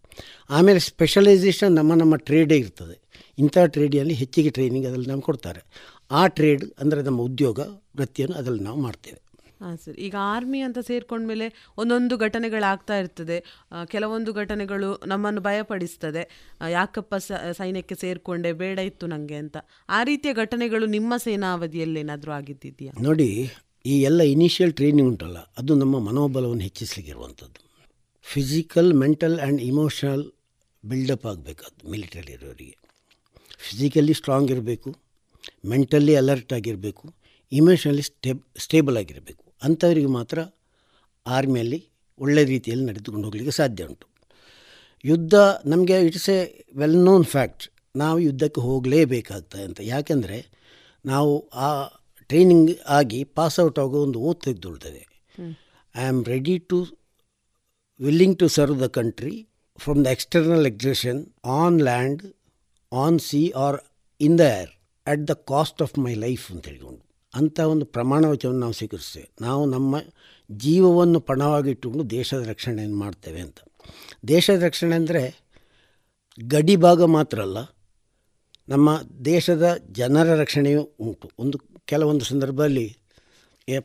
[0.49, 3.01] ಆಮೇಲೆ ಸ್ಪೆಷಲೈಸೇಷನ್ ನಮ್ಮ ನಮ್ಮ ಟ್ರೇಡೇ ಇರ್ತದೆ.
[3.39, 5.91] ಇಂಥ ಟ್ರೇಡಿನಲ್ಲಿ ಹೆಚ್ಚಿಗೆ ಟ್ರೈನಿಂಗ್ ಅದರಲ್ಲಿ ನಮ್ಗೆ ಕೊಡ್ತಾರೆ.
[6.11, 7.59] ಆ ಟ್ರೇಡ್ ಅಂದರೆ ನಮ್ಮ ಉದ್ಯೋಗ
[7.97, 9.27] ವೃತ್ತಿಯನ್ನು ಅದರಲ್ಲಿ ನಾವು ಮಾಡ್ತೇವೆ.
[9.61, 13.65] ಹಾಂ ಸರ್ ಈಗ ಆರ್ಮಿ ಅಂತ ಸೇರ್ಕೊಂಡ್ಮೇಲೆ ಒಂದೊಂದು ಘಟನೆಗಳಾಗ್ತಾ ಇರ್ತದೆ.
[13.85, 16.55] ಕೆಲವೊಂದು ಘಟನೆಗಳು ನಮ್ಮನ್ನು ಭಯಪಡಿಸ್ತದೆ.
[16.69, 19.57] ಯಾಕಪ್ಪ ಸ- ಸೈನ್ಯಕ್ಕೆ ಸೇರಿಕೊಂಡೆ ಬೇಡ ಇತ್ತು ನನಗೆ ಅಂತ.
[19.89, 22.93] ಆ ರೀತಿಯ ಘಟನೆಗಳು ನಿಮ್ಮ ಸೇನಾ ಅವಧಿಯಲ್ಲಿ ಏನಾದರೂ ಆಗಿದ್ದಿದೆಯಾ?
[23.01, 23.51] ನೋಡಿ
[23.85, 27.66] ಈ ಎಲ್ಲ ಇನಿಷಿಯಲ್ ಟ್ರೈನಿಂಗ್ ಉಂಟಲ್ಲ ಅದು ನಮ್ಮ ಮನೋಬಲವನ್ನು ಹೆಚ್ಚಿಸಲಿಕ್ಕಿರುವಂಥದ್ದು
[28.31, 30.25] physical mental and emotional
[30.83, 32.75] buildup ಆಗಬೇಕು ಮಿಲಿಟರಿ ಇರೋರಿಗೆ.
[33.65, 34.89] ಫಿಸಿಕಲಿ ಸ್ಟ್ರಾಂಗ್ ಇರಬೇಕು
[35.65, 37.05] ಮೆಂಟಲಿ ಅಲರ್ಟ್ ಆಗಿರಬೇಕು
[37.51, 39.43] ಇಮೋಷನಲಿ ಸ್ಟೇಬ್ ಸ್ಟೇಬಲ್ ಆಗಿರಬೇಕು.
[39.63, 40.39] ಅಂಥವರಿಗೆ ಮಾತ್ರ
[41.25, 41.79] ಆರ್ಮಿಯಲ್ಲಿ
[42.19, 44.05] ಒಳ್ಳೆ ರೀತಿಯಲ್ಲಿ ನಡೆದುಕೊಂಡು ಹೋಗಲಿಕ್ಕೆ ಸಾಧ್ಯ ಉಂಟು.
[45.03, 46.39] ಯುದ್ಧ ನಮಗೆ it's a
[46.75, 47.65] well known fact
[47.95, 49.79] ನಾವು ಯುದ್ಧಕ್ಕೆ ಹೋಗಲೇಬೇಕಾಗ್ತದೆ ಅಂತ.
[49.93, 50.37] ಯಾಕೆಂದರೆ
[51.05, 51.33] ನಾವು
[51.67, 51.69] ಆ
[52.29, 55.03] ಟ್ರೈನಿಂಗ್ ಆಗಿ ಪಾಸ್ ಔಟ್ ಆಗೋ ಒಂದು oath ತೆಗೆದುಕೊಳ್ತೇವೆ
[55.95, 56.77] I am ready to
[57.99, 59.47] willing to serve the country
[59.79, 62.33] from the external exertion on land,
[62.91, 63.79] on sea or
[64.21, 64.67] in the air
[65.07, 67.01] at the cost of my life ಅಂತ ಹೇಳಿಕೊಂಡು.
[67.35, 69.95] ಅಂಥ ಒಂದು ಪ್ರಮಾಣ ವಚನವನ್ನು ನಾವು ಸ್ವೀಕರಿಸ್ತೇವೆ ನಾವು ನಮ್ಮ
[70.51, 73.57] ಜೀವವನ್ನು ಪಣವಾಗಿಟ್ಟುಕೊಂಡು ದೇಶದ ರಕ್ಷಣೆಯನ್ನು ಮಾಡ್ತೇವೆ ಅಂತ.
[74.27, 75.53] ದೇಶದ ರಕ್ಷಣೆ ಅಂದರೆ
[76.43, 77.57] ಗಡಿ ಭಾಗ ಮಾತ್ರ ಅಲ್ಲ
[78.69, 81.31] ನಮ್ಮ ದೇಶದ ಜನರ ರಕ್ಷಣೆಯೂ ಉಂಟು.
[81.39, 82.96] ಒಂದು ಕೆಲವೊಂದು ಸಂದರ್ಭದಲ್ಲಿ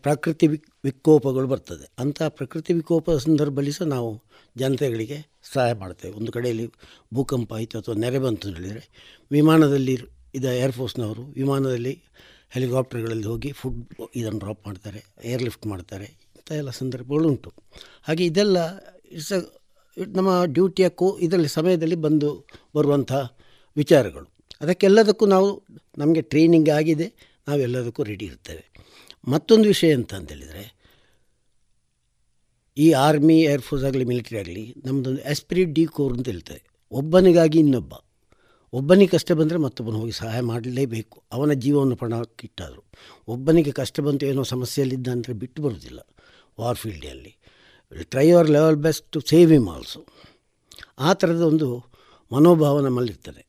[0.05, 1.87] ಪ್ರಕೃತಿ ವಿಕ್, ವಿಕೋಪಗಳು ಬರ್ತದೆ.
[1.99, 4.11] ಅಂತಹ ಪ್ರಕೃತಿ ವಿಕೋಪದ ಸಂದರ್ಭದಲ್ಲಿ ಸಹ ನಾವು
[4.57, 5.19] ಜನತೆಗಳಿಗೆ
[5.53, 6.13] ಸಹಾಯ ಮಾಡ್ತೇವೆ.
[6.21, 6.67] ಒಂದು ಕಡೆಯಲ್ಲಿ
[7.15, 8.83] ಭೂಕಂಪ ಆಯಿತು ಅಥವಾ ನೆರೆ ಬಂತು ಅಂತ ಹೇಳಿದರೆ,
[9.31, 9.95] ವಿಮಾನದಲ್ಲಿ
[10.35, 11.95] ಇದು ಏರ್ಫೋರ್ಸ್ನವರು ವಿಮಾನದಲ್ಲಿ
[12.51, 13.81] ಹೆಲಿಕಾಪ್ಟರ್ಗಳಲ್ಲಿ ಹೋಗಿ ಫುಡ್
[14.17, 17.51] ಇದನ್ನು ಡ್ರಾಪ್ ಮಾಡ್ತಾರೆ ಏರ್ ಲಿಫ್ಟ್ ಮಾಡ್ತಾರೆ, ಇಂಥ ಎಲ್ಲ ಸಂದರ್ಭಗಳು ಉಂಟು.
[18.03, 18.59] ಹಾಗೆ ಇದೆಲ್ಲ
[19.17, 19.33] ಇಟ್ಸ್
[20.19, 22.31] ನಮ್ಮ ಡ್ಯೂಟಿಯ ಕೋ, ಇದರಲ್ಲಿ ಸಮಯದಲ್ಲಿ ಬಂದು
[22.77, 23.13] ಬರುವಂಥ
[23.77, 24.27] ವಿಚಾರಗಳು.
[24.61, 25.49] ಅದಕ್ಕೆಲ್ಲದಕ್ಕೂ ನಾವು
[25.99, 27.07] ನಮಗೆ ಟ್ರೈನಿಂಗ್ ಆಗಿದೆ,
[27.49, 28.65] ನಾವೆಲ್ಲದಕ್ಕೂ ರೆಡಿ ಇರ್ತೇವೆ.
[29.29, 30.65] ಮತ್ತೊಂದು ವಿಷಯ ಅಂತ ಅಂತೇಳಿದರೆ
[32.77, 36.63] ಈ ಆರ್ಮಿ ಏರ್ಫೋರ್ಸ್ ಆಗಲಿ ಮಿಲಿಟರಿ ಆಗಲಿ ನಮ್ಮದೊಂದು ಎಸ್ಪಿರಿಟ್ ಡಿ ಕೋರ್ ಅಂತ ಹೇಳ್ತಾರೆ
[36.93, 37.93] ಒಬ್ಬನಿಗಾಗಿ ಇನ್ನೊಬ್ಬ.
[38.73, 41.23] ಒಬ್ಬನಿಗೆ ಕಷ್ಟ ಬಂದರೆ ಮತ್ತೊಬ್ಬನು ಹೋಗಿ ಸಹಾಯ ಮಾಡಲೇಬೇಕು.
[41.33, 42.83] ಅವನ ಜೀವವನ್ನು ಪಣಕ್ಕಿಟ್ಟಾದರು.
[43.29, 46.01] ಒಬ್ಬನಿಗೆ ಕಷ್ಟ ಬಂತು ಏನೋ ಸಮಸ್ಯೆಯಲ್ಲಿದ್ದ ಅಂದರೆ ಬಿಟ್ಟು ಬರುವುದಿಲ್ಲ.
[46.61, 47.33] ವಾರ್ ಫೀಲ್ಡಲ್ಲಿ
[48.03, 50.01] try our level best to save him also
[50.99, 51.69] ಆ ಥರದ ಒಂದು
[52.33, 53.43] ಮನೋಭಾವ ನಮ್ಮಲ್ಲಿರ್ತದೆ.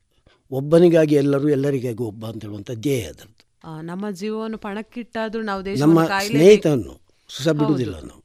[0.50, 3.33] ಒಬ್ಬನಿಗಾಗಿ ಎಲ್ಲರೂ ಎಲ್ಲರಿಗಾಗಿ ಒಬ್ಬ ಅಂತ ಹೇಳುವಂಥ ಧ್ಯೇಯ ಅದರದ್ದು
[3.82, 8.24] ನಮ್ಮ ಜೀವವನ್ನು ಪಣಕ್ಕಿಟ್ಟಾದ್ರೂ ನಾವು ನಮ್ಮ ಸುಸ ಸ್ನೇಹಿತವನ್ನು ಸಹ ಬಿಡುವುದಿಲ್ಲ ನಾವು.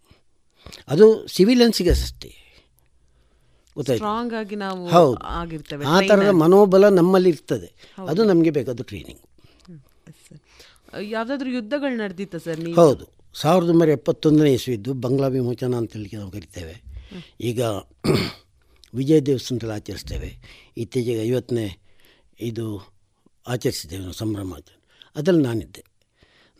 [0.88, 2.36] ಅದು ಸಿವಿಲಿಯನ್ಸಿಗೆ ಅಷ್ಟೇ.
[3.82, 5.18] ಸ್ಟ್ರಾಂಗ್ ಆಗಿ ನಾವು ಹೌದು.
[5.18, 7.74] ಆಗಿರ್ತೇವೆ ಆ ಥರದ ಮನೋಬಲ ನಮ್ಮಲ್ಲಿ ಇರ್ತದೆ.
[8.08, 9.22] ಅದು ನಮಗೆ ಬೇಕಾದ ಟ್ರೈನಿಂಗ್
[11.02, 12.76] ಯಾವುದಾದ್ರೂ ಯುದ್ಧಗಳು ನಡೆದಿತ್ತ ಸರ್ ನೀವು?
[12.76, 13.06] ಹೌದು.
[13.34, 16.84] ಸಾವಿರದ ಒಂಬೈನೂರ ಎಪ್ಪತ್ತೊಂದನೇ ಇಸ್ವಿದ್ದು ಬಂಗ್ಲಾ ವಿಮೋಚನ ಅಂತೇಳಿ ನಾವು ಕರಿತೇವೆ.
[17.42, 17.62] ಈಗ
[18.94, 20.38] ವಿಜಯ ದಿವಸ ಅಂತೇಳಿ ಆಚರಿಸ್ತೇವೆ.
[20.78, 21.78] ಇತ್ತೀಚೆಗೆ ಐವತ್ತನೇ
[22.40, 22.94] ಇದು
[23.48, 24.54] ಆಚರಿಸಿದ್ದೇವೆ ನಾವು ಸಂಭ್ರಮ
[25.16, 25.84] ಅದರಲ್ಲಿ ನಾನಿದ್ದೆ.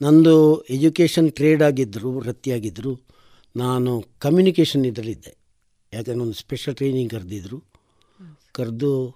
[0.02, 3.02] ನಂದು ಎಜುಕೇಷನ್ ಟ್ರೇಡ್ ಆಗಿದ್ದರು ವೃತ್ತಿಯಾಗಿದ್ದರು
[3.56, 5.38] ನಾನು ಕಮ್ಯುನಿಕೇಷನ್ ಇದರಲ್ಲಿದ್ದೆ.
[5.94, 7.64] ಯಾಕಂದರೆ ಒಂದು ಸ್ಪೆಷಲ್ ಟ್ರೈನಿಂಗ್ ಕರೆದಿದ್ರು.
[8.52, 9.16] ಕರೆದು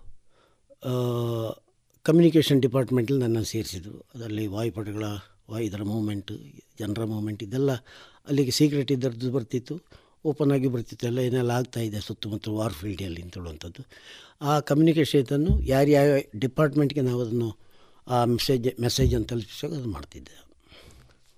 [2.03, 4.05] ಕಮ್ಯುನಿಕೇಷನ್ ಡಿಪಾರ್ಟ್ಮೆಂಟಲ್ಲಿ ನನ್ನನ್ನು ಸೇರಿಸಿದರು.
[4.15, 5.03] ಅದರಲ್ಲಿ ವಾಯುಪಡೆಗಳ
[5.49, 6.31] ವಾಯು ಇದರ ಮೂಮೆಂಟ್
[6.79, 7.71] ಜನರ ಮೂಮೆಂಟ್ ಇದೆಲ್ಲ
[8.27, 9.81] ಅಲ್ಲಿಗೆ ಸೀಕ್ರೆಟ್ ಇದ್ದರದ್ದು ಬರ್ತಿತ್ತು.
[10.25, 11.07] ಓಪನ್ ಆಗಿ ಬರ್ತಿತ್ತು.
[11.07, 13.37] ಎಲ್ಲ ಏನೆಲ್ಲ ಆಗ್ತಾಯಿದೆ ಸುತ್ತಮುತ್ತ ವಾರ್ ಫೀಲ್ಡಲ್ಲಿ ಅಂತ
[14.41, 16.07] ಆ ಆ ಇದನ್ನು ಯಾರ್ಯಾವ
[16.39, 17.62] ಡಿಪಾರ್ಟ್ಮೆಂಟ್ಗೆ ನಾವು ಅದನ್ನು
[18.07, 20.35] ಆ ಮೆಸೇಜ್ ಮೆಸೇಜನ್ನು ತಲುಪಿಸೋಕೆ ಅದು ಮಾಡ್ತಿದ್ದೆ.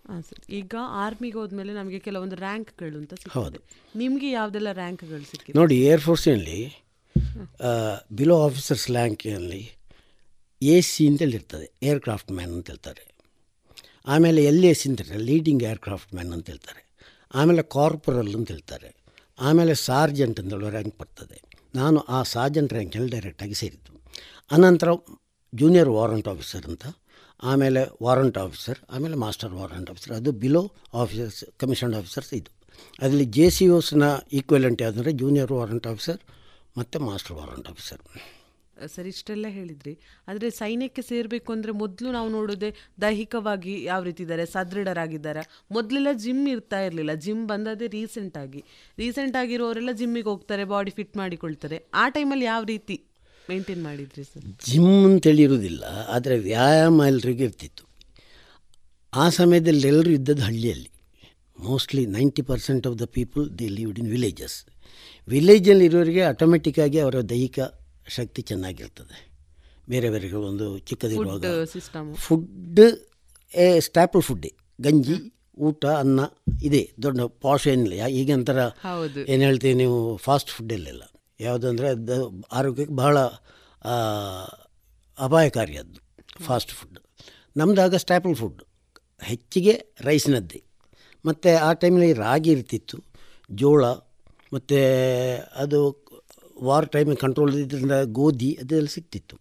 [0.09, 0.39] ಹಾಂ ಸರ್.
[0.59, 3.59] ಈಗ ಆರ್ಮಿಗೆ ಹೋದ್ಮೇಲೆ ನಮಗೆ ಕೆಲವೊಂದು ರ್ಯಾಂಕ್ಗಳು ಅಂತ ಹೌದು.
[4.01, 5.55] ನಿಮಗೆ ಯಾವುದೆಲ್ಲ ರ್ಯಾಂಕ್ಗಳು ಸಿಕ್ಕಿದೆ?
[5.59, 6.59] ನೋಡಿ ಏರ್ಫೋರ್ಸ್ನಲ್ಲಿ
[8.19, 9.63] ಬಿಲೋ ಆಫೀಸರ್ಸ್ ರ್ಯಾಂಕಲ್ಲಿ
[10.61, 13.03] ಎ ಸಿ ಅಂತೇಳಿ ಇರ್ತದೆ ಏರ್ಕ್ರಾಫ್ಟ್ ಮ್ಯಾನ್ ಅಂತ ಹೇಳ್ತಾರೆ.
[14.13, 16.81] ಆಮೇಲೆ ಎಲ್ ಎ ಸಿ ಅಂತ ಲೀಡಿಂಗ್ ಏರ್ಕ್ರಾಫ್ಟ್ ಮ್ಯಾನ್ ಅಂತ ಹೇಳ್ತಾರೆ.
[17.39, 18.89] ಆಮೇಲೆ ಕಾರ್ಪೊರಲ್ ಅಂತ ಹೇಳ್ತಾರೆ.
[19.47, 21.37] ಆಮೇಲೆ ಸಾರ್ಜೆಂಟ್ ಅಂತೇಳೋ ರ್ಯಾಂಕ್ ಬರ್ತದೆ.
[21.75, 23.93] ನಾನು ಆ ಸಾರ್ಜೆಂಟ್ ರ್ಯಾಂಕಲ್ಲಿ ಡೈರೆಕ್ಟಾಗಿ ಸೇರಿದ್ದು.
[24.51, 24.89] ಅನಂತರ
[25.61, 26.85] ಜೂನಿಯರ್ ವಾರಂಟ್ ಆಫೀಸರ್ ಅಂತ,
[27.51, 30.63] ಆಮೇಲೆ ವಾರಂಟ್ ಆಫೀಸರ್, ಆಮೇಲೆ ಮಾಸ್ಟರ್ ವಾರಂಟ್ ಆಫೀಸರ್, ಅದು ಬಿಲೋ
[31.01, 32.51] ಆಫೀಸರ್ಸ್ ಕಮಿಷನ್ಡ್ ಆಫೀಸರ್ಸ್ ಇದು.
[33.01, 34.05] ಅದರಲ್ಲಿ ಜೆ ಸಿ ಓಸ್ನ
[34.39, 36.21] ಈಕ್ವಲೆಂಟ್ ಯಾವುದಂದರೆ ಜೂನಿಯರ್ ವಾರಂಟ್ ಆಫೀಸರ್
[36.79, 38.01] ಮತ್ತು ಮಾಸ್ಟರ್ ವಾರಂಟ್ ಆಫೀಸರ್.
[38.93, 39.91] ಸರ್, ಇಷ್ಟೆಲ್ಲ ಹೇಳಿದ್ರಿ.
[40.29, 42.69] ಆದರೆ ಸೈನ್ಯಕ್ಕೆ ಸೇರಬೇಕು ಅಂದರೆ ಮೊದಲು ನಾವು ನೋಡೋದೇ
[43.03, 45.43] ದೈಹಿಕವಾಗಿ ಯಾವ ರೀತಿ ಇದ್ದಾರೆ, ಸದೃಢರಾಗಿದ್ದಾರೆ?
[45.75, 47.13] ಮೊದಲೆಲ್ಲ ಜಿಮ್ ಇರ್ತಾ ಇರಲಿಲ್ಲ.
[47.25, 48.61] ಜಿಮ್ ಬಂದದೇ ರೀಸೆಂಟಾಗಿ
[49.03, 51.79] ರೀಸೆಂಟ್ ಆಗಿರೋರೆಲ್ಲ ಜಿಮ್ಮಿಗೆ ಹೋಗ್ತಾರೆ ಬಾಡಿ ಫಿಟ್ ಮಾಡಿಕೊಳ್ತಾರೆ.
[52.01, 52.97] ಆ ಟೈಮಲ್ಲಿ ಯಾವ ರೀತಿ
[53.49, 55.83] ಮೇಂಟೈನ್ ಮಾಡಿದ್ರಿ ಸರ್ ಜಿಮ್ ಅಂತೇಳಿ ಇರೋದಿಲ್ಲ
[56.15, 57.83] ಆದರೆ ವ್ಯಾಯಾಮ ಎಲ್ರಿಗೂ ಇರ್ತಿತ್ತು.
[59.13, 60.89] ಆ ಸಮಯದಲ್ಲಿ ಎಲ್ಲರೂ ಇದ್ದದ್ದು ಹಳ್ಳಿಯಲ್ಲಿ.
[61.67, 64.57] Mostly ninety percent of the people they lived in villages
[65.27, 67.59] ವಿಲೇಜಲ್ಲಿ ಇರೋರಿಗೆ ಆಟೋಮೆಟಿಕ್ಕಾಗಿ ಅವರ ದೈಹಿಕ
[68.17, 69.17] ಶಕ್ತಿ ಚೆನ್ನಾಗಿರ್ತದೆ.
[69.89, 72.81] ಬೇರೆ ಬೇರೆ ಒಂದು ಚಿಕ್ಕದಿರುವಾಗ ಫುಡ್ ಫುಡ್
[73.53, 75.15] ಏ ಸ್ಟ್ಯಾಪಲ್ ಫುಡ್ಡೇ ಗಂಜಿ
[75.67, 76.19] ಊಟ ಅನ್ನ
[76.67, 76.81] ಇದೆ.
[77.03, 77.93] ದೊಡ್ಡ ಪಾಶ್ ಏನಿಲ್ಲ.
[77.93, 79.19] ಈಗಂತರ ಈಗ ಒಂಥರ ಹೌದು.
[79.31, 81.03] ಏನು ಹೇಳ್ತೀವಿ ನೀವು ಫಾಸ್ಟ್ ಫುಡ್ಡಲ್ಲೆಲ್ಲ
[81.39, 81.89] ಯಾವುದಂದರೆ
[82.59, 83.17] ಆರೋಗ್ಯಕ್ಕೆ ಬಹಳ
[85.17, 85.99] ಅಪಾಯಕಾರಿ ಅದು.
[86.47, 86.99] ಫಾಸ್ಟ್ ಫುಡ್
[87.57, 88.61] ನಮ್ಮದಾಗ ಸ್ಟ್ಯಾಪಲ್ ಫುಡ್
[89.21, 89.73] ಹೆಚ್ಚಿಗೆ
[90.07, 90.61] ರೈಸ್ನದ್ದೇ
[91.25, 92.97] ಮತ್ತು ಆ ಟೈಮಲ್ಲಿ ರಾಗಿ ಇರ್ತಿತ್ತು,
[93.59, 93.85] ಜೋಳ,
[94.53, 94.79] ಮತ್ತು
[95.63, 95.79] ಅದು
[96.67, 99.35] ವಾರ್ ಟೈಮಿಗೆ ಕಂಟ್ರೋಲ್ ಇದ್ರಿಂದ ಗೋಧಿ, ಅದೆಲ್ಲ ಸಿಗ್ತಿತ್ತು.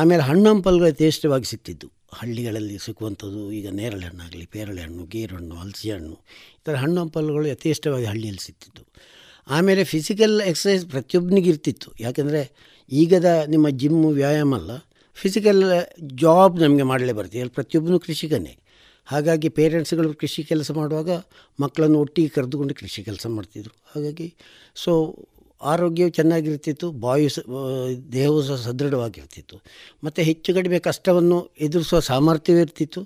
[0.00, 1.88] ಆಮೇಲೆ ಹಣ್ಣು ಹಂಪಲುಗಳು ಯಥೇಷ್ಟವಾಗಿ ಸಿಗ್ತಿತ್ತು
[2.18, 6.16] ಹಳ್ಳಿಗಳಲ್ಲಿ ಸಿಕ್ಕುವಂಥದ್ದು ಈಗ ನೇರಳೆ ಹಣ್ಣಾಗಲಿ, ಪೇರಳೆ ಹಣ್ಣು, ಗೇರು ಹಣ್ಣು ಹಲಸಿ ಹಣ್ಣು
[6.58, 8.84] ಈ ಥರ ಹಣ್ಣು ಹಂಪಲುಗಳು ಯಥೇಷ್ಟವಾಗಿ ಹಳ್ಳಿಯಲ್ಲಿ ಸಿಗ್ತಿತ್ತು
[9.48, 11.88] ಆಮೇಲೆ ಫಿಸಿಕಲ್ ಎಕ್ಸಸೈಸ್ ಪ್ರತಿಯೊಬ್ಬನಿಗೆ ಇರ್ತಿತ್ತು.
[12.00, 12.42] ಯಾಕೆಂದರೆ
[12.92, 14.72] ಈಗದ ನಿಮ್ಮ ಜಿಮ್ಮು ವ್ಯಾಯಾಮ ಅಲ್ಲ
[15.16, 15.62] ಫಿಸಿಕಲ್
[16.14, 18.54] ಜಾಬ್ ನಮಗೆ ಮಾಡಲೇ ಬರ್ತೀವಿ ಅಲ್ಲಿ ಪ್ರತಿಯೊಬ್ಬನು ಕೃಷಿಕನೇ.
[19.06, 21.10] ಹಾಗಾಗಿ ಪೇರೆಂಟ್ಸ್ಗಳು ಕೃಷಿ ಕೆಲಸ ಮಾಡುವಾಗ
[21.60, 23.74] ಮಕ್ಕಳನ್ನು ಒಟ್ಟಿಗೆ ಕರೆದುಕೊಂಡು ಕೃಷಿ ಕೆಲಸ ಮಾಡ್ತಿದ್ರು.
[23.94, 24.26] ಹಾಗಾಗಿ
[24.74, 24.92] ಸೊ
[25.62, 27.28] ಆರೋಗ್ಯವು ಚೆನ್ನಾಗಿರ್ತಿತ್ತು ಬಾಯು
[28.12, 29.56] ದೇಹವು ಸಹ ಸದೃಢವಾಗಿರ್ತಿತ್ತು.
[30.04, 33.00] ಮತ್ತು ಹೆಚ್ಚು ಕಡಿಮೆ ಕಷ್ಟವನ್ನು ಎದುರಿಸುವ ಸಾಮರ್ಥ್ಯವೂ ಇರ್ತಿತ್ತು.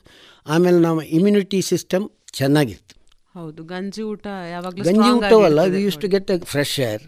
[0.46, 2.91] ಆಮೇಲೆ ನಮ್ಮ ಇಮ್ಯುನಿಟಿ ಸಿಸ್ಟಮ್ ಚೆನ್ನಾಗಿತ್ತು
[3.34, 7.04] ಹೌದು ಗಂಜಿ ಊಟ ಯಾವಾಗಲೂ ಗಂಜಿ ಊಟವಲ್ಲ we use to get a fresh air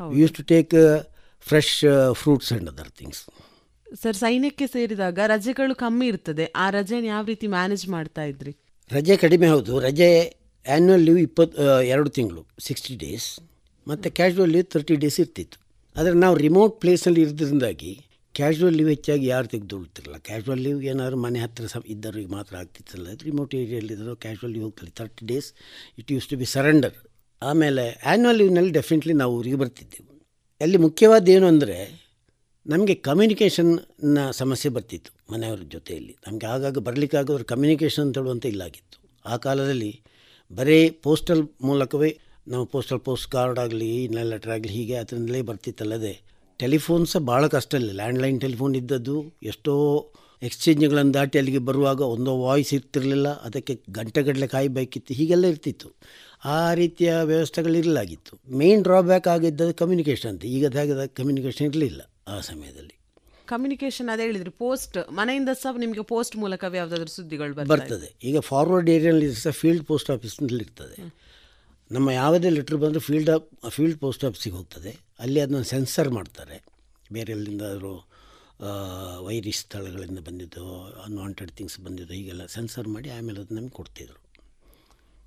[0.00, 0.74] we use to take
[1.46, 1.74] fresh
[2.20, 3.22] fruits and other things
[4.02, 6.44] sir ಸೈನ್ಯಕ್ಕೆ ಸೇರಿದಾಗ ರಜೆಗಳು ಕಮ್ಮಿ ಇರ್ತದೆ.
[6.62, 8.52] ಆ ರಜೆ ಯಾವ ರೀತಿ ಮ್ಯಾನೇಜ್ ಮಾಡ್ತಾ ಇದ್ರಿ?
[8.90, 9.72] ರಜೆ ಕಡಿಮೆ ಹೌದು.
[9.86, 10.08] ರಜೆ
[10.66, 13.28] ಆ್ಯನ್ಯುವಲ್ ಲೀವ್ ಇಪ್ಪತ್ತು ಎರಡು ತಿಂಗಳು ಸಿಕ್ಸ್ಟಿ ಡೇಸ್
[13.86, 15.58] ಮತ್ತು ಕ್ಯಾಶುವಲ್ ಲೀವ್ ತರ್ಟಿ ಡೇಸ್ ಇರ್ತಿತ್ತು.
[15.96, 17.92] ಆದರೆ ನಾವು ರಿಮೋಟ್ ಪ್ಲೇಸಲ್ಲಿ ಇರೋದ್ರಿಂದಾಗಿ
[18.34, 20.18] ಕ್ಯಾಶುವಲ್ ಲೀವ್ ಹೆಚ್ಚಾಗಿ ಯಾರು ತೆಗೆದುಕೊಳ್ತಿರಲ್ಲ?
[20.28, 24.92] ಕ್ಯಾಶುವಲ್ ಲೀವ್ ಏನಾದ್ರು ಮನೆ ಹತ್ತಿರ ಸಹ ಇದ್ದವ್ರಿಗೆ ಮಾತ್ರ ಆಗ್ತಿತ್ತಲ್ಲ ರಿಮೋಟ್ ಏರಿಯಲ್ಲಿದ್ದರು ಕ್ಯಾಶುವಲ್ ಲೀವ್ ಹೋಗ್ತಾರೆ.
[25.00, 25.48] Thirty days
[25.98, 26.96] it use to be surrender
[27.42, 30.08] ಆಮೇಲೆ ಆ್ಯನ್ಯುವಲ್ ಲೀವ್ನಲ್ಲಿ ಡೆಫಿನೆಟ್ಲಿ ನಾವು ಊರಿಗೆ ಬರ್ತಿದ್ದೆವು.
[30.60, 31.76] ಅಲ್ಲಿ ಮುಖ್ಯವಾದ ಏನು ಅಂದರೆ
[32.66, 36.14] ನಮಗೆ ಕಮ್ಯುನಿಕೇಷನ್ನ ಸಮಸ್ಯೆ ಬರ್ತಿತ್ತು ಮನೆಯವರ ಜೊತೆಯಲ್ಲಿ.
[36.26, 38.98] ನಮಗೆ ಆಗಾಗ ಬರಲಿಕ್ಕಾಗೋರು ಕಮ್ಯುನಿಕೇಷನ್ ಅಂತ ಹೇಳುವಂಥ ಇಲ್ಲಾಗಿತ್ತು.
[39.26, 39.92] ಆ ಕಾಲದಲ್ಲಿ
[40.50, 42.10] ಬರೀ ಪೋಸ್ಟಲ್ ಮೂಲಕವೇ
[42.48, 46.14] ನಾವು ಪೋಸ್ಟಲ್ ಪೋಸ್ಟ್ ಕಾರ್ಡ್ ಆಗಲಿ ಇನ್ನ ಲೆಟರ್ ಆಗಲಿ ಹೀಗೆ ಅದರಿಂದಲೇ ಬರ್ತಿತ್ತಲ್ಲದೆ
[46.60, 49.74] ಟೆಲಿಫೋನ್ ಸಹ ಭಾಳ ಕಷ್ಟ ಇಲ್ಲ ಲ್ಯಾಂಡ್ಲೈನ್ ಟೆಲಿಫೋನ್ ಇದ್ದದ್ದು ಎಷ್ಟೋ
[50.42, 55.88] ಎಕ್ಸ್ಚೇಂಜ್ಗಳನ್ನು ದಾಟಿ ಅಲ್ಲಿಗೆ ಬರುವಾಗ ಒಂದೋ ವಾಯ್ಸ್ ಇರ್ತಿರಲಿಲ್ಲ ಅದಕ್ಕೆ ಗಂಟೆಗಟ್ಟಲೆ ಕಾಯಬೇಕಿತ್ತು ಹೀಗೆಲ್ಲ ಇರ್ತಿತ್ತು.
[56.56, 60.44] ಆ ರೀತಿಯ ವ್ಯವಸ್ಥೆಗಳಿರಲಾಗಿತ್ತು ಮೇನ್ ಡ್ರಾಬ್ಯಾಕ್ ಆಗಿದ್ದದ್ದು ಕಮ್ಯುನಿಕೇಷನ್ ಅಂತ.
[60.56, 62.96] ಈಗ ಹಾಗೆ ಕಮ್ಯುನಿಕೇಷನ್ ಇರಲಿಲ್ಲ ಆ ಸಮಯದಲ್ಲಿ.
[63.48, 68.08] ಕಮ್ಯುನಿಕೇಷನ್ ಅದೇ ಹೇಳಿದ್ರಿ ಪೋಸ್ಟ್ ಮನೆಯಿಂದ ಸಹ ನಿಮಗೆ ಪೋಸ್ಟ್ ಮೂಲಕವೇ ಯಾವುದಾದ್ರೂ ಸುದ್ದಿಗಳು ಬರ್ತದೆ ಬರ್ತದೆ.
[68.28, 70.96] ಈಗ ಫಾರ್ವರ್ಡ್ ಏರಿಯಲ್ಲಿ ಸಹ ಫೀಲ್ಡ್ ಪೋಸ್ಟ್ ಆಫೀಸ್ನಲ್ಲಿ ಇರ್ತದೆ
[71.94, 74.98] ನಮ್ಮ ಯಾವುದೇ ಲೆಟ್ರ್ ಬಂದರೂ ಫೀಲ್ಡ್ ಆಫ್ ಫೀಲ್ಡ್ ಪೋಸ್ಟ್ ಆಫೀಸಿಗೆ ಹೋಗ್ತದೆ.
[75.18, 76.64] ಅಲ್ಲಿ ಅದನ್ನು ಸೆನ್ಸರ್ ಮಾಡ್ತಾರೆ.
[77.12, 78.08] ಬೇರೆ ಎಲ್ಲಿಂದಾದರೂ
[79.26, 80.64] ವೈರಿ ಸ್ಥಳಗಳಿಂದ ಬಂದಿದ್ದು
[81.04, 84.18] ಅನ್ವಾಂಟೆಡ್ ಥಿಂಗ್ಸ್ ಬಂದಿದ್ದು ಹೀಗೆಲ್ಲ ಸೆನ್ಸರ್ ಮಾಡಿ ಆಮೇಲೆ ಅದು ನಮಗೆ ಕೊಡ್ತಿದ್ರು.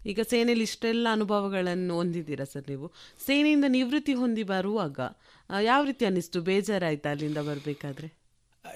[0.06, 2.92] ಈಗ ಸೇನೆಯಲ್ಲಿ ಇಷ್ಟೆಲ್ಲ ಅನುಭವಗಳನ್ನು ಹೊಂದಿದ್ದೀರಾ ಸರ್ ನೀವು?
[3.26, 5.00] ಸೇನೆಯಿಂದ ನಿವೃತ್ತಿ ಹೊಂದಿ ಬರುವಾಗ
[5.62, 6.42] ಯಾವ ರೀತಿ ಅನ್ನಿಸ್ತು?
[6.42, 8.10] ಬೇಜಾರಾಯ್ತಾ ಅಲ್ಲಿಂದ ಬರಬೇಕಾದ್ರೆ?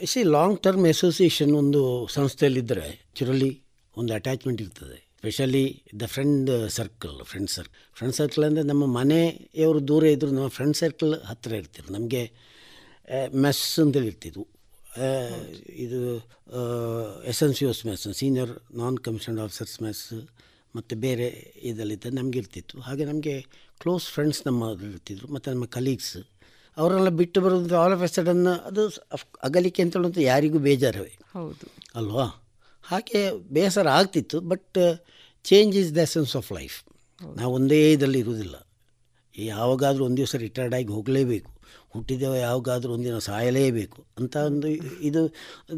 [0.06, 3.62] ಸಿ ಲಾಂಗ್ ಟರ್ಮ್ ಅಸೋಸಿಯೇಷನ್ ಒಂದು ಸಂಸ್ಥೆಯಲ್ಲಿದ್ದರೆ ಚುರಲ್ಲಿ
[3.98, 5.09] ಒಂದು ಅಟ್ಯಾಚ್ಮೆಂಟ್ ಇರ್ತದೆ.
[5.20, 5.66] Specially
[6.02, 11.14] the friend circle friend circle friend circle ಅಂದರೆ ನಮ್ಮ ಮನೆಯವರು ದೂರ ಇದ್ದರು ನಮ್ಮ ಫ್ರೆಂಡ್ ಸರ್ಕಲ್
[11.30, 12.22] ಹತ್ತಿರ ಇರ್ತಿದ್ರು ನಮಗೆ
[13.46, 14.46] ಮೆಸ್ ಅಂತೇಳಿ ಇರ್ತಿದ್ವು.
[15.86, 16.00] ಇದು
[17.32, 18.52] S N C Os mess senior
[18.82, 20.04] non commissioned officers mess
[20.76, 21.28] ಮತ್ತು ಬೇರೆ
[21.70, 22.76] ಇದರಲ್ಲಿದ್ದ ನಮಗೆ ಇರ್ತಿತ್ತು.
[22.88, 23.36] ಹಾಗೆ ನಮಗೆ
[23.84, 26.18] ಕ್ಲೋಸ್ ಫ್ರೆಂಡ್ಸ್ ನಮ್ಮ ಇರ್ತಿದ್ರು ಮತ್ತು ನಮ್ಮ ಕಲೀಗ್ಸ್
[26.78, 28.84] ಅವರೆಲ್ಲ ಬಿಟ್ಟು ಬರೋದು ಆಲ್ ಆಫ್ ಎ ಸಡನ್ ಅದು
[29.48, 31.14] ಅಗಲಿಕೆ ಅಂತ ಹೇಳುವಂಥ ಯಾರಿಗೂ ಬೇಜಾರವೇ.
[31.38, 31.66] ಹೌದು.
[32.00, 32.28] ಅಲ್ವಾ?
[32.90, 34.78] ಹಾಗೆ ಬೇಸರ ಆಗ್ತಿತ್ತು but
[35.44, 36.78] change is the sense of life
[37.38, 38.56] ನಾವು ಒಂದೇ ಇದರಲ್ಲಿ ಇರುವುದಿಲ್ಲ.
[39.38, 41.52] ಯಾವಾಗಾದರೂ ಒಂದು ದಿವಸ ರಿಟೈರ್ಡ್ ಆಗಿ ಹೋಗಲೇಬೇಕು.
[41.90, 44.06] ಹುಟ್ಟಿದ್ದೇವೆ ಯಾವಾಗಾದರೂ ಒಂದಿನ ಸಾಯಲೇಬೇಕು.
[44.18, 44.68] ಅಂತ ಒಂದು
[45.10, 45.22] ಇದು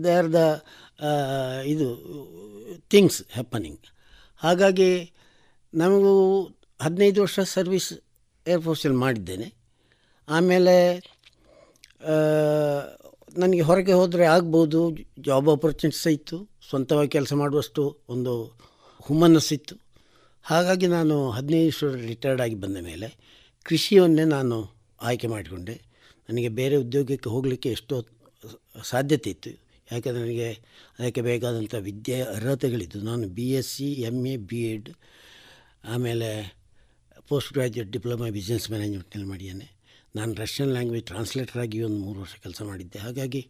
[0.04, 0.66] ದೇ ಆರ್ ದ
[1.66, 1.88] ಇದು
[2.90, 3.80] ಥಿಂಗ್ಸ್ ಹ್ಯಾಪನಿಂಗ್
[4.38, 5.14] ಹಾಗಾಗಿ
[5.74, 6.14] ನಮಗೂ
[6.82, 7.94] ಹದಿನೈದು ವರ್ಷ ಸರ್ವಿಸ್
[8.48, 9.54] ಏರ್ಫೋರ್ಸಲ್ಲಿ ಮಾಡಿದ್ದೇನೆ.
[10.30, 10.76] ಆಮೇಲೆ
[13.38, 14.82] ನನಗೆ ಹೊರಗೆ ಹೋದರೆ ಆಗ್ಬೋದು
[15.20, 16.51] ಜಾಬ್ ಆಪರ್ಚುನಿಟೀಸ್ ಇತ್ತು.
[16.72, 18.34] ಸ್ವಂತವಾಗಿ ಕೆಲಸ ಮಾಡುವಷ್ಟು ಒಂದು
[19.02, 19.76] ಹುಮ್ಮನಸ್ಸಿತ್ತು.
[20.44, 23.08] ಹಾಗಾಗಿ ನಾನು ಹದಿನೈದು ವರ್ಷ ರಿಟೈರ್ಡ್ ಆಗಿ ಬಂದ ಮೇಲೆ
[23.64, 24.58] ಕೃಷಿಯನ್ನೇ ನಾನು
[25.02, 25.76] ಆಯ್ಕೆ ಮಾಡಿಕೊಂಡೆ.
[26.30, 27.96] ನನಗೆ ಬೇರೆ ಉದ್ಯೋಗಕ್ಕೆ ಹೋಗಲಿಕ್ಕೆ ಎಷ್ಟೋ
[28.84, 29.52] ಸಾಧ್ಯತೆ ಇತ್ತು
[29.92, 30.50] ಯಾಕೆಂದರೆ ನನಗೆ
[31.00, 33.02] ಅದಕ್ಕೆ ಬೇಕಾದಂಥ ವಿದ್ಯೆ ಅರ್ಹತೆಗಳಿದ್ದು.
[33.02, 34.90] ನಾನು B S C M A B Ed
[35.84, 36.58] ಆಮೇಲೆ
[37.28, 39.68] ಪೋಸ್ಟ್ ಗ್ರ್ಯಾಜುಯೇಟ್ ಡಿಪ್ಲೊಮಾ ಬಿಸ್ನೆಸ್ ಮ್ಯಾನೇಜ್ಮೆಂಟ್ನಲ್ಲಿ ಮಾಡಿದ್ದೇನೆ.
[40.16, 43.00] ನಾನು ರಷ್ಯನ್ ಲ್ಯಾಂಗ್ವೇಜ್ ಟ್ರಾನ್ಸ್ಲೇಟರ್ ಆಗಿ ಒಂದು ಮೂರು ವರ್ಷ ಕೆಲಸ ಮಾಡಿದ್ದೆ.
[43.00, 43.42] ಹಾಗಾಗಿ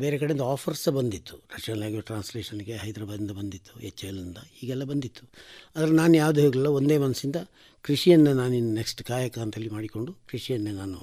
[0.00, 1.36] ಬೇರೆ ಕಡೆಯಿಂದ ಆಫರ್ಸ್ ಬಂದಿತ್ತು.
[1.54, 5.24] ರಷ್ಯನ್ ಲ್ಯಾಂಗ್ವೇಜ್ ಟ್ರಾನ್ಸ್ಲೇಷನ್ಗೆ ಹೈದರಾಬಾದಿಂದ ಬಂದಿತ್ತು ಎಚ್ ಎಲ್ನಿಂದ ಹೀಗೆಲ್ಲ ಬಂದಿತ್ತು.
[5.76, 7.38] ಆದರೆ ನಾನು ಯಾವುದೂ ಹೋಗಲಿಲ್ಲ ಒಂದೇ ಮನಸ್ಸಿಂದ
[7.88, 11.00] ಕೃಷಿಯನ್ನು ನಾನು ನೆಕ್ಸ್ಟ್ ಕಾಯಕ ಅಂತೇಳಿ ಮಾಡಿಕೊಂಡು ಕೃಷಿಯನ್ನೇ ನಾನು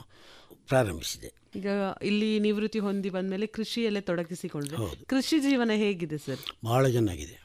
[0.72, 1.30] ಪ್ರಾರಂಭಿಸಿದೆ.
[1.60, 1.68] ಈಗ
[2.10, 4.78] ಇಲ್ಲಿ ನಿವೃತ್ತಿ ಹೊಂದಿ ಬಂದಮೇಲೆ ಕೃಷಿಯಲ್ಲೇ ತೊಡಗಿಸಿಕೊಂಡ್ರೆ
[5.14, 6.42] ಕೃಷಿ ಜೀವನ ಹೇಗಿದೆ ಸರ್?
[6.70, 7.38] ಬಹಳ ಚೆನ್ನಾಗಿದೆ.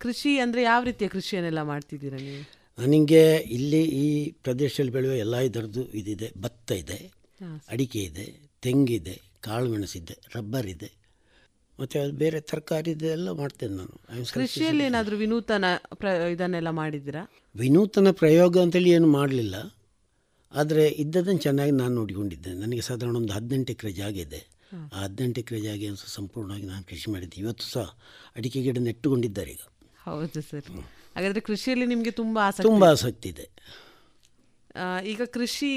[0.00, 2.42] ಕೃಷಿ ಅಂದರೆ ಯಾವ ರೀತಿಯ ಕೃಷಿಯನ್ನೆಲ್ಲ ಮಾಡ್ತಿದ್ದೀರಾ ನೀವು?
[2.78, 3.22] ನನಗೆ
[3.56, 4.06] ಇಲ್ಲಿ ಈ
[4.46, 6.28] ಪ್ರದೇಶದಲ್ಲಿ ಬೆಳೆಯುವ ಎಲ್ಲ ಇದರದ್ದು ಇದಿದೆ.
[6.44, 6.98] ಭತ್ತ ಇದೆ
[7.72, 8.26] ಅಡಿಕೆ ಇದೆ
[8.64, 10.98] ತೆಂಗಿದೆ ಕಾಳು ಮೆಣಸಿದ್ದೆ ರಬ್ಬರ್ ಇದೆ.
[11.80, 14.24] ಮತ್ತು ಅದು ಬೇರೆ ತರಕಾರಿ ಎಲ್ಲ ಮಾಡ್ತೇನೆ ನಾನು.
[14.34, 15.64] ಕೃಷಿಯಲ್ಲಿ ಏನಾದರೂ ವಿನೂತನ
[15.94, 17.30] ಪ್ರ ಇದನ್ನೆಲ್ಲ ಮಾಡಿದ್ದೀರಾ?
[17.56, 19.54] ವಿನೂತನ ಪ್ರಯೋಗ ಅಂತೇಳಿ ಏನು ಮಾಡಲಿಲ್ಲ.
[20.52, 24.46] ಆದರೆ ಇದ್ದದನ್ನು ಚೆನ್ನಾಗಿ ನಾನು ನೋಡಿಕೊಂಡಿದ್ದೆ ನನಗೆ ಸಾಧಾರಣ ಒಂದು ಹದಿನೆಂಟು ಎಕರೆ ಜಾಗ ಇದೆ.
[24.94, 27.98] ಆ ಹದಿನೆಂಟು ಎಕರೆ ಜಾಗ ಸಂಪೂರ್ಣವಾಗಿ ನಾನು ಕೃಷಿ ಮಾಡಿದ್ದೆ ಇವತ್ತು ಸಹ
[28.36, 29.60] ಅಡಿಕೆ ಗಿಡ ನೆಟ್ಟುಕೊಂಡಿದ್ದಾರೆ ಈಗ.
[30.04, 30.64] ಹೌದು ಸರ್.
[31.16, 33.50] ಹಾಗಾದರೆ ಕೃಷಿಯಲ್ಲಿ ನಿಮಗೆ ತುಂಬ ಆಸಕ್ತಿ ತುಂಬ ಆಸಕ್ತಿ ಇದೆ.
[35.04, 35.70] ಈಗ ಕೃಷಿ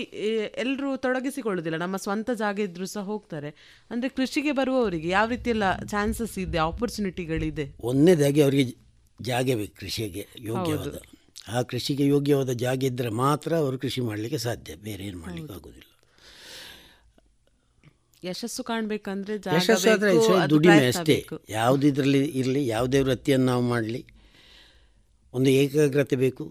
[0.57, 3.49] ಎಲ್ಲರೂ ತೊಡಗಿಸಿಕೊಳ್ಳುವುದಿಲ್ಲ ನಮ್ಮ ಸ್ವಂತ ಜಾಗ ಇದ್ರೂ ಸಹ ಹೋಗ್ತಾರೆ.
[3.91, 8.73] ಅಂದರೆ ಕೃಷಿಗೆ ಬರುವವರಿಗೆ ಯಾವ ರೀತಿಯೆಲ್ಲ ಚಾನ್ಸಸ್ ಇದೆ ಆಪರ್ಚುನಿಟಿಗಳಿದೆ ಒಂದನೇದಾಗಿ ಅವರಿಗೆ
[9.21, 11.01] ಜಾಗ ಬೇಕು ಕೃಷಿಗೆ ಯೋಗ್ಯವಾದ.
[11.49, 14.75] ಆ ಕೃಷಿಗೆ ಯೋಗ್ಯವಾದ ಜಾಗ ಇದ್ದರೆ ಮಾತ್ರ ಅವರು ಕೃಷಿ ಮಾಡಲಿಕ್ಕೆ ಸಾಧ್ಯ.
[14.75, 15.87] ಬೇರೆ ಏನು ಮಾಡಲಿಕ್ಕೆ ಆಗೋದಿಲ್ಲ.
[18.23, 20.11] ಯಶಸ್ಸು ಕಾಣಬೇಕಂದ್ರೆ ಯಶಸ್ಸು ಆದರೆ
[20.49, 21.25] ದುಡಿಮೆ ಅಷ್ಟೇ.
[21.49, 24.05] ಯಾವುದಿದ್ರಲ್ಲಿ ಇರಲಿ ಯಾವುದೇ ವೃತ್ತಿಯನ್ನು ನಾವು ಮಾಡಲಿ.
[25.33, 26.45] ಒಂದು ಏಕಾಗ್ರತೆ ಬೇಕು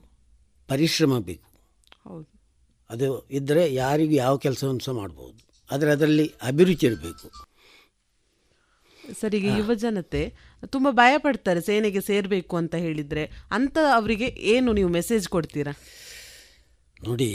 [0.69, 1.50] ಪರಿಶ್ರಮ ಬೇಕು.
[2.05, 2.41] ಹೌದು.
[2.91, 5.39] ಅದು ಇದ್ದರೆ ಯಾರಿಗೂ ಯಾವ ಕೆಲಸವನ್ನು ಸಹ ಮಾಡ್ಬೋದು.
[5.73, 7.31] ಆದರೆ ಅದರಲ್ಲಿ ಅಭಿರುಚಿ ಇರಬೇಕು.
[9.21, 10.35] ಸರ್ ಈಗ ಯುವ ಜನತೆ
[10.67, 13.47] ತುಂಬ ಭಯ ಪಡ್ತಾರೆ ಸೇನೆಗೆ ಸೇರಬೇಕು ಅಂತ ಹೇಳಿದರೆ.
[13.53, 15.73] ಅಂತ ಅವರಿಗೆ ಏನು ನೀವು ಮೆಸೇಜ್ ಕೊಡ್ತೀರಾ?
[17.03, 17.29] ನೋಡಿ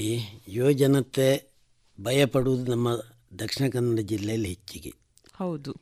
[0.48, 1.52] ಯುವ ಯುವಜನತೆ
[2.00, 2.90] ಭಯಪಡುವುದು ನಮ್ಮ
[3.40, 4.94] ದಕ್ಷಿಣ ಕನ್ನಡ ಜಿಲ್ಲೆಯಲ್ಲಿ ಹೆಚ್ಚಿಗೆ.
[5.34, 5.76] ಹೌದು.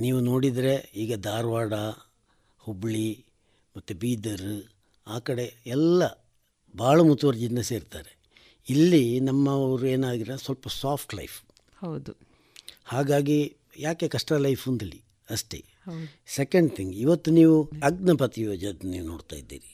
[0.00, 1.72] ನೀವು ನೋಡಿದರೆ ಈಗ ಧಾರವಾಡ
[2.58, 3.26] ಹುಬ್ಬಳ್ಳಿ
[3.76, 4.68] ಮತ್ತು ಬೀದರ್
[5.06, 6.02] ಆ ಕಡೆ ಎಲ್ಲ
[6.74, 8.12] ಭಾಳ ಮುತುವರ್ಜಿಯಿಂದ ಸೇರ್ತಾರೆ.
[8.68, 11.36] ಇಲ್ಲಿ ನಮ್ಮವರು ಏನಾಗಿರೋ ಸ್ವಲ್ಪ ಸಾಫ್ಟ್ ಲೈಫ್
[11.82, 12.12] ಹೌದು.
[12.84, 15.00] ಹಾಗಾಗಿ ಯಾಕೆ ಕಷ್ಟ ಲೈಫ್ ಅಂತೇಳಿ
[15.30, 15.58] ಅಷ್ಟೇ.
[16.36, 19.72] ಸೆಕೆಂಡ್ ಥಿಂಗ್ ಇವತ್ತು ನೀವು ಅಗ್ನಪತಿ ಯೋಜನೆ ನೀವು ನೋಡ್ತಾ ಇದ್ದೀರಿ.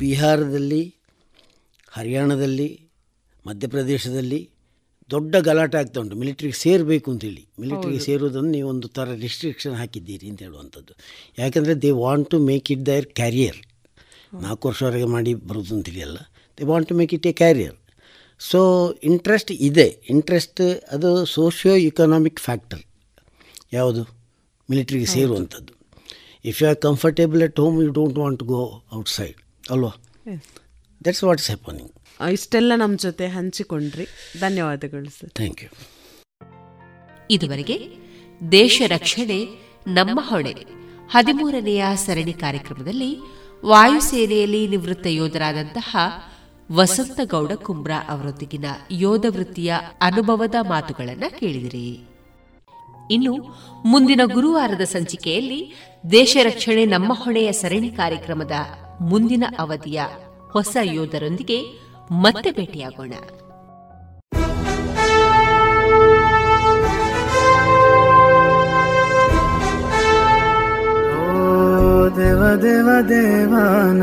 [0.00, 0.82] ಬಿಹಾರದಲ್ಲಿ
[1.96, 2.68] ಹರಿಯಾಣದಲ್ಲಿ
[3.46, 4.40] ಮಧ್ಯಪ್ರದೇಶದಲ್ಲಿ
[5.10, 6.16] ದೊಡ್ಡ ಗಲಾಟೆ ಆಗ್ತಾ ಉಂಟು.
[6.16, 10.92] ಮಿಲಿಟ್ರಿಗೆ ಸೇರಬೇಕು ಅಂತೇಳಿ ಮಿಲಿಟ್ರಿಗೆ ಸೇರೋದನ್ನು ನೀವು ಒಂದು ಥರ ರಿಸ್ಟ್ರಿಕ್ಷನ್ ಹಾಕಿದ್ದೀರಿ ಅಂತ ಹೇಳುವಂಥದ್ದು.
[11.38, 13.58] ಯಾಕೆಂದರೆ they want to make it their career
[14.44, 16.18] ನಾಲ್ಕು ವರ್ಷವರೆಗೆ ಮಾಡಿ ಬರೋದು ಅಂತೇಳಿ ಅಲ್ಲ.
[16.58, 17.76] They want to make it a career
[18.40, 18.60] so
[19.10, 19.86] interest ಇದೆ.
[20.10, 20.60] ಇಂಟ್ರೆಸ್ಟ್
[20.94, 22.82] ಅದು ಸೋಷಿಯೋ ಇಕನಾಮಿಕ್ ಫ್ಯಾಕ್ಟರ್
[23.72, 24.02] ಯಾವುದು
[24.68, 25.72] ಮಿಲಿಟ್ರಿಗೆ ಸೇರುವಂಥದ್ದು.
[26.44, 28.60] If you are comfortable at home you don't want to go
[28.96, 29.38] outside
[29.70, 29.92] ಅಲ್ವಾ.
[31.06, 31.92] ದಟ್ಸ್ ವಾಟ್ಸ್ ಹ್ಯಾಪನಿಂಗ್
[32.32, 34.06] ಇಷ್ಟೆಲ್ಲ ನಮ್ಮ ಜೊತೆ ಹಂಚಿಕೊಂಡ್ರಿ.
[34.40, 35.70] ಧನ್ಯವಾದಗಳು ಸರ್ ಥ್ಯಾಂಕ್ ಯು
[37.30, 37.76] ಇದುವರೆಗೆ
[38.52, 39.38] ದೇಶ ರಕ್ಷಣೆ
[39.86, 40.54] ನಮ್ಮ ಹೊಣೆ.
[41.10, 43.10] ಹದಿಮೂರನೆಯ ಸರಣಿ ಕಾರ್ಯಕ್ರಮದಲ್ಲಿ
[43.64, 45.96] ವಾಯುಸೇನೆಯಲ್ಲಿ ನಿವೃತ್ತ ಯೋಧರಾದಂತಹ
[46.72, 52.00] ವಸಂತಗೌಡ ಕುಂಬ್ರಾ ಅವರೊಂದಿಗಿನ ಯೋಧ ವೃತ್ತಿಯ ಅನುಭವದ ಮಾತುಗಳನ್ನು ಕೇಳಿದಿರಿ.
[53.10, 53.34] ಇನ್ನು
[53.84, 55.76] ಮುಂದಿನ ಗುರುವಾರದ ಸಂಚಿಕೆಯಲ್ಲಿ
[56.10, 58.50] ದೇಶ ರಕ್ಷಣೆ ನಮ್ಮ ಹೊಣೆಯ ಸರಣಿ ಕಾರ್ಯಕ್ರಮದ
[59.00, 60.02] ಮುಂದಿನ ಅವಧಿಯ
[60.52, 61.62] ಹೊಸ ಯೋಧರೊಂದಿಗೆ
[62.10, 63.12] ಮತ್ತೆ ಭೇಟಿಯಾಗೋಣ.
[72.16, 74.02] ದೇವ ದೇವ ದೇವಾನ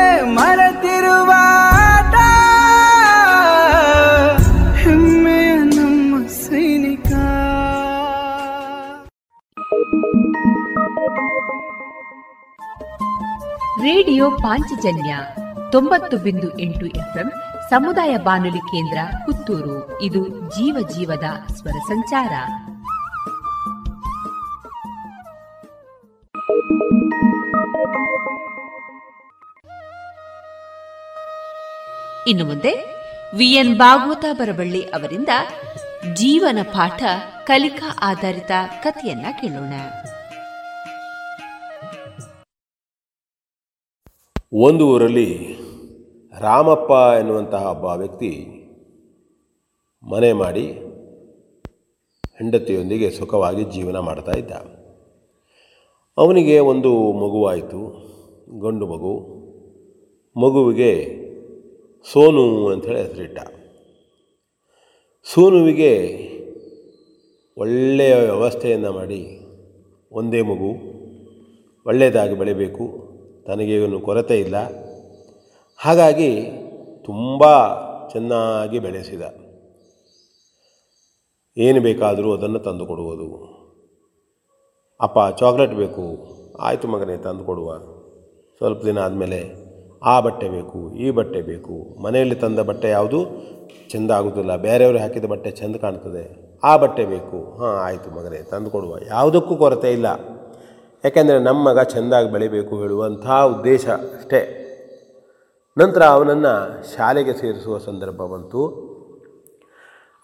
[13.81, 15.17] ರೇಡಿಯೋ ಪಾಂಚಜನ್ಯ
[15.71, 17.31] ತೊಂಬತ್ತು ಬಿಂದು ಎಂಟು ಎಫ್ಎಂ
[17.69, 20.01] ಸಮುದಾಯ ಬಾನುಲಿ ಕೇಂದ್ರ ಪುತ್ತೂರು.
[20.01, 22.31] ಇದು ಜೀವ ಜೀವದ ಸ್ವರ ಸಂಚಾರ.
[32.27, 32.73] ಇನ್ನು ಮುಂದೆ
[33.37, 35.29] ವಿಎನ್ ಭಾಗವತ ಬರಬಳ್ಳಿ ಅವರಿಂದ
[36.13, 37.03] ಜೀವನ ಪಾಠ
[37.43, 38.51] ಕಲಿಕಾ ಆಧಾರಿತ
[38.83, 39.73] ಕಥೆಯನ್ನ ಕೇಳೋಣ.
[44.53, 45.57] ಒಂದು ಊರಲ್ಲಿ
[46.39, 48.45] ರಾಮಪ್ಪ ಎನ್ನುವಂತಹ ಒಬ್ಬ ವ್ಯಕ್ತಿ
[50.03, 50.71] ಮನೆ ಮಾಡಿ
[52.39, 54.51] ಹೆಂಡತಿಯೊಂದಿಗೆ ಸುಖವಾಗಿ ಜೀವನ ಮಾಡ್ತಾ ಇದ್ದ.
[56.17, 57.79] ಅವನಿಗೆ ಒಂದು ಮಗುವಾಯಿತು,
[58.59, 59.13] ಗಂಡು ಮಗು.
[60.39, 61.05] ಮಗುವಿಗೆ
[62.11, 63.39] ಸೋನು ಅಂಥೇಳಿ ಹೆಸರಿಟ್ಟ.
[65.33, 65.93] ಸೋನುವಿಗೆ
[67.57, 69.39] ಒಳ್ಳೆಯ ವ್ಯವಸ್ಥೆಯನ್ನು ಮಾಡಿ,
[70.11, 70.71] ಒಂದೇ ಮಗು
[71.85, 73.00] ಒಳ್ಳೆಯದಾಗಿ ಬೆಳಿಬೇಕು
[73.45, 74.55] ತನಗೇನು ಕೊರತೆ ಇಲ್ಲ.
[75.79, 76.41] ಹಾಗಾಗಿ
[77.05, 77.43] ತುಂಬ
[78.09, 79.21] ಚೆನ್ನಾಗಿ ಬೆಳೆಸಿದ.
[81.57, 83.61] ಏನು ಬೇಕಾದರೂ ಅದನ್ನು ತಂದು ಕೊಡುವುದು.
[85.01, 86.03] ಅಪ್ಪ, ಚಾಕ್ಲೇಟ್ ಬೇಕು.
[86.59, 87.77] ಆಯಿತು ಮಗನೇ, ತಂದು ಕೊಡುವ.
[88.57, 89.53] ಸ್ವಲ್ಪ ದಿನ ಆದಮೇಲೆ
[90.03, 92.03] ಆ ಬಟ್ಟೆ ಬೇಕು, ಈ ಬಟ್ಟೆ ಬೇಕು.
[92.03, 93.25] ಮನೆಯಲ್ಲಿ ತಂದ ಬಟ್ಟೆ ಯಾವುದು?
[93.89, 96.23] ಚೆಂದ ಆಗುತ್ತಿಲ್ಲ ಬೇರೆಯವರು ಹಾಕಿದ ಬಟ್ಟೆ ಚೆಂದ ಕಾಣ್ತದೆ.
[96.63, 97.57] ಆ ಬಟ್ಟೆ ಬೇಕು.
[97.57, 98.95] ಹಾಂ, ಆಯಿತು ಮಗನೇ, ತಂದು ಕೊಡುವ.
[99.07, 100.30] ಯಾವುದಕ್ಕೂ ಕೊರತೆ ಇಲ್ಲ.
[101.05, 104.57] ಯಾಕೆಂದರೆ ನಮ್ಮ ಮಗ ಚೆಂದಾಗಿ ಬೆಳಿಬೇಕು ಹೇಳುವಂಥ ಉದ್ದೇಶ ಅಷ್ಟೇ.
[105.77, 108.91] ನಂತರ ಅವನನ್ನು ಶಾಲೆಗೆ ಸೇರಿಸುವ ಸಂದರ್ಭ ಬಂತು.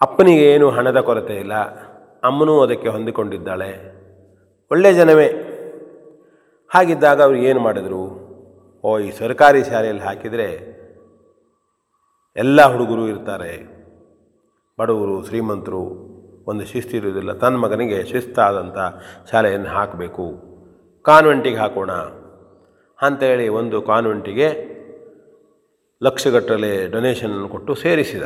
[0.00, 1.54] ಅಪ್ಪನಿಗೆ ಏನು ಹಣದ ಕೊರತೆ ಇಲ್ಲ.
[2.20, 3.98] ಅಮ್ಮನೂ ಅದಕ್ಕೆ ಹೊಂದಿಕೊಂಡಿದ್ದಾಳೆ.
[4.70, 5.26] ಒಳ್ಳೆಯ ಜನವೇ.
[6.68, 8.28] ಹಾಗಿದ್ದಾಗ ಅವರು ಏನು ಮಾಡಿದರು?
[8.84, 10.78] ಓ, ಈ ಸರ್ಕಾರಿ ಶಾಲೆಯಲ್ಲಿ ಹಾಕಿದರೆ
[12.36, 13.78] ಎಲ್ಲ ಹುಡುಗರು ಇರ್ತಾರೆ.
[14.80, 16.08] ಬಡವರು, ಶ್ರೀಮಂತರು,
[16.46, 18.76] ಒಂದು ಶಿಸ್ತಿರುವುದಿಲ್ಲ ತನ್ನ ಮಗನಿಗೆ ಶಿಸ್ತಾದಂಥ
[19.30, 20.47] ಶಾಲೆಯನ್ನು ಹಾಕಬೇಕು.
[21.08, 21.92] ಕಾನ್ವೆಂಟಿಗೆ ಹಾಕೋಣ
[22.98, 24.48] ಅಂಥೇಳಿ ಒಂದು ಕಾನ್ವೆಂಟಿಗೆ
[26.02, 28.24] ಲಕ್ಷಗಟ್ಟಲೆ ಡೊನೇಷನನ್ನು ಕೊಟ್ಟು ಸೇರಿಸಿದ.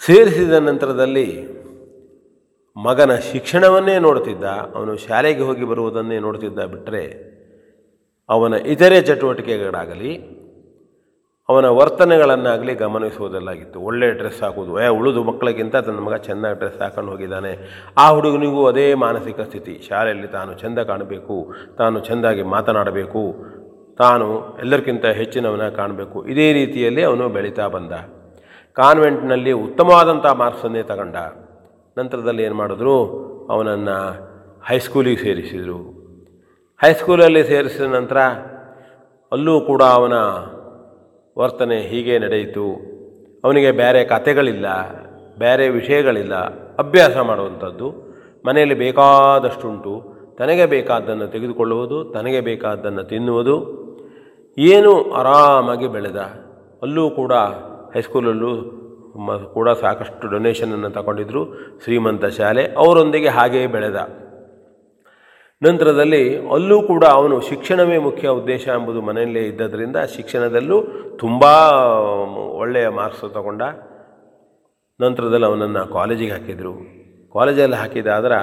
[0.00, 1.28] ಸೇರಿಸಿದ ನಂತರದಲ್ಲಿ
[2.76, 4.46] ಮಗನ ಶಿಕ್ಷಣವನ್ನೇ ನೋಡ್ತಿದ್ದ,
[4.76, 7.04] ಅವನು ಶಾಲೆಗೆ ಹೋಗಿ ಬರುವುದನ್ನೇ ನೋಡ್ತಿದ್ದ ಬಿಟ್ಟರೆ
[8.28, 10.12] ಅವನ ಇತರೆ ಚಟುವಟಿಕೆಗಳಾಗಲಿ
[11.48, 13.80] ಅವನ ವರ್ತನೆಗಳನ್ನಾಗಲಿ ಗಮನಿಸುವುದಲ್ಲಾಗಿತ್ತು.
[13.80, 17.84] ಒಳ್ಳೆಯ ಡ್ರೆಸ್ ಹಾಕೋದು ಏ, ಉಳಿದು ಮಕ್ಕಳಿಗಿಂತ ತನ್ನ ಮಗ ಚೆನ್ನಾಗಿ ಡ್ರೆಸ್ ಹಾಕೊಂಡು ಹೋಗಿದ್ದಾನೆ.
[17.98, 19.82] ಆ ಹುಡುಗನಿಗೂ ಅದೇ ಮಾನಸಿಕ ಸ್ಥಿತಿ.
[19.88, 23.34] ಶಾಲೆಯಲ್ಲಿ ತಾನು ಚೆಂದ ಕಾಣಬೇಕು, ತಾನು ಚೆಂದಾಗಿ ಮಾತನಾಡಬೇಕು,
[23.98, 26.24] ತಾನು ಎಲ್ಲರಿಗಿಂತ ಹೆಚ್ಚಿನವನ ಕಾಣಬೇಕು.
[26.26, 27.92] ಇದೇ ರೀತಿಯಲ್ಲಿ ಅವನು ಬೆಳೀತಾ ಬಂದ.
[28.72, 31.16] ಕಾನ್ವೆಂಟ್ನಲ್ಲಿ ಉತ್ತಮವಾದಂಥ ಮಾರ್ಕ್ಸನ್ನೇ ತಗೊಂಡ.
[31.98, 32.96] ನಂತರದಲ್ಲಿ ಏನು ಮಾಡಿದ್ರು?
[33.50, 33.96] ಅವನನ್ನು
[34.66, 35.78] ಹೈಸ್ಕೂಲಿಗೆ ಸೇರಿಸಿದರು.
[36.82, 38.18] ಹೈಸ್ಕೂಲಲ್ಲಿ ಸೇರಿಸಿದ ನಂತರ
[39.32, 40.12] ಅಲ್ಲೂ ಕೂಡ ಅವನ
[41.38, 42.94] ವರ್ತನೆ ಹೀಗೆ ನಡೆಯಿತು.
[43.44, 44.66] ಅವನಿಗೆ ಬೇರೆ ಕತೆಗಳಿಲ್ಲ
[45.38, 46.34] ಬೇರೆ ವಿಷಯಗಳಿಲ್ಲ.
[46.76, 47.94] ಅಭ್ಯಾಸ ಮಾಡುವಂಥದ್ದು.
[48.46, 50.14] ಮನೆಯಲ್ಲಿ ಬೇಕಾದಷ್ಟುಂಟು.
[50.38, 53.84] ತನಗೆ ಬೇಕಾದ್ದನ್ನು ತೆಗೆದುಕೊಳ್ಳುವುದು, ತನಗೆ ಬೇಕಾದ್ದನ್ನು ತಿನ್ನುವುದು.
[54.58, 56.16] ಏನು ಆರಾಮಾಗಿ ಬೆಳೆದ.
[56.82, 57.32] ಅಲ್ಲೂ ಕೂಡ
[57.94, 58.80] ಹೈಸ್ಕೂಲಲ್ಲೂ
[59.16, 61.54] ಮ, ಕೂಡ ಸಾಕಷ್ಟು ಡೊನೇಷನನ್ನು ತಗೊಂಡಿದ್ದರು
[61.84, 62.64] ಶ್ರೀಮಂತ ಶಾಲೆ.
[62.64, 64.23] ಅವರೊಂದಿಗೆ ಹಾಗೆಯೇ ಬೆಳೆದ.
[65.64, 70.82] ನಂತರದಲ್ಲಿ ಅಲ್ಲೂ ಕೂಡ ಅವನು ಶಿಕ್ಷಣವೇ ಮುಖ್ಯ ಉದ್ದೇಶ ಎಂಬುದು ಮನೆಯಲ್ಲೇ ಇದ್ದದರಿಂದ ಶಿಕ್ಷಣದಲ್ಲೂ
[71.20, 71.44] ತುಂಬ
[72.56, 73.62] ಒಳ್ಳೆಯ ಮಾರ್ಕ್ಸ್ ತಗೊಂಡ
[75.00, 76.72] ನಂತರದಲ್ಲಿ ಅವನನ್ನು ಕಾಲೇಜಿಗೆ ಹಾಕಿದರು.
[77.32, 78.34] ಕಾಲೇಜಲ್ಲಿ ಹಾಕಿದಾದ್ರೆ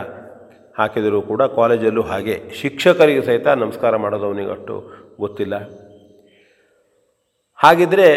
[0.77, 2.41] ಹಾಕಿದರೂ ಕೂಡ ಕಾಲೇಜಲ್ಲೂ ಹಾಗೆ.
[2.61, 5.53] ಶಿಕ್ಷಕರಿಗೆ ಸಹಿತ ನಮಸ್ಕಾರ ಮಾಡೋದು ಅವನಿಗಷ್ಟು ಗೊತ್ತಿಲ್ಲ.
[7.55, 8.07] ಹಾಗಿದ್ದರೆ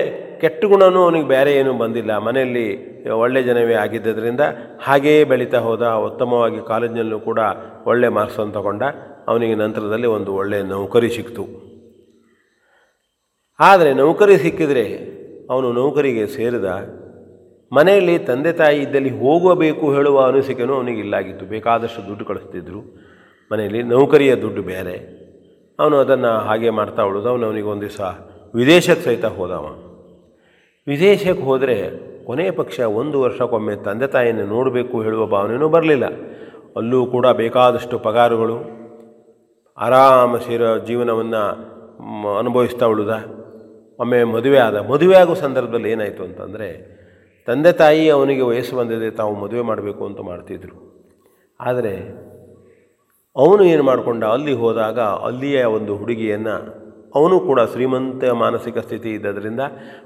[0.44, 2.18] ಕೆಟ್ಟ ಗುಣವೂ ಅವನಿಗೆ ಬೇರೆ ಏನೂ ಬಂದಿಲ್ಲ.
[2.18, 2.66] ಮನೆಯಲ್ಲಿ
[3.08, 4.40] ಒಳ್ಳೆ ಜನವೇ ಆಗಿದ್ದರಿಂದ
[4.82, 5.86] ಹಾಗೆಯೇ ಬೆಳೀತಾ ಹೋದ.
[5.86, 7.38] ಉತ್ತಮವಾಗಿ ಕಾಲೇಜಿನಲ್ಲೂ ಕೂಡ
[7.86, 8.82] ಒಳ್ಳೆ ಮಾರ್ಕ್ಸನ್ನು ತಗೊಂಡ.
[9.28, 11.44] ಅವನಿಗೆ ನಂತರದಲ್ಲಿ ಒಂದು ಒಳ್ಳೆಯ ನೌಕರಿ ಸಿಕ್ತು.
[13.60, 14.84] ಆದರೆ ನೌಕರಿ ಸಿಕ್ಕಿದರೆ
[15.50, 16.70] ಅವನು ನೌಕರಿಗೆ ಸೇರಿದ.
[17.72, 21.46] ಮನೆಯಲ್ಲಿ ತಂದೆ ತಾಯಿ ಇದ್ದಲ್ಲಿ ಹೋಗಬೇಕು ಹೇಳುವ ಅನಿಸಿಕೆನೂ ಅವನಿಗೆ ಇಲ್ಲಾಗಿತ್ತು.
[21.46, 22.80] ಬೇಕಾದಷ್ಟು ದುಡ್ಡು ಕಳಿಸ್ತಿದ್ರು.
[23.52, 24.96] ಮನೆಯಲ್ಲಿ ನೌಕರಿಯ ದುಡ್ಡು ಬೇರೆ.
[25.78, 28.00] ಅವನು ಅದನ್ನು ಹಾಗೆ ಮಾಡ್ತಾ ಉಳಿದು ಅವನು ಅವನಿಗೆ ಒಂದು ದಿವಸ
[28.54, 29.93] ವಿದೇಶಕ್ಕೆ ಸಹಿತ ಹೋದವ.
[30.86, 31.76] ವಿದೇಶಕ್ಕೆ ಹೋದರೆ
[32.26, 36.04] ಕೊನೆಯ ಪಕ್ಷ ಒಂದು ವರ್ಷಕ್ಕೊಮ್ಮೆ ತಂದೆ ತಾಯಿಯನ್ನು ನೋಡಬೇಕು ಹೇಳುವ ಭಾವನೆಯೂ ಬರಲಿಲ್ಲ.
[36.76, 38.56] ಅಲ್ಲೂ ಕೂಡ ಬೇಕಾದಷ್ಟು ಪಗಾರುಗಳು,
[39.78, 41.42] ಆರಾಮ ಸೇರೋ ಜೀವನವನ್ನು
[42.38, 43.14] ಅನುಭವಿಸ್ತಾ ಉಳಿದ.
[44.00, 46.68] ಒಮ್ಮೆ ಮದುವೆ ಆದ, ಮದುವೆ ಆಗೋ ಸಂದರ್ಭದಲ್ಲಿ ಏನಾಯಿತು ಅಂತಂದರೆ,
[47.46, 50.76] ತಂದೆ ತಾಯಿ ಅವನಿಗೆ ವಯಸ್ಸು ಬಂದಿದೆ, ತಾವು ಮದುವೆ ಮಾಡಬೇಕು ಅಂತ ಮಾಡ್ತಿದ್ರು.
[51.60, 51.94] ಆದರೆ
[53.36, 56.83] ಅವನು ಏನು ಮಾಡಿಕೊಂಡ, ಅಲ್ಲಿ ಹೋದಾಗ ಅಲ್ಲಿಯ ಒಂದು ಹುಡುಗಿಯನ್ನು
[57.14, 59.60] ಅವನು ಕೂಡ ಶ್ರೀಮಂತ ಮಾನಸಿಕ ಸ್ಥಿತಿ ಇದ್ದದರಿಂದ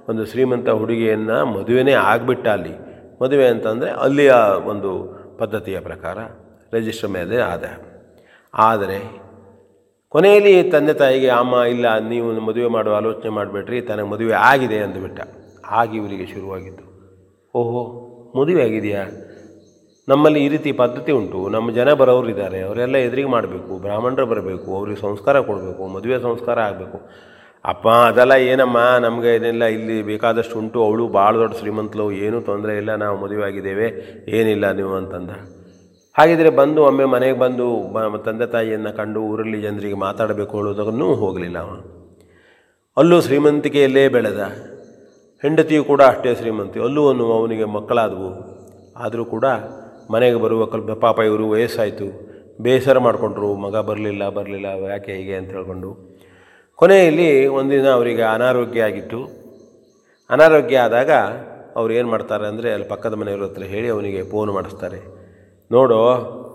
[0.09, 2.75] ಒಂದು ಶ್ರೀಮಂತ ಹುಡುಗಿಯನ್ನು ಮದುವೆನೇ ಆಗಿಬಿಟ್ಟ ಅಲ್ಲಿ.
[3.23, 4.33] ಮದುವೆ ಅಂತಂದರೆ ಅಲ್ಲಿಯ
[4.67, 4.91] ಒಂದು
[5.39, 6.19] ಪದ್ಧತಿಯ ಪ್ರಕಾರ
[6.75, 7.65] ರಿಜಿಸ್ಟರ್ ಮೇಲೆ ಆದ
[8.55, 9.29] ಆದರೆ
[10.09, 15.21] ಕೊನೆಯಲ್ಲಿ ತಂದೆ ತಾಯಿಗೆ, ಅಮ್ಮ, ಇಲ್ಲ, ನೀವು ಮದುವೆ ಮಾಡುವ, ಆಲೋಚನೆ ಮಾಡಿಬಿಟ್ರಿ ತನಗೆ ಮದುವೆ ಆಗಿದೆ ಅಂದುಬಿಟ್ಟ.
[15.67, 16.85] ಆಗಿ ಇವರಿಗೆ ಶುರುವಾಗಿದ್ದು.
[17.55, 17.83] ಓಹೋ,
[18.41, 19.05] ಮದುವೆ ಆಗಿದೆಯಾ?
[20.09, 21.49] ನಮ್ಮಲ್ಲಿ ಈ ರೀತಿ ಪದ್ಧತಿ ಉಂಟು.
[21.49, 23.79] ನಮ್ಮ ಜನ ಬರೋರು ಇದ್ದಾರೆ ಅವರೆಲ್ಲ ಎದುರಿಗೆ ಮಾಡಬೇಕು.
[23.79, 24.77] ಬ್ರಾಹ್ಮಣರು ಬರಬೇಕು.
[24.77, 25.87] ಅವ್ರಿಗೆ ಸಂಸ್ಕಾರ ಕೊಡಬೇಕು.
[25.87, 27.01] ಮದುವೆ ಸಂಸ್ಕಾರ ಆಗಬೇಕು.
[27.65, 28.79] ಅಪ್ಪ, ಅದೆಲ್ಲ ಏನಮ್ಮ?
[29.01, 30.85] ನಮಗೆ ಇದೆಲ್ಲ ಇಲ್ಲಿ ಬೇಕಾದಷ್ಟು ಉಂಟು.
[30.85, 32.95] ಅವಳು ಭಾಳ ದೊಡ್ಡ ಶ್ರೀಮಂತಲು ಏನೂ ತೊಂದರೆ ಇಲ್ಲ.
[32.95, 33.87] ನಾವು ಮದುವೆ ಆಗಿದ್ದೇವೆ.
[34.29, 35.31] ಏನಿಲ್ಲ ನೀವು ಅಂತಂದ.
[36.19, 37.95] ಹಾಗಿದ್ರೆ ಬಂದು, ಒಮ್ಮೆ ಮನೆಗೆ ಬಂದು
[38.25, 40.57] ತಂದೆ ತಾಯಿಯನ್ನು ಕಂಡು ಊರಲ್ಲಿ ಜನರಿಗೆ ಮಾತಾಡಬೇಕು.
[40.57, 41.99] ಹೇಳೋದನ್ನು ಹೋಗಲಿಲ್ಲ ಅವನು.
[42.97, 44.39] ಅಲ್ಲೂ ಶ್ರೀಮಂತಿಕೆಯಲ್ಲೇ ಬೆಳೆದ.
[45.43, 46.81] ಹೆಂಡತಿಯು ಕೂಡ ಅಷ್ಟೇ ಶ್ರೀಮಂತಿ.
[46.81, 48.59] ಅಲ್ಲೂ ಅವನು ಅವನಿಗೆ ಮಕ್ಕಳಾದವು.
[48.97, 49.45] ಆದರೂ ಕೂಡ
[50.13, 52.09] ಮನೆಗೆ ಬರುವ ಕಲ್ಪ ಪಾಪ ಇವರು ವಯಸ್ಸಾಯಿತು.
[52.65, 55.91] ಬೇಸರ ಮಾಡಿಕೊಂಡ್ರು, ಮಗ ಬರಲಿಲ್ಲ ಬರಲಿಲ್ಲ, ಯಾಕೆ ಹೀಗೆ ಅಂತ ಹೇಳ್ಕೊಂಡು.
[56.79, 57.29] ಕೊನೆಯಲ್ಲಿ
[57.59, 59.21] ಒಂದಿನ ಅವರಿಗೆ ಅನಾರೋಗ್ಯ ಆಗಿತ್ತು.
[60.31, 61.11] ಅನಾರೋಗ್ಯ ಆದಾಗ
[61.81, 65.01] ಅವ್ರು ಏನು ಮಾಡ್ತಾರೆ ಅಂದರೆ ಅಲ್ಲಿ ಪಕ್ಕದ ಮನೆಯವ್ರ ಹತ್ರ ಹೇಳಿ ಅವನಿಗೆ ಫೋನ್ ಮಾಡಿಸ್ತಾರೆ.
[65.71, 65.99] ನೋಡು,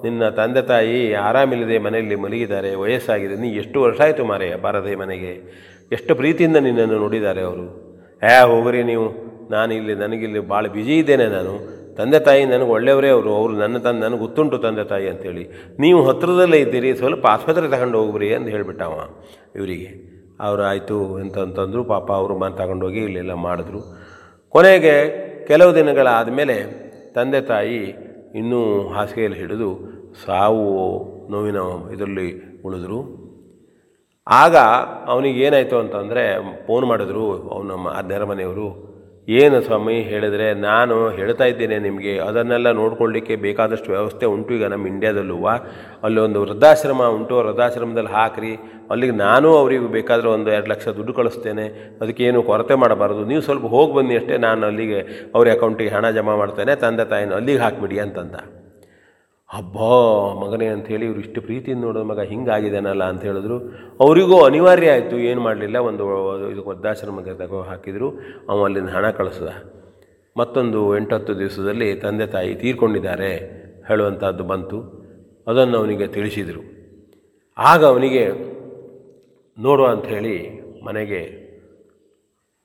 [0.03, 5.33] ನಿನ್ನ ತಂದೆ ತಾಯಿ ಆರಾಮಿಲ್ಲದೆ ಮನೆಯಲ್ಲಿ ಮಲಗಿದ್ದಾರೆ, ವಯಸ್ಸಾಗಿದೆ, ನೀ ಎಷ್ಟು ವರ್ಷ ಆಯಿತು ಮಾರೆಯ ಬಾರದೆ ಮನೆಗೆ?
[5.97, 7.65] ಎಷ್ಟು ಪ್ರೀತಿಯಿಂದ ನಿನ್ನನ್ನು ನೋಡಿದ್ದಾರೆ ಅವರು.
[8.31, 9.05] ಏ ಹೋಗ್ರಿ ನೀವು
[9.55, 11.53] ನಾನು ಇಲ್ಲಿ ನನಗಿಲ್ಲಿ ಭಾಳ ಬ್ಯುಸಿ ಇದ್ದೇನೆ ನಾನು.
[11.97, 15.43] ತಂದೆ ತಾಯಿ ನನಗೆ ಒಳ್ಳೆಯವರೇ ಅವರು ಅವರು ನನ್ನ ತಂದೆ, ನನಗೆ ಗೊತ್ತುಂಟು ತಂದೆ ತಾಯಿ ಅಂತೇಳಿ.
[15.79, 18.97] ನೀವು ಹತ್ತಿರದಲ್ಲೇ ಇದ್ದೀರಿ, ಸ್ವಲ್ಪ ಆಸ್ಪತ್ರೆ ತಗೊಂಡು ಹೋಗ್ರಿ ಅಂತ ಹೇಳಿಬಿಟ್ಟ ಅವ
[19.55, 19.89] ಇವರಿಗೆ.
[20.45, 23.81] ಅವರು ಆಯಿತು ಅಂತಂತಂದರು ಪಾಪ ಅವರು ಮನೆ ತಗೊಂಡೋಗಿ ಇಲ್ಲೆಲ್ಲ ಮಾಡಿದ್ರು.
[24.53, 24.95] ಕೊನೆಗೆ
[25.47, 26.55] ಕೆಲವು ದಿನಗಳಾದ ಮೇಲೆ
[27.15, 27.81] ತಂದೆ ತಾಯಿ
[28.39, 28.61] ಇನ್ನೂ
[28.95, 29.69] ಹಾಸಿಗೆಯಲ್ಲಿ ಹಿಡಿದು
[30.25, 30.63] ಸಾವು
[31.31, 31.59] ನೋವಿನ
[31.95, 32.29] ಇದರಲ್ಲಿ
[32.65, 32.99] ಉಳಿದ್ರು.
[34.27, 34.55] ಆಗ
[35.11, 36.23] ಅವನಿಗೆ ಏನಾಯಿತು ಅಂತಂದರೆ
[36.67, 37.71] ಫೋನ್ ಮಾಡಿದ್ರು, ಅವನ
[38.11, 38.67] ನೆರಮನೆಯವರು
[39.27, 45.45] ಏನು ಸ್ವಾಮಿ ಹೇಳಿದರೆ, ನಾನು ಹೇಳ್ತಾ ಇದ್ದೇನೆ ನಿಮಗೆ, ಅದನ್ನೆಲ್ಲ ನೋಡ್ಕೊಳ್ಳಿಕ್ಕೆ ಬೇಕಾದಷ್ಟು ವ್ಯವಸ್ಥೆ ಉಂಟು ಈಗ ನಮ್ಮ ಇಂಡ್ಯಾದಲ್ಲೂ
[46.03, 48.53] ಅಲ್ಲಿ ಒಂದು ವೃದ್ಧಾಶ್ರಮ ಉಂಟು, ವೃದ್ಧಾಶ್ರಮದಲ್ಲಿ ಹಾಕ್ರಿ.
[48.91, 51.67] ಅಲ್ಲಿಗೆ ನಾನು ಅವರಿಗೆ ಬೇಕಾದರೆ ಒಂದು ಎರಡು ಲಕ್ಷ ದುಡ್ಡು ಕಳಿಸ್ತೇನೆ.
[52.01, 53.25] ಅದಕ್ಕೇನು ಕೊರತೆ ಮಾಡಬಾರ್ದು.
[53.25, 57.59] ನೀವು ಸ್ವಲ್ಪ ಹೋಗಿ ಬನ್ನಿ ಅಷ್ಟೇ, ನಾನು ಅಲ್ಲಿಗೆ ಅವ್ರ ಅಕೌಂಟಿಗೆ ಹಣ ಜಮಾ ಮಾಡ್ತೇನೆ, ತಂದೆ ತಾಯಿನ ಅಲ್ಲಿಗೆ
[57.59, 58.62] ಹಾಕಿಬಿಡಿ ಅಂತಂದ.
[59.53, 59.89] ಹಬ್ಬಾ
[60.33, 63.57] ಮಗನೇ ಅಂಥೇಳಿ ಇವರು ಇಷ್ಟು ಪ್ರೀತಿಯಿಂದ ನೋಡೋದು ಮಗ ಹಿಂಗಾಗಿದ್ದಾನಲ್ಲ ಅಂತ ಹೇಳಿದ್ರು.
[63.99, 66.03] ಅವರಿಗೂ ಅನಿವಾರ್ಯ ಆಯಿತು, ಏನು ಮಾಡಲಿಲ್ಲ, ಒಂದು
[66.49, 68.19] ಇದು ವೃದ್ಧಾಶ್ರಮಕ್ಕೆ ತಗೋ ಹಾಕಿದರು,
[68.49, 69.47] ಅವ ಅಲ್ಲಿಂದ ಹಣ ಕಳಿಸ್ದ.
[70.37, 73.31] ಮತ್ತೊಂದು ಎಂಟತ್ತು ದಿವಸದಲ್ಲಿ ತಂದೆ ತಾಯಿ ತೀರ್ಕೊಂಡಿದ್ದಾರೆ
[73.87, 74.79] ಹೇಳುವಂಥದ್ದು ಬಂತು.
[75.47, 76.63] ಅದನ್ನು ಅವನಿಗೆ ತಿಳಿಸಿದರು.
[77.57, 78.53] ಆಗ ಅವನಿಗೆ,
[79.61, 80.35] ನೋಡುವ ಅಂಥೇಳಿ
[80.85, 81.21] ಮನೆಗೆ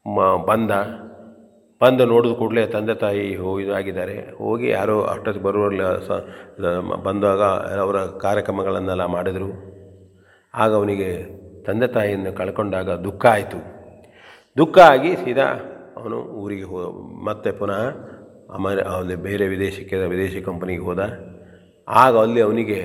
[0.07, 0.71] ಮ ಬಂದ.
[1.81, 4.15] ಬಂದು ನೋಡಿದ ಕೂಡಲೇ ತಂದೆ ತಾಯಿ ಹೋ ಇದಾಗಿದ್ದಾರೆ.
[4.39, 6.11] ಹೋಗಿ ಯಾರೋ ಅಷ್ಟೊತ್ತಿಗೆ ಬರುವಲ್ಲ ಸ
[7.07, 7.43] ಬಂದಾಗ
[7.85, 9.51] ಅವರ ಕಾರ್ಯಕ್ರಮಗಳನ್ನೆಲ್ಲ ಮಾಡಿದರು.
[10.55, 11.11] ಆಗ ಅವನಿಗೆ
[11.67, 13.61] ತಂದೆ ತಾಯಿಯನ್ನು ಕಳ್ಕೊಂಡಾಗ ದುಃಖ ಆಯಿತು.
[14.57, 15.49] ದುಃಖ ಆಗಿ ಸೀದಾ
[15.97, 16.79] ಅವನು ಊರಿಗೆ ಹೋ
[17.29, 17.81] ಮತ್ತೆ ಪುನಃ
[18.57, 21.03] ಆಮೇಲೆ ಅಲ್ಲಿ ಬೇರೆ ವಿದೇಶಕ್ಕೆ, ವಿದೇಶಿ ಕಂಪನಿಗೆ ಹೋದ.
[21.89, 22.81] ಆಗ ಅಲ್ಲಿ ಅವನಿಗೆ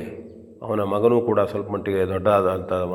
[0.66, 2.94] ಅವನ ಮಗನೂ ಕೂಡ ಸ್ವಲ್ಪ ಮಟ್ಟಿಗೆ ದೊಡ್ಡದಾದಂಥವ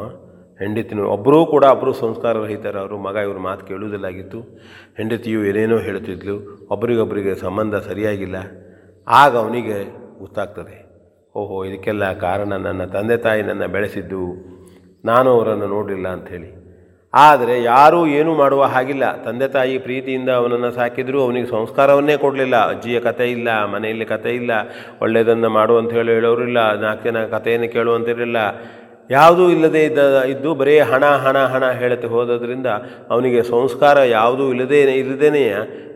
[0.61, 4.39] ಹೆಂಡತಿನೂ ಒಬ್ಬರೂ ಕೂಡ ಒಬ್ಬರು ಸಂಸ್ಕಾರ ರಹಿತರ, ಅವರು ಮಗ, ಇವರು ಮಾತು ಕೇಳುವುದಿಲ್ಲಾಗಿತ್ತು.
[4.97, 6.37] ಹೆಂಡತಿಯು ಏನೇನೋ ಹೇಳ್ತಿದ್ಲು
[6.71, 8.37] ಒಬ್ಬರಿಗೊಬ್ಬರಿಗೆ ಸಂಬಂಧ ಸರಿಯಾಗಿಲ್ಲ.
[9.07, 9.79] ಆಗ ಅವನಿಗೆ
[10.19, 10.77] ಗೊತ್ತಾಗ್ತದೆ,
[11.35, 14.23] ಓಹೋ, ಇದಕ್ಕೆಲ್ಲ ಕಾರಣ ನನ್ನ ತಂದೆ ತಾಯಿ ನನ್ನ ಬೆಳೆಸಿದ್ದು,
[15.05, 16.51] ನಾನು ಅವರನ್ನು ನೋಡಲಿಲ್ಲ ಅಂಥೇಳಿ.
[17.15, 19.05] ಆದರೆ ಯಾರೂ ಏನೂ ಮಾಡುವ ಹಾಗಿಲ್ಲ.
[19.25, 22.57] ತಂದೆ ತಾಯಿ ಪ್ರೀತಿಯಿಂದ ಅವನನ್ನು ಸಾಕಿದರೂ ಅವನಿಗೆ ಸಂಸ್ಕಾರವನ್ನೇ ಕೊಡಲಿಲ್ಲ.
[22.73, 24.51] ಅಜ್ಜಿಯ ಕತೆ ಇಲ್ಲ, ಮನೆಯಲ್ಲಿ ಕತೆ ಇಲ್ಲ,
[25.03, 28.41] ಒಳ್ಳೆಯದನ್ನು ಮಾಡು ಅಂತ ಹೇಳಿ ಹೇಳೋರಿಲ್ಲ ನಾಲ್ಕು ಜನ ಕಥೆಯನ್ನು ಕೇಳುವಂತಿರಲಿಲ್ಲ.
[29.11, 29.99] ಯಾವುದೂ ಇಲ್ಲದೇ ಇದ್ದ
[30.33, 32.67] ಇದ್ದು ಬರೀ ಹಣ ಹಣ ಹಣ ಹೇಳುತ್ತೆ ಹೋದದ್ರಿಂದ
[33.11, 35.45] ಅವನಿಗೆ ಸಂಸ್ಕಾರ ಯಾವುದೂ ಇಲ್ಲದೇ ಇಲ್ಲದೇ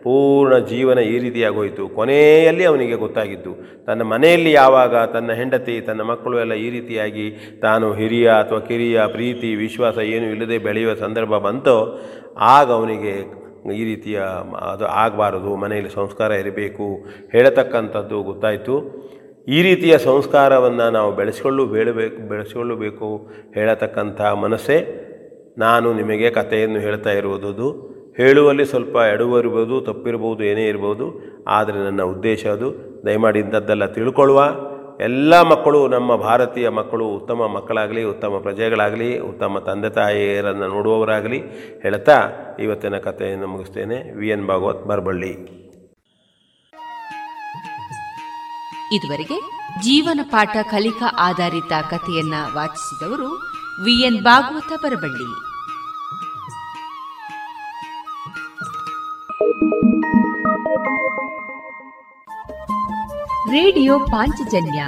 [0.05, 1.89] ಪೂರ್ಣ ಜೀವನ ಈ ರೀತಿಯಾಗೋಯಿತು.
[1.89, 3.53] ಕೊನೆಯಲ್ಲಿ ಅವನಿಗೆ ಗೊತ್ತಾಗಿದ್ದು,
[3.87, 7.27] ತನ್ನ ಮನೆಯಲ್ಲಿ ಯಾವಾಗ ತನ್ನ ಹೆಂಡತಿ, ತನ್ನ ಮಕ್ಕಳು ಎಲ್ಲ ಈ ರೀತಿಯಾಗಿ
[7.63, 11.77] ತಾನು ಹಿರಿಯ ಅಥವಾ ಕಿರಿಯ ಪ್ರೀತಿ, ವಿಶ್ವಾಸ ಏನು ಇಲ್ಲದೆ ಬೆಳೆಯುವ ಸಂದರ್ಭ ಬಂತೋ,
[12.57, 13.15] ಆಗ ಅವನಿಗೆ
[13.81, 14.21] ಈ ರೀತಿಯ
[14.73, 16.87] ಅದು ಆಗಬಾರದು, ಮನೆಯಲ್ಲಿ ಸಂಸ್ಕಾರ ಇರಬೇಕು
[17.33, 18.77] ಹೇಳತಕ್ಕಂಥದ್ದು ಗೊತ್ತಾಯಿತು.
[19.49, 23.09] ಈ ರೀತಿಯ ಸಂಸ್ಕಾರವನ್ನು ನಾವು ಬೆಳೆಸ್ಕೊಳ್ಳು ಬೇಡಬೇಕು ಬೆಳೆಸಿಕೊಳ್ಳಬೇಕು
[23.55, 24.79] ಹೇಳತಕ್ಕಂಥ ಮನಸ್ಸೇ
[25.59, 31.07] ನಾನು ನಿಮಗೆ ಕಥೆಯನ್ನು ಹೇಳ್ತಾ ಇರುವುದು ಹೇಳುವಲ್ಲಿ ಸ್ವಲ್ಪ ಎಡವಿರ್ಬೋದು ತಪ್ಪಿರ್ಬೋದು, ಏನೇ ಇರ್ಬೋದು,
[31.49, 32.69] ಆದರೆ ನನ್ನ ಉದ್ದೇಶ ಅದು.
[33.07, 34.43] ದಯಮಾಡಿ ಇಂಥದ್ದೆಲ್ಲ ತಿಳ್ಕೊಳ್ಳುವ.
[35.01, 41.39] ಎಲ್ಲ ಮಕ್ಕಳು, ನಮ್ಮ ಭಾರತೀಯ ಮಕ್ಕಳು, ಉತ್ತಮ ಮಕ್ಕಳಾಗಲಿ, ಉತ್ತಮ ಪ್ರಜೆಗಳಾಗಲಿ, ಉತ್ತಮ ತಂದೆ ತಾಯಿಯರನ್ನು ನೋಡುವವರಾಗಲಿ,
[41.83, 42.19] ಹೇಳ್ತಾ
[42.59, 44.19] ಇವತ್ತಿನ ಕಥೆಯನ್ನು ಮುಗಿಸ್ತೇನೆ.
[44.19, 45.33] V N Bhagwat, Barballi.
[48.93, 49.41] ಇದುವರೆಗೆ
[49.83, 53.33] ಜೀವನ ಪಾಠ ಕಲಿಕಾ ಆಧಾರಿತ ಕಥೆಯನ್ನ ವಾಚಿಸಿದವರು
[53.85, 55.53] V N Bhagwat Barballi
[63.53, 64.87] radio Panchajanya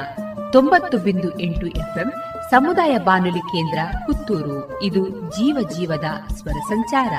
[0.53, 2.13] ತೊಂಬತ್ತು ಬಿಂದು ಎಂಟು ಎಫ್ಎಂ
[2.51, 4.83] ಸಮುದಾಯ ಬಾನುಲಿ ಕೇಂದ್ರ ಪುತ್ತೂರು.
[4.83, 7.13] ಇದು ಜೀವ ಜೀವದ ಸ್ವರ ಸಂಚಾರ.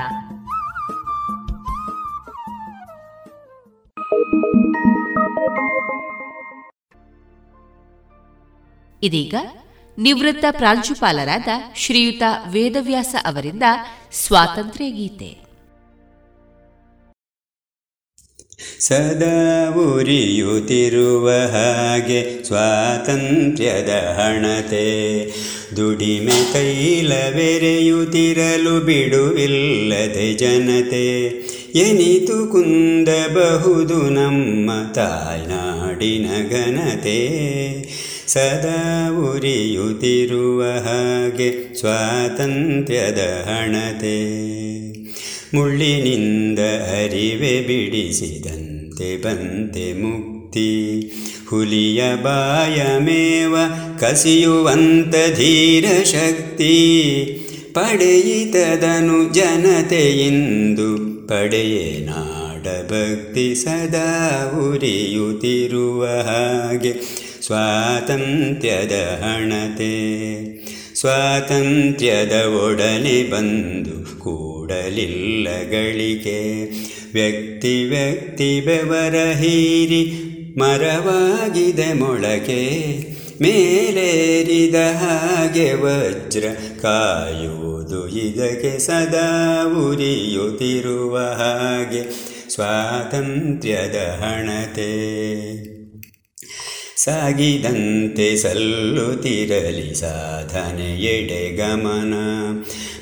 [9.02, 9.34] ಇದೀಗ
[9.98, 13.62] ನಿವೃತ್ತ ಪ್ರಾಂಶುಪಾಲರಾದ ಶ್ರೀಯುತ ವೇದವ್ಯಾಸ ಅವರಿಂದ
[14.12, 15.46] ಸ್ವಾತಂತ್ರ್ಯ ಗೀತೆ.
[18.80, 25.32] ಸದಾ ಉರಿಯುತ್ತಿರುವ ಹಾಗೆ ಸ್ವಾತಂತ್ರ್ಯದ ಹಣತೆ,
[25.76, 31.28] ದುಡಿಮೆ ತೈಲವೆರೆಯುತ್ತಿರಲು ಬಿಡುವಿಲ್ಲದೆ ಜನತೆ,
[31.74, 37.46] ಎನಿತು ಕುಂದಬಹುದು ನಮ್ಮ ತಾಯ್ನಾಡಿನ ಘನತೆ.
[38.26, 44.46] ಸದಾ ಉರಿಯುತ್ತಿರುವ ಹಾಗೆ ಸ್ವಾತಂತ್ರ್ಯದ ಹಣತೆ.
[45.54, 51.00] ಮುಳ್ಳಿನಿಂದ ಅರಿವೆ ಬಿಡಿಸಿದಂತೆ ಬಂತೆ ಮುಕ್ತಿ.
[51.50, 53.56] ಹುಲಿಯ ಬಾಯ ಮೇವ
[54.00, 56.82] ಕಸಿಯುವಂತ ಧೀರ ಶಕ್ತಿ.
[57.72, 69.94] ಪಡೆಯಿತದನು ಜನತೆಯಿಂದು ಪಡೆಯೇ ನಾಡ ಭಕ್ತಿ ಸದಾ ಉರಿಯುತ್ತಿರುವ ಹಾಗೆ ಸ್ವಾತಂತ್ರ್ಯದ ಹಣತೆ
[70.94, 76.70] ಸ್ವಾತಂತ್ರ್ಯದ ಒಡನೆ ಬಂದು ಕೂಡಲಿಲ್ಲಗಳಿಗೆ
[77.12, 80.22] ವ್ಯಕ್ತಿ ವ್ಯಕ್ತಿ ಬೆವರ ಹೀರಿ
[80.58, 82.98] ಮರವಾಗಿದೆ ಮೊಳಕೆ.
[83.42, 86.44] ಮೇಲೇರಿದ ಹಾಗೆ ವಜ್ರ
[86.82, 92.34] ಕಾಯುವುದು ಇದಕ್ಕೆ ಸದಾ ಉರಿಯುತ್ತಿರುವ ಹಾಗೆ.
[92.48, 95.75] ಸ್ವಾತಂತ್ರ್ಯದ ಹಣತೆ
[97.06, 102.14] ಸಾಗಿದಂತೆ ಸಲ್ಲುತ್ತಿರಲಿ ಸಾಧನೆ ಎಡೆ ಗಮನ.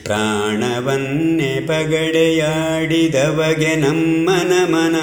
[0.05, 4.97] ಪ್ರಾಣವನ್ನೇ ಪಗಡೆಯಾಡಿದವಗೆ ನಮ್ಮ ನಮನ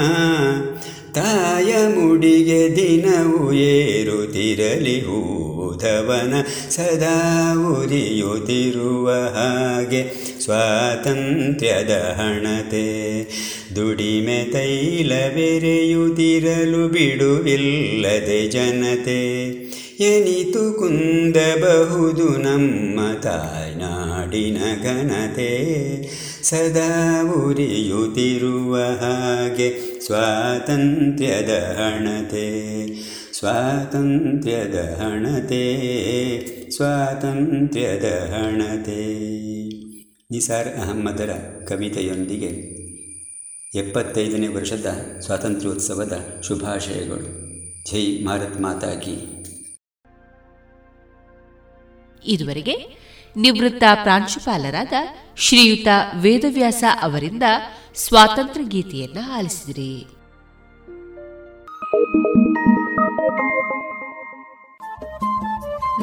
[1.13, 6.33] ತಾಯ ಮುಡಿಗೆ ದಿನವು ಏರುತ್ತಿರಲಿ ಹೂಧವನ
[6.69, 10.05] ಸದಾ ಉರಿಯುತ್ತಿರುವ ಹಾಗೆ
[10.43, 13.21] ಸ್ವಾತಂತ್ರ್ಯದ ಹಣತೆ.
[13.75, 19.49] ದುಡಿಮೆ ತೈಲವೆರೆಯುದಿರಲು ಬಿಡುವಿಲ್ಲದೆ ಜನತೆ,
[19.99, 25.71] ಎನಿತು ಕುಂದಬಹುದು ನಮ್ಮ ತಾಯ್ನಾಡಿನ ಘನತೆ.
[26.43, 32.71] ಸದಾ ಉರಿಯುತ್ತಿರುವ ಹಾಗೆ ಸ್ವಾತಂತ್ರ್ಯದ ಹಣತೆ
[33.33, 39.29] ಸ್ವಾತಂತ್ರ್ಯದ ಹಣತೆ ಸ್ವಾತಂತ್ರ್ಯದ ಹಣತೆ.
[40.31, 41.29] ನಿಸಾರ್ ಅಹಮ್ಮದರ
[41.67, 42.80] ಕವಿತೆಯೊಂದಿಗೆ
[43.75, 44.85] ಎಪ್ಪತ್ತೈದನೇ ವರ್ಷದ
[45.19, 47.51] ಸ್ವಾತಂತ್ರ್ಯೋತ್ಸವದ ಶುಭಾಶಯಗಳು.
[47.91, 49.43] ಜೈ ಭಾರತ್ ಮಾತಾ ಕಿ.
[52.25, 52.75] ಇದುವರೆಗೆ
[53.35, 54.93] ನಿವೃತ್ತ ಪ್ರಾಂಶುಪಾಲರಾದ
[55.37, 55.87] ಶ್ರೀಯುತ
[56.21, 57.43] ವೇದವ್ಯಾಸ ಅವರಿಂದ
[57.95, 60.07] ಸ್ವಾತಂತ್ರ್ಯ ಗೀತೆಯನ್ನ ಆಲಿಸಿದಿರಿ.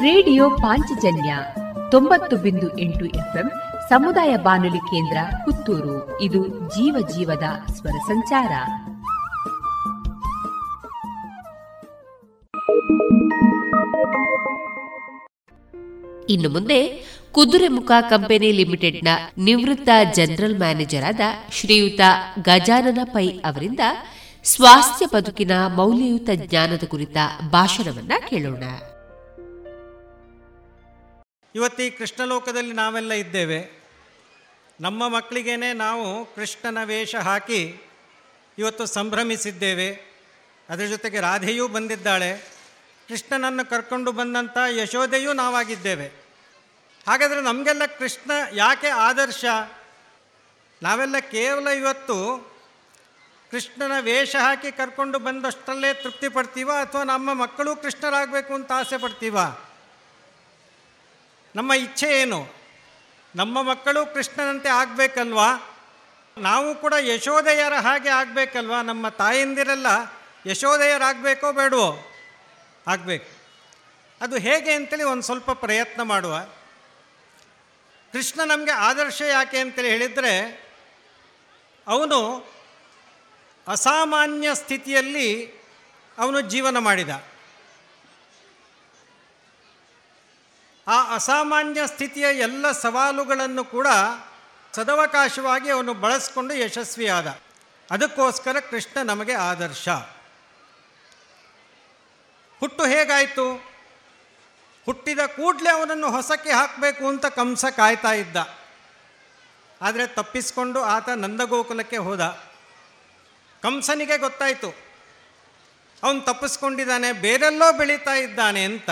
[0.01, 1.37] ರೇಡಿಯೋ ಪಾಂಚಜನ್ಯ
[1.91, 3.51] ತೊಂಬತ್ತು ಬಿಂದು ಎಂಟು ಎಫ್ಎಂ
[3.89, 6.21] ಸಮುದಾಯ ಬಾನುಲಿ ಕೇಂದ್ರ ಪುತ್ತೂರು.
[6.21, 8.51] ಇದು ಜೀವ ಜೀವದ ಸ್ವರ ಸಂಚಾರ.
[16.29, 16.87] ಇನ್ನು ಮುಂದೆ
[17.31, 19.07] ಕುದುರೆಮುಖ ಕಂಪನಿ ಲಿಮಿಟೆಡ್ನ
[19.37, 21.19] ನಿವೃತ್ತ ಜನರಲ್ ಮ್ಯಾನೇಜರ್ ಆದ
[21.51, 22.01] ಶ್ರೀಯುತ
[22.39, 23.79] ಗಜಾನನ ಪೈ ಅವರಿಂದ
[24.43, 27.17] ಸ್ವಾಸ್ಥ್ಯ ಬದುಕಿನ ಮೌಲ್ಯಯುತ ಜ್ಞಾನದ ಕುರಿತ
[27.49, 28.63] ಭಾಷಣವನ್ನ ಕೇಳೋಣ.
[31.55, 33.78] ಇವತ್ತಿ ಕೃಷ್ಣಲೋಕದಲ್ಲಿ ನಾವೆಲ್ಲ ಇದ್ದೇವೆ.
[34.81, 37.81] ನಮ್ಮ ಮಕ್ಕಳಿಗೇನೆ ನಾವು ಕೃಷ್ಣನ ವೇಷ ಹಾಕಿ
[38.57, 40.09] ಇವತ್ತು ಸಂಭ್ರಮಿಸಿದ್ದೇವೆ.
[40.69, 42.37] ಅದರ ಜೊತೆಗೆ ರಾಧೆಯೂ ಬಂದಿದ್ದಾಳೆ.
[43.07, 46.07] ಕೃಷ್ಣನನ್ನು ಕರ್ಕೊಂಡು ಬಂದಂಥ ಯಶೋದೆಯೂ ನಾವಾಗಿದ್ದೇವೆ.
[47.07, 49.45] ಹಾಗಾದರೆ ನಮಗೆಲ್ಲ ಕೃಷ್ಣ ಯಾಕೆ ಆದರ್ಶ?
[50.83, 52.49] ನಾವೆಲ್ಲ ಕೇವಲ ಇವತ್ತು
[53.51, 56.71] ಕೃಷ್ಣನ ವೇಷ ಹಾಕಿ ಕರ್ಕೊಂಡು ಬಂದಷ್ಟರಲ್ಲೇ ತೃಪ್ತಿ ಪಡ್ತೀವ?
[56.71, 59.37] ಅಥವಾ ನಮ್ಮ ಮಕ್ಕಳು ಕೃಷ್ಣರಾಗಬೇಕು ಅಂತ ಆಸೆ ಪಡ್ತೀವ?
[61.55, 62.58] ನಮ್ಮ ಇಚ್ಛೆ ಏನು?
[63.35, 65.77] ನಮ್ಮ ಮಕ್ಕಳು ಕೃಷ್ಣನಂತೆ ಆಗಬೇಕಲ್ವಾ?
[66.37, 68.81] ನಾವು ಕೂಡ ಯಶೋದೆಯರ ಹಾಗೆ ಆಗಬೇಕಲ್ವಾ?
[68.81, 69.87] ನಮ್ಮ ತಾಯಂದಿರೆಲ್ಲ
[70.45, 71.97] ಯಶೋದೆಯರಾಗಬೇಕೋ ಬೇಡವೋ?
[72.87, 73.27] ಆಗಬೇಕು.
[74.21, 76.39] ಅದು ಹೇಗೆ ಅಂತೇಳಿ ಒಂದು ಸ್ವಲ್ಪ ಪ್ರಯತ್ನ ಮಾಡುವ.
[78.11, 80.65] ಕೃಷ್ಣ ನಮಗೆ ಆದರ್ಶ ಯಾಕೆ ಅಂತೇಳಿ ಹೇಳಿದರೆ,
[81.87, 82.49] ಅವನು
[83.67, 85.53] ಅಸಾಮಾನ್ಯ ಸ್ಥಿತಿಯಲ್ಲಿ
[86.17, 87.09] ಅವನು ಜೀವನ ಮಾಡಿದ.
[90.87, 93.87] ಆ ಅಸಾಮಾನ್ಯ ಸ್ಥಿತಿಯ ಎಲ್ಲ ಸವಾಲುಗಳನ್ನು ಕೂಡ
[94.73, 97.39] ಸದವಕಾಶವಾಗಿ ಅವನು ಬಳಸ್ಕೊಂಡು ಯಶಸ್ವಿಯಾದ.
[97.91, 99.89] ಅದಕ್ಕೋಸ್ಕರ ಕೃಷ್ಣ ನಮಗೆ ಆದರ್ಶ.
[102.59, 103.53] ಹುಟ್ಟು ಹೇಗಾಯಿತು?
[104.85, 108.37] ಹುಟ್ಟಿದ ಕೂಡಲೇ ಅವನನ್ನು ಹೊಸಕ್ಕೆ ಹಾಕಬೇಕು ಅಂತ ಕಂಸ ಕಾಯ್ತಾ ಇದ್ದ.
[109.81, 112.21] ಆದರೆ ತಪ್ಪಿಸಿಕೊಂಡು ಆತ ನಂದಗೋಕುಲಕ್ಕೆ ಹೋದ.
[113.63, 114.75] ಕಂಸನಿಗೆ ಗೊತ್ತಾಯಿತು.
[116.03, 118.89] ಅವನು ತಪ್ಪಿಸ್ಕೊಂಡಿದ್ದಾನೆ, ಬೇರೆಲ್ಲೋ ಬೆಳೀತಾ ಇದ್ದಾನೆ ಅಂತ.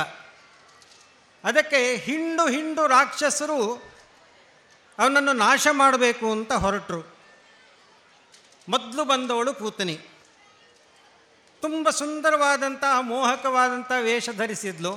[1.47, 3.59] ಅದಕ್ಕೆ ಹಿಂಡು ಹಿಂಡು ರಾಕ್ಷಸರು
[4.99, 7.17] ಅವನನ್ನು ನಾಶ ಮಾಡಬೇಕು ಅಂತ ಹೊರಟರು.
[8.69, 9.99] ಮೊದಲು ಬಂದವಳು ಪೂತನಿ
[11.61, 14.93] ತುಂಬ ಸುಂದರವಾದಂತಹ ಮೋಹಕವಾದಂಥ ವೇಷ ಧರಿಸಿದ್ಲು.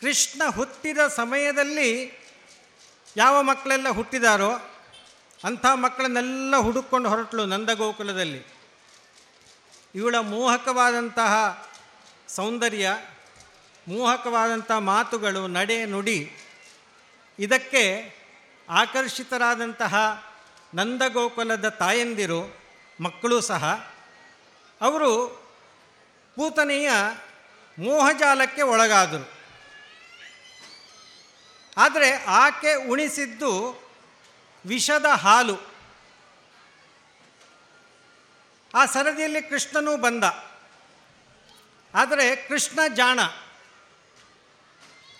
[0.00, 2.18] ಕೃಷ್ಣ ಹುಟ್ಟಿದ ಸಮಯದಲ್ಲಿ
[3.16, 4.50] ಯಾವ ಮಕ್ಕಳೆಲ್ಲ ಹುಟ್ಟಿದಾರೋ
[5.44, 8.46] ಅಂಥ ಮಕ್ಕಳನ್ನೆಲ್ಲ ಹುಡುಕೊಂಡು ಹೊರಟಳು ನಂದಗೋಕುಲದಲ್ಲಿ.
[9.94, 11.66] ಇವಳ ಮೋಹಕವಾದಂತಹ
[12.28, 12.90] ಸೌಂದರ್ಯ
[13.88, 16.36] ಮೋಹಕವಾದಂಥ ಮಾತುಗಳು ನಡೆ ನುಡಿ.
[17.38, 18.14] ಇದಕ್ಕೆ
[18.70, 20.26] ಆಕರ್ಷಿತರಾದಂತಹ
[20.74, 22.56] ನಂದಗೋಕುಲದ ತಾಯಂದಿರು,
[23.00, 23.94] ಮಕ್ಕಳು ಸಹ.
[24.80, 25.28] ಅವರು
[26.36, 26.90] ಪೂತನೆಯ
[27.78, 29.30] ಮೋಹಜಾಲಕ್ಕೆ ಒಳಗಾದರು.
[31.76, 33.82] ಆದರೆ ಆಕೆ ಉಣಿಸಿದ್ದು
[34.66, 35.72] ವಿಷದ ಹಾಲು.
[38.74, 40.24] ಆ ಸರದಿಯಲ್ಲಿ ಕೃಷ್ಣನೂ ಬಂದ.
[41.94, 43.20] ಆದರೆ ಕೃಷ್ಣ ಜಾಣ.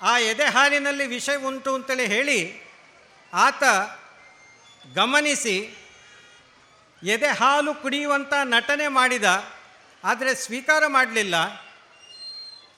[0.03, 2.63] ಆ ಎದೆ ಹಾಲಿನಲ್ಲಿ ವಿಷ ಉಂಟು ಅಂತೇಳಿ ಹೇಳಿ
[3.33, 3.63] ಆತ
[4.95, 5.57] ಗಮನಿಸಿ
[7.03, 9.25] ಎದೆ ಹಾಲು ಕುಡಿಯುವಂಥ ನಟನೆ ಮಾಡಿದ,
[10.05, 11.35] ಆದರೆ ಸ್ವೀಕಾರ ಮಾಡಲಿಲ್ಲ.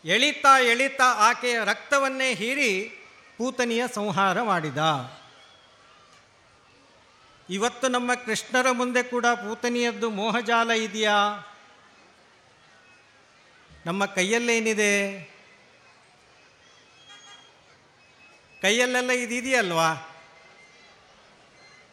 [0.04, 2.70] ಎಳಿತಾ ಎಳಿತಾ ಆಕೆಯ ರಕ್ತವನ್ನೇ ಹೀರಿ
[3.38, 4.78] ಪೂತನಿಯ ಸಂಹಾರ ಮಾಡಿದ.
[7.50, 11.16] ಇವತ್ತು ನಮ್ಮ ಕೃಷ್ಣರ ಮುಂದೆ ಕೂಡ ಪೂತನಿಯದ್ದು ಮೋಹಜಾಲ ಇದೆಯಾ?
[13.86, 15.33] ನಮ್ಮ ಕೈಯಲ್ಲೇನಿದೆ?
[18.64, 20.20] ಕೈಯಲ್ಲೆಲ್ಲ ಇದಿದೆಯಲ್ವಾ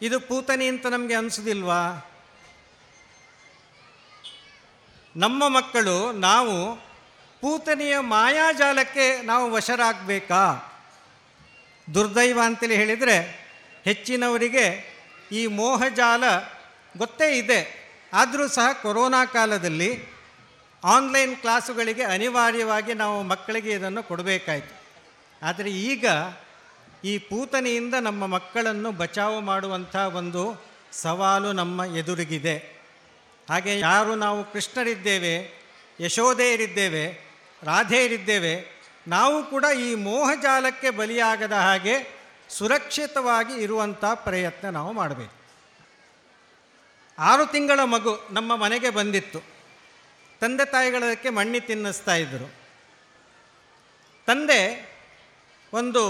[0.01, 2.11] ಇದು ಪೂತನಿ ಅಂತ ನಮಗೆ ಅನಿಸೋದಿಲ್ವಾ?
[5.15, 6.75] ನಮ್ಮ ಮಕ್ಕಳು, ನಾವು
[7.41, 10.43] ಪೂತನಿಯ ಮಾಯಾಜಾಲಕ್ಕೆ ನಾವು ವಶರಾಗಬೇಕಾ?
[11.93, 13.47] ದುರ್ದೈವ ಅಂತೇಳಿ ಹೇಳಿದರೆ
[13.83, 14.95] ಹೆಚ್ಚಿನವರಿಗೆ
[15.31, 16.23] ಈ ಮೋಹಜಾಲ
[16.97, 17.91] ಗೊತ್ತೇ ಇದೆ.
[18.13, 20.03] ಆದರೂ ಸಹ ಕೊರೋನಾ ಕಾಲದಲ್ಲಿ
[20.83, 24.81] ಆನ್ಲೈನ್ ಕ್ಲಾಸುಗಳಿಗೆ ಅನಿವಾರ್ಯವಾಗಿ ನಾವು ಮಕ್ಕಳಿಗೆ ಇದನ್ನು ಕೊಡಬೇಕಾಯಿತು.
[25.45, 26.05] ಆದರೆ ಈಗ
[27.03, 32.55] ಈ ಪೂತನೆಯಿಂದ ನಮ್ಮ ಮಕ್ಕಳನ್ನು ಬಚಾವು ಮಾಡುವಂಥ ಒಂದು ಸವಾಲು ನಮ್ಮ ಎದುರಿಗಿದೆ.
[33.49, 35.63] ಹಾಗೆ ಯಾರು ನಾವು ಕೃಷ್ಣರಿದ್ದೇವೆ,
[35.99, 37.05] ಯಶೋಧೆಯರಿದ್ದೇವೆ,
[37.63, 45.35] ರಾಧೆಯರಿದ್ದೇವೆ, ನಾವು ಕೂಡ ಈ ಮೋಹಜಾಲಕ್ಕೆ ಬಲಿಯಾಗದ ಹಾಗೆ ಸುರಕ್ಷಿತವಾಗಿ ಇರುವಂಥ ಪ್ರಯತ್ನ ನಾವು ಮಾಡಬೇಕು.
[47.19, 49.39] ಆರು ತಿಂಗಳ ಮಗು ನಮ್ಮ ಮನೆಗೆ ಬಂದಿತ್ತು.
[50.39, 52.53] ತಂದೆ ತಾಯಿಗಳದಕ್ಕೆ ಮಣ್ಣಿ ತಿನ್ನಿಸ್ತಾ ಇದ್ದರು
[54.27, 54.61] ತಂದೆ
[55.73, 56.03] ಒಂದು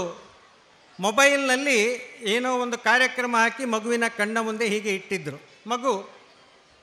[1.02, 1.78] ಮೊಬೈಲ್ನಲ್ಲಿ
[2.22, 6.10] ಏನೋ ಒಂದು ಕಾರ್ಯಕ್ರಮ ಹಾಕಿ ಮಗುವಿನ ಕಣ್ಣ ಮುಂದೆ ಹೀಗೆ ಇಟ್ಟಿದ್ದರು ಮಗು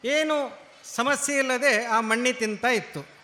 [0.05, 0.59] ಏನು
[0.95, 3.19] ಸಮಸ್ಯೆ ಇಲ್ಲದೆ ಆ ಮಣ್ಣಿ ತಿಂತಾ ಇತ್ತು.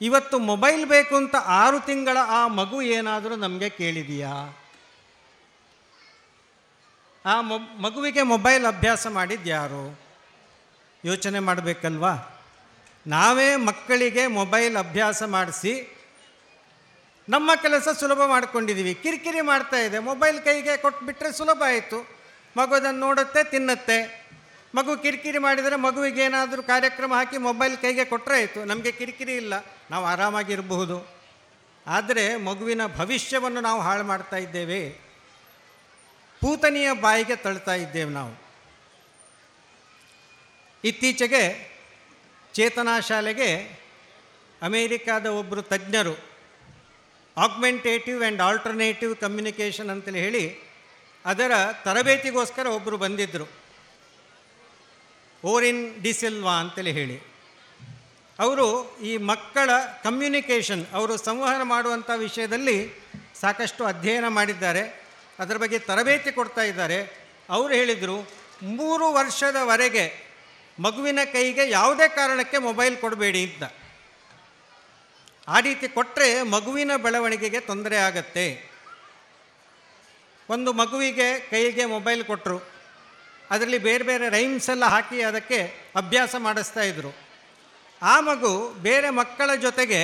[0.00, 4.62] ಇವತ್ತು ಮೊಬೈಲ್ ಬೇಕು ಅಂತ ಆರು ತಿಂಗಳ ಆ ಮಗು ಏನಾದರೂ ನಮಗೆ ಕೇಳಿದೆಯಾ?
[7.26, 7.40] ಆ
[7.80, 10.00] ಮಗುವಿಗೆ ಮೊಬೈಲ್ ಅಭ್ಯಾಸ ಮಾಡಿದ್ಯಾರು
[11.04, 12.42] ಯೋಚನೆ ಮಾಡಬೇಕಲ್ವಾ?
[13.06, 15.95] ನಾವೇ ಮಕ್ಕಳಿಗೆ ಮೊಬೈಲ್ ಅಭ್ಯಾಸ ಮಾಡಿಸಿ
[17.28, 19.98] ನಮ್ಮ ಕೆಲಸ ಸುಲಭ ಮಾಡಿಕೊಂಡಿದ್ದೀವಿ ಕಿರಿಕಿರಿ ಮಾಡ್ತಾ ಇದೆ.
[19.98, 22.16] ಮೊಬೈಲ್ ಕೈಗೆ ಕೊಟ್ಬಿಟ್ರೆ ಸುಲಭ ಆಯಿತು.
[22.56, 24.26] ಮಗು ಅದನ್ನು ನೋಡುತ್ತೆ, ತಿನ್ನುತ್ತೆ.
[24.74, 28.64] ಮಗು ಕಿರಿಕಿರಿ ಮಾಡಿದರೆ ಮಗುವಿಗೆ ಏನಾದರೂ ಕಾರ್ಯಕ್ರಮ ಹಾಕಿ ಮೊಬೈಲ್ ಕೈಗೆ ಕೊಟ್ಟರೆ ಆಯಿತು.
[28.64, 29.54] ನಮಗೆ ಕಿರಿಕಿರಿ ಇಲ್ಲ.
[29.90, 31.16] ನಾವು ಆರಾಮಾಗಿರಬಹುದು.
[31.86, 34.90] ಆದರೆ ಮಗುವಿನ ಭವಿಷ್ಯವನ್ನು ನಾವು ಹಾಳು ಮಾಡ್ತಾ ಇದ್ದೇವೆ.
[36.40, 38.42] ಪೂತನಿಯ ಬಾಯಿಗೆ ತಳ್ತಾ ಇದ್ದೇವೆ ನಾವು.
[40.84, 41.72] ಇತ್ತೀಚೆಗೆ
[42.54, 43.80] ಚೇತನಾ ಶಾಲೆಗೆ
[44.62, 46.35] ಅಮೇರಿಕಾದ ಒಬ್ಬರು ತಜ್ಞರು
[47.36, 50.44] ಆಗ್ಮೆಂಟೇಟಿವ್ ಆ್ಯಂಡ್ ಆಲ್ಟರ್ನೇಟಿವ್ ಕಮ್ಯುನಿಕೇಷನ್ ಅಂತೇಳಿ ಹೇಳಿ
[51.24, 51.50] ಅದರ
[51.84, 53.46] ತರಬೇತಿಗೋಸ್ಕರ ಒಬ್ಬರು ಬಂದಿದ್ದರು
[55.44, 57.16] ಓರಿನ್ ಡಿಸಿಲ್ವಾ ಅಂತೇಳಿ ಹೇಳಿ.
[58.38, 59.70] ಅವರು ಈ ಮಕ್ಕಳ
[60.04, 62.90] ಕಮ್ಯುನಿಕೇಷನ್ ಅವರು ಸಂವಹನ ಮಾಡುವಂಥ ವಿಷಯದಲ್ಲಿ
[63.40, 65.06] ಸಾಕಷ್ಟು ಅಧ್ಯಯನ ಮಾಡಿದ್ದಾರೆ.
[65.38, 66.98] ಅದರ ಬಗ್ಗೆ ತರಬೇತಿ ಕೊಡ್ತಾ ಇದ್ದಾರೆ.
[67.50, 68.28] ಅವರು ಹೇಳಿದರು,
[68.62, 70.26] ಮೂರು ವರ್ಷದವರೆಗೆ
[70.80, 73.62] ಮಗುವಿನ ಕೈಗೆ ಯಾವುದೇ ಕಾರಣಕ್ಕೆ ಮೊಬೈಲ್ ಕೊಡಬೇಡಿ ಅಂತ.
[75.48, 78.76] ಆ ರೀತಿ ಕೊಟ್ಟರೆ ಮಗುವಿನ ಬೆಳವಣಿಗೆಗೆ ತೊಂದರೆ ಆಗತ್ತೆ.
[80.48, 82.58] ಒಂದು ಮಗುವಿಗೆ ಕೈಗೆ ಮೊಬೈಲ್ ಕೊಟ್ಟರು
[83.50, 87.16] ಅದರಲ್ಲಿ ಬೇರೆ ಬೇರೆ ರೈಮ್ಸ್ ಎಲ್ಲ ಹಾಕಿ ಅದಕ್ಕೆ ಅಭ್ಯಾಸ ಮಾಡಿಸ್ತಾ ಇದ್ದರು
[88.02, 90.00] ಆ ಮಗು ಬೇರೆ ಮಕ್ಕಳ ಜೊತೆಗೆ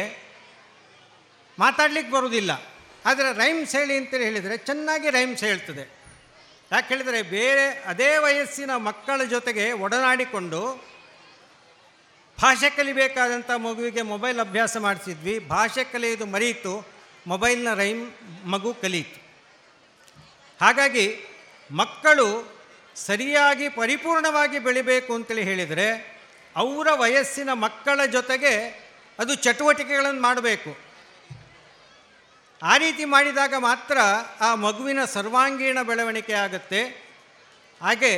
[1.58, 2.50] ಮಾತಾಡ್ಲಿಕ್ಕೆ ಬರುವುದಿಲ್ಲ
[3.06, 5.84] ಆದರೆ ರೈಮ್ಸ್ ಹೇಳಿ ಅಂತೇಳಿ ಹೇಳಿದರೆ ಚೆನ್ನಾಗಿ ರೈಮ್ಸ್ ಹೇಳ್ತದೆ.
[6.72, 10.91] ಯಾಕೆ ಹೇಳಿದರೆ ಬೇರೆ ಅದೇ ವಯಸ್ಸಿನ ಮಕ್ಕಳ ಜೊತೆಗೆ ಒಡನಾಡಿಕೊಂಡು
[12.42, 16.86] ಭಾಷೆ ಕಲಿಬೇಕಾದಂಥ ಮಗುವಿಗೆ ಮೊಬೈಲ್ ಅಭ್ಯಾಸ ಮಾಡಿಸಿದ್ವಿ ಭಾಷೆ ಕಲಿಯೋದು ಮರೆಯಿತು.
[17.26, 18.10] ಮೊಬೈಲ್ನ ರೈಮ್
[18.44, 19.18] ಮಗು ಕಲಿಯಿತು.
[20.60, 21.06] ಹಾಗಾಗಿ
[21.70, 22.26] ಮಕ್ಕಳು
[22.96, 25.86] ಸರಿಯಾಗಿ ಪರಿಪೂರ್ಣವಾಗಿ ಬೆಳಿಬೇಕು ಅಂತೇಳಿ ಹೇಳಿದರೆ
[26.56, 28.54] ಅವರ ವಯಸ್ಸಿನ ಮಕ್ಕಳ ಜೊತೆಗೆ
[29.18, 30.78] ಅದು ಚಟುವಟಿಕೆಗಳನ್ನು ಮಾಡಬೇಕು.
[32.62, 33.98] ಆ ರೀತಿ ಮಾಡಿದಾಗ ಮಾತ್ರ
[34.40, 36.82] ಆ ಮಗುವಿನ ಸರ್ವಾಂಗೀಣ ಬೆಳವಣಿಗೆ ಆಗುತ್ತೆ.
[37.82, 38.12] ಹಾಗೆ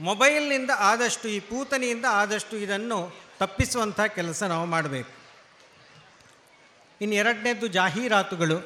[0.00, 5.12] ಮೊಬೈಲ್ನಿಂದ ಆದಷ್ಟು ಈ ಪೂತನಿಯಿಂದ ಆದಷ್ಟು ಇದನ್ನು ತಪ್ಪಿಸುವಂಥ ಕೆಲಸ ನಾವು ಮಾಡಬೇಕು.
[7.00, 8.58] ಇನ್ನು ಎರಡನೇದು ಜಾಹೀರಾತುಗಳು.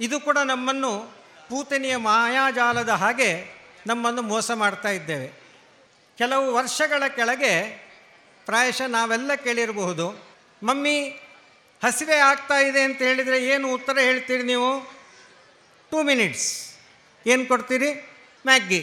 [0.00, 0.90] ಇದು ಕೂಡ ನಮ್ಮನ್ನು
[1.48, 3.30] ಪೂತನಿಯ ಮಾಯಾಜಾಲದ ಹಾಗೆ
[3.86, 5.28] ನಮ್ಮನ್ನು ಮೋಸ ಮಾಡ್ತಾ ಇದ್ದೇವೆ.
[6.18, 7.52] ಕೆಲವು ವರ್ಷಗಳ ಕೆಳಗೆ
[8.46, 10.06] ಪ್ರಾಯಶಃ ನಾವೆಲ್ಲ ಕೇಳಿರಬಹುದು,
[10.62, 10.98] ಮಮ್ಮಿ
[11.84, 14.70] ಹಸಿವೆ ಆಗ್ತಾ ಇದೆ ಅಂತ ಹೇಳಿದರೆ ಏನು ಉತ್ತರ ಹೇಳ್ತೀರಿ ನೀವು?
[15.90, 16.48] ಟೂ ಮಿನಿಟ್ಸ್
[17.26, 17.90] ಏನು ಕೊಡ್ತೀರಿ?
[18.46, 18.80] ಮ್ಯಾಗ್ಗಿ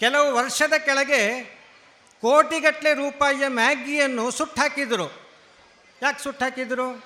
[0.00, 1.44] ಕೆಲವು ವರ್ಷದ ಕೆಳಗೆ
[2.20, 5.12] ಕೋಟಿಗಟ್ಟಲೆ ರೂಪಾಯಿಯ ಮ್ಯಾಗಿಯನ್ನು ಸುಟ್ಟು ಹಾಕಿದರು
[6.02, 7.04] ಯಾಕೆ ಸುಟ್ಟು ಹಾಕಿದರು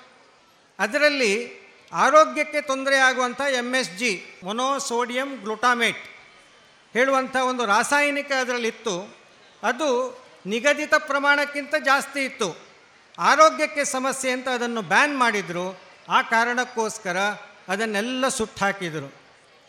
[0.79, 1.61] ಅದರಲ್ಲಿ
[1.93, 5.97] ಆರೋಗ್ಯಕ್ಕೆ ತೊಂದರೆ ಆಗುವಂಥ M S G monosodium glutamate
[6.93, 9.15] ಹೇಳುವಂಥ ಒಂದು ರಾಸಾಯನಿಕ ಅದರಲ್ಲಿತ್ತು.
[9.63, 12.57] ಅದು ನಿಗದಿತ ಪ್ರಮಾಣಕ್ಕಿಂತ ಜಾಸ್ತಿ ಇತ್ತು.
[13.19, 15.79] ಆರೋಗ್ಯಕ್ಕೆ ಸಮಸ್ಯೆ ಅಂತ ಅದನ್ನು ಬ್ಯಾನ್ ಮಾಡಿದರು.
[16.09, 17.17] ಆ ಕಾರಣಕ್ಕೋಸ್ಕರ
[17.67, 19.13] ಅದನ್ನೆಲ್ಲ ಸುಟ್ಟು ಹಾಕಿದರು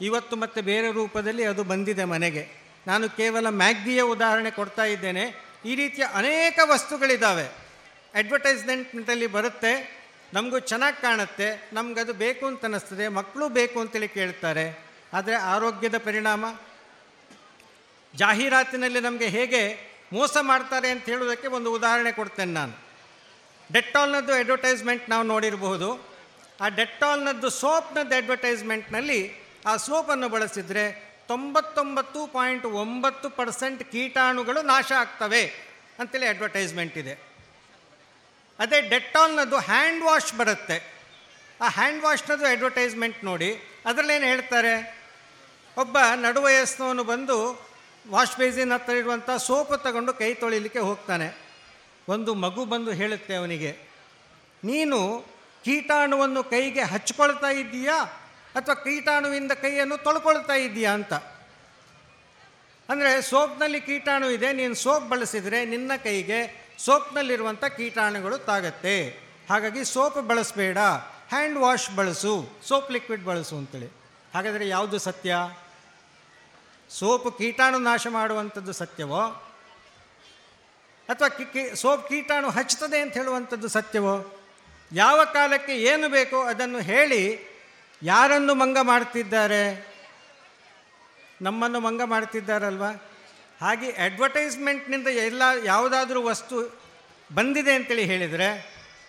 [0.00, 2.61] ಇವತ್ತು ಮತ್ತೆ ಬೇರೆ ರೂಪದಲ್ಲಿ ಅದು ಬಂದಿದೆ ಮನೆಗೆ.
[2.86, 5.52] ನಾನು ಕೇವಲ ಮ್ಯಾಗ್ದಿಯ ಉದಾಹರಣೆ ಕೊಡ್ತಾ ಇದ್ದೇನೆ.
[5.64, 7.44] ಈ ರೀತಿಯ ಅನೇಕ ವಸ್ತುಗಳಿದ್ದಾವೆ
[8.14, 10.02] ಅಡ್ವರ್ಟೈಸ್ಮೆಂಟ್ನಲ್ಲಿ ಬರುತ್ತೆ.
[10.34, 11.70] ನಮಗೂ ಚೆನ್ನಾಗಿ ಕಾಣುತ್ತೆ.
[11.72, 13.08] ನಮಗದು ಬೇಕು ಅಂತ ಅನ್ನಿಸ್ತದೆ.
[13.08, 14.84] ಮಕ್ಕಳು ಬೇಕು ಅಂತೇಳಿ ಕೇಳ್ತಾರೆ.
[15.12, 16.44] ಆದರೆ ಆರೋಗ್ಯದ ಪರಿಣಾಮ?
[18.14, 22.72] ಜಾಹೀರಾತಿನಲ್ಲಿ ನಮಗೆ ಹೇಗೆ ಮೋಸ ಮಾಡ್ತಾರೆ ಅಂತ ಹೇಳೋದಕ್ಕೆ ಒಂದು ಉದಾಹರಣೆ ಕೊಡ್ತೇನೆ ನಾನು.
[23.72, 26.08] ಡೆಟ್ಟಾಲ್ನದ್ದು ಅಡ್ವರ್ಟೈಸ್ಮೆಂಟ್ ನಾವು ನೋಡಿರಬಹುದು.
[26.60, 29.34] ಆ ಡೆಟ್ಟಾಲ್ನದ್ದು ಸೋಪ್ನದ್ದು ಅಡ್ವರ್ಟೈಸ್ಮೆಂಟ್ನಲ್ಲಿ
[29.66, 35.42] ಆ ಸೋಪನ್ನು ಬಳಸಿದರೆ ತೊಂಬತ್ತೊಂಬತ್ತು ಪಾಯಿಂಟ್ ಒಂಬತ್ತು ಪರ್ಸೆಂಟ್ ಕೀಟಾಣುಗಳು ನಾಶ ಆಗ್ತವೆ
[35.98, 37.14] ಅಂತೇಳಿ ಅಡ್ವರ್ಟೈಸ್ಮೆಂಟ್ ಇದೆ.
[38.58, 40.76] ಅದೇ ಡೆಟಾಲ್ನದ್ದು ಹ್ಯಾಂಡ್ ವಾಶ್ ಬರುತ್ತೆ.
[41.60, 43.50] ಆ ಹ್ಯಾಂಡ್ ವಾಶ್ನದು ಅಡ್ವರ್ಟೈಸ್ಮೆಂಟ್ ನೋಡಿ
[43.86, 44.74] ಅದರಲ್ಲೇನು ಹೇಳ್ತಾರೆ?
[45.78, 47.36] ಒಬ್ಬ ನಡುವಯಸ್ನವನು ಬಂದು
[48.10, 51.28] ವಾಶ್ ಬೇಸಿನ್ ಹತ್ತಿರ ಇರುವಂಥ ಸೋಪು ತಗೊಂಡು ಕೈ ತೊಳಿಲಿಕ್ಕೆ ಹೋಗ್ತಾನೆ.
[52.08, 53.72] ಒಂದು ಮಗು ಬಂದು ಹೇಳುತ್ತೆ ಅವನಿಗೆ,
[54.64, 54.98] ನೀನು
[55.64, 57.98] ಕೀಟಾಣುವನ್ನು ಕೈಗೆ ಹಚ್ಕೊಳ್ತಾ ಇದ್ದೀಯಾ?
[58.54, 61.12] ಅಥವಾ ಕೀಟಾಣುವಿಂದ ಕೈಯನ್ನು ತೊಳ್ಕೊಳ್ತಾ ಇದ್ದೀಯಾ ಅಂತ.
[62.88, 66.40] ಅಂದರೆ ಸೋಪ್ನಲ್ಲಿ ಕೀಟಾಣು ಇದೆ, ನೀನು ಸೋಪ್ ಬಳಸಿದರೆ ನಿನ್ನ ಕೈಗೆ
[66.78, 68.96] ಸೋಪ್ನಲ್ಲಿರುವಂಥ ಕೀಟಾಣುಗಳು ತಾಗತ್ತೆ.
[69.50, 70.78] ಹಾಗಾಗಿ ಸೋಪ್ ಬಳಸಬೇಡ,
[71.32, 72.34] ಹ್ಯಾಂಡ್ ವಾಶ್ ಬಳಸು,
[72.68, 73.88] ಸೋಪ್ ಲಿಕ್ವಿಡ್ ಬಳಸು ಅಂತೇಳಿ.
[74.34, 75.36] ಹಾಗಾದರೆ ಯಾವುದು ಸತ್ಯ?
[76.90, 79.22] ಸೋಪು ಕೀಟಾಣು ನಾಶ ಮಾಡುವಂಥದ್ದು ಸತ್ಯವೋ?
[81.08, 81.28] ಅಥವಾ
[81.74, 84.14] ಸೋಪ್ ಕೀಟಾಣು ಹಚ್ತದೆ ಅಂತ ಹೇಳುವಂಥದ್ದು ಸತ್ಯವೋ?
[84.92, 87.22] ಯಾವ ಕಾಲಕ್ಕೆ ಏನು ಬೇಕೋ ಅದನ್ನು ಹೇಳಿ
[88.02, 89.62] ಯಾರನ್ನು ಮಂಗ ಮಾಡ್ತಿದ್ದಾರೆ?
[91.42, 92.86] ನಮ್ಮನ್ನು ಮಂಗ ಮಾಡ್ತಿದ್ದಾರಲ್ವ?
[93.60, 96.56] ಹಾಗೆ ಅಡ್ವರ್ಟೈಸ್ಮೆಂಟ್ನಿಂದ ಎಲ್ಲ ಯಾವುದಾದ್ರೂ ವಸ್ತು
[97.34, 98.48] ಬಂದಿದೆ ಅಂತೇಳಿ ಹೇಳಿದರೆ,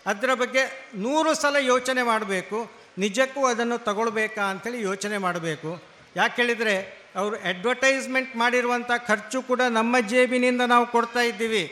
[0.05, 5.71] ಅದರ ಬಗ್ಗೆ ನೂರು ಸಲ ಯೋಚನೆ ಮಾಡಬೇಕು, ನಿಜಕ್ಕೂ ಅದನ್ನು ತಗೊಳ್ಬೇಕಾ ಅಂಥೇಳಿ ಯೋಚನೆ ಮಾಡಬೇಕು.
[6.15, 6.75] ಯಾಕೆ ಹೇಳಿದರೆ,
[7.15, 11.63] ಅವರು ಅಡ್ವರ್ಟೈಸ್ಮೆಂಟ್ ಮಾಡಿರುವಂಥ ಖರ್ಚು ಕೂಡ ನಮ್ಮ ಜೇಬಿನಿಂದ ನಾವು ಕೊಡ್ತಾ ಇದ್ದೀವಿ.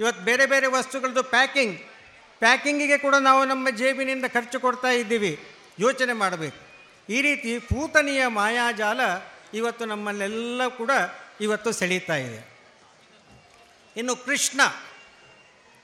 [0.00, 1.76] ಇವತ್ತು ಬೇರೆ ಬೇರೆ ವಸ್ತುಗಳದ್ದು ಪ್ಯಾಕಿಂಗ್,
[2.38, 5.32] ಪ್ಯಾಕಿಂಗಿಗೆ ಕೂಡ ನಾವು ನಮ್ಮ ಜೇಬಿನಿಂದ ಖರ್ಚು ಕೊಡ್ತಾ ಇದ್ದೀವಿ.
[5.78, 6.74] ಯೋಚನೆ ಮಾಡಬೇಕು.
[7.12, 9.00] ಈ ರೀತಿ ಪೂತನಿಯ ಮಾಯಾಜಾಲ
[9.54, 10.90] ಇವತ್ತು ನಮ್ಮಲ್ಲೆಲ್ಲ ಕೂಡ
[11.40, 12.54] ಇವತ್ತು ಸೆಳೀತಾ ಇದೆ.
[13.96, 14.60] ಇನ್ನು ಕೃಷ್ಣ.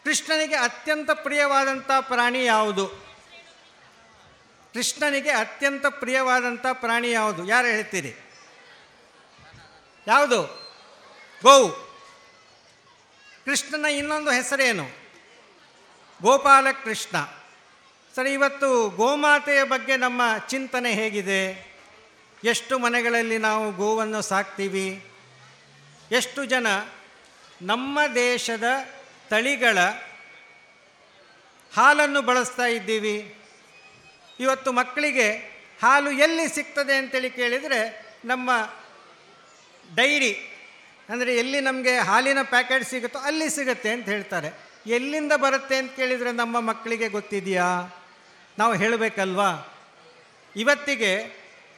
[0.05, 2.89] ಕೃಷ್ಣನಿಗೆ ಅತ್ಯಂತ ಪ್ರಿಯವಾದಂಥ ಪ್ರಾಣಿ ಯಾವುದು?
[4.75, 7.47] ಕೃಷ್ಣನಿಗೆ ಅತ್ಯಂತ ಪ್ರಿಯವಾದಂಥ ಪ್ರಾಣಿ ಯಾವುದು?
[7.47, 8.15] ಯಾರು ಹೇಳ್ತೀರಿ?
[10.07, 10.43] ಯಾವುದು?
[11.43, 11.73] ಗೋವು.
[13.45, 14.85] ಕೃಷ್ಣನ ಇನ್ನೊಂದು ಹೆಸರೇನು?
[16.23, 17.40] ಗೋಪಾಲಕೃಷ್ಣ.
[18.21, 20.23] ಸರಿ, ಇವತ್ತು ಗೋಮಾತೆಯ ಬಗ್ಗೆ ನಮ್ಮ
[20.53, 21.43] ಚಿಂತನೆ ಹೇಗಿದೆ?
[22.53, 24.89] ಎಷ್ಟು ಮನೆಗಳಲ್ಲಿ ನಾವು ಗೋವನ್ನು ಸಾಕ್ತೀವಿ?
[26.19, 26.67] ಎಷ್ಟು ಜನ
[27.71, 28.67] ನಮ್ಮ ದೇಶದ
[29.31, 29.79] ತಳಿಗಳ
[31.73, 33.15] ಹಾಲನ್ನು ಬಳಸ್ತಾ ಇದ್ದೀವಿ?
[34.45, 35.29] ಇವತ್ತು ಮಕ್ಕಳಿಗೆ
[35.85, 37.81] ಹಾಲು ಎಲ್ಲಿ ಸಿಗ್ತದೆ ಅಂತೇಳಿ ಕೇಳಿದರೆ
[38.33, 38.51] ನಮ್ಮ
[40.01, 40.33] ಡೈರಿ,
[41.13, 44.51] ಅಂದರೆ ಎಲ್ಲಿ ನಮಗೆ ಹಾಲಿನ ಪ್ಯಾಕೆಟ್ ಸಿಗುತ್ತೋ ಅಲ್ಲಿ ಸಿಗುತ್ತೆ ಅಂತ ಹೇಳ್ತಾರೆ.
[44.99, 47.71] ಎಲ್ಲಿಂದ ಬರುತ್ತೆ ಅಂತ ಕೇಳಿದರೆ ನಮ್ಮ ಮಕ್ಕಳಿಗೆ ಗೊತ್ತಿದೆಯಾ?
[48.61, 49.75] ನಾವು ಹೇಳಬೇಕಲ್ವಾ?
[50.57, 51.23] ಇವತ್ತಿಗೆ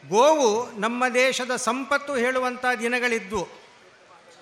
[0.09, 3.49] ಗೋವು ನಮ್ಮ ದೇಶದ ಸಂಪತ್ತು ಹೇಳುವಂಥ ದಿನಗಳಿದ್ವು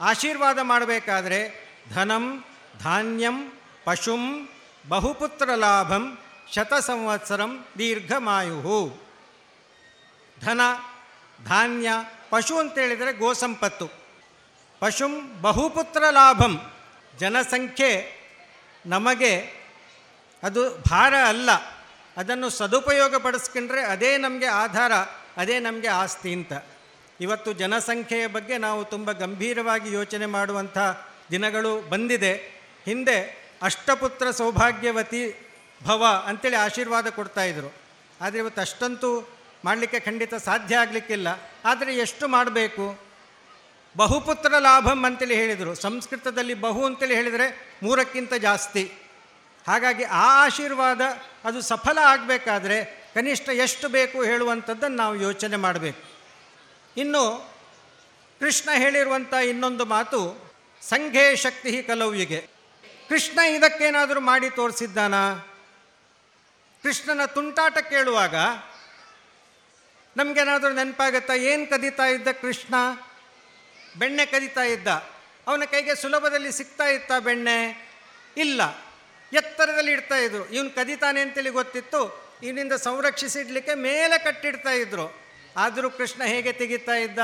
[0.00, 2.44] ಆಶೀರ್ವಾದ ಮಾಡಬೇಕಾದ್ರೆ ಧನಂ,
[2.82, 3.52] ಧಾನ್ಯಂ,
[3.84, 4.48] ಪಶುಂ,
[4.88, 6.18] ಬಹುಪುತ್ರ ಲಾಭಂ
[6.54, 9.02] ಶತ ಸಂವತ್ಸರಂ ದೀರ್ಘಮಾಯು
[10.40, 10.60] ಧನ,
[11.44, 11.90] ಧಾನ್ಯ,
[12.30, 13.90] ಪಶು ಅಂತೇಳಿದರೆ ಗೋ ಸಂಪತ್ತು.
[14.80, 16.72] ಪಶುಂ, ಬಹುಪುತ್ರ ಲಾಭಂ.
[17.18, 18.20] ಜನಸಂಖ್ಯೆ
[18.86, 19.40] ನಮಗೆ
[20.42, 21.79] ಅದು ಭಾರ ಅಲ್ಲ.
[22.16, 24.92] ಅದನ್ನು ಸದುಪಯೋಗ ಪಡಿಸ್ಕೊಂಡ್ರೆ ಅದೇ ನಮಗೆ ಆಧಾರ,
[25.36, 26.52] ಅದೇ ನಮಗೆ ಆಸ್ತಿ ಅಂತ.
[27.20, 30.78] ಇವತ್ತು ಜನಸಂಖ್ಯೆಯ ಬಗ್ಗೆ ನಾವು ತುಂಬ ಗಂಭೀರವಾಗಿ ಯೋಚನೆ ಮಾಡುವಂಥ
[31.30, 32.32] ದಿನಗಳು ಬಂದಿದೆ.
[32.84, 35.46] ಹಿಂದೆ ಅಷ್ಟಪುತ್ರ ಸೌಭಾಗ್ಯವತಿ
[35.86, 37.74] ಭವ ಅಂತೇಳಿ ಆಶೀರ್ವಾದ ಕೊಡ್ತಾಯಿದ್ರು
[38.20, 39.28] ಆದರೆ ಇವತ್ತು ಅಷ್ಟಂತೂ
[39.64, 41.28] ಮಾಡಲಿಕ್ಕೆ ಖಂಡಿತ ಸಾಧ್ಯ ಆಗಲಿಕ್ಕಿಲ್ಲ.
[41.64, 42.98] ಆದರೆ ಎಷ್ಟು ಮಾಡಬೇಕು?
[43.96, 45.74] ಬಹುಪುತ್ರ ಲಾಭಂ ಅಂತೇಳಿ ಹೇಳಿದರು.
[45.74, 48.92] ಸಂಸ್ಕೃತದಲ್ಲಿ ಬಹು ಅಂತೇಳಿ ಹೇಳಿದರೆ ಮೂರಕ್ಕಿಂತ ಜಾಸ್ತಿ.
[49.66, 51.00] ಹಾಗಾಗಿ ಆ ಆಶೀರ್ವಾದ
[51.44, 52.84] ಅದು ಸಫಲ ಆಗಬೇಕಾದ್ರೆ
[53.14, 56.10] ಕನಿಷ್ಠ ಎಷ್ಟು ಬೇಕು ಹೇಳುವಂಥದ್ದನ್ನು ನಾವು ಯೋಚನೆ ಮಾಡಬೇಕು.
[56.96, 57.52] ಇನ್ನು
[58.38, 62.48] ಕೃಷ್ಣ ಹೇಳಿರುವಂಥ ಇನ್ನೊಂದು ಮಾತು, ಸಂಘೇ ಶಕ್ತಿ ಕಲವ್ಯಿಗೆ
[63.08, 65.14] ಕೃಷ್ಣ ಇದಕ್ಕೇನಾದರೂ ಮಾಡಿ ತೋರಿಸಿದ್ದಾನ?
[66.82, 68.34] ಕೃಷ್ಣನ ತುಂಟಾಟ ಕೇಳುವಾಗ
[70.16, 71.34] ನಮಗೇನಾದರೂ ನೆನಪಾಗತ್ತಾ?
[71.34, 72.74] ಏನು ಕದೀತಾ ಇದ್ದ ಕೃಷ್ಣ?
[73.98, 74.88] ಬೆಣ್ಣೆ ಕದೀತಾ ಇದ್ದ.
[75.46, 77.90] ಅವನ ಕೈಗೆ ಸುಲಭದಲ್ಲಿ ಸಿಗ್ತಾ ಇತ್ತ ಬೆಣ್ಣೆ?
[78.36, 78.89] ಇಲ್ಲ.
[79.32, 80.48] ಎತ್ತರದಲ್ಲಿ ಇಡ್ತಾ ಇದ್ರು.
[80.48, 82.30] ಇವನು ಕದೀತಾನೆ ಅಂತೇಳಿ ಗೊತ್ತಿತ್ತು.
[82.42, 85.16] ಇವನಿಂದ ಸಂರಕ್ಷಿಸಿಡ್ಲಿಕ್ಕೆ ಮೇಲೆ ಕಟ್ಟಿಡ್ತಾ ಇದ್ರು.
[85.56, 87.18] ಆದರೂ ಕೃಷ್ಣ ಹೇಗೆ ತೆಗಿತಾ ಇದ್ದ?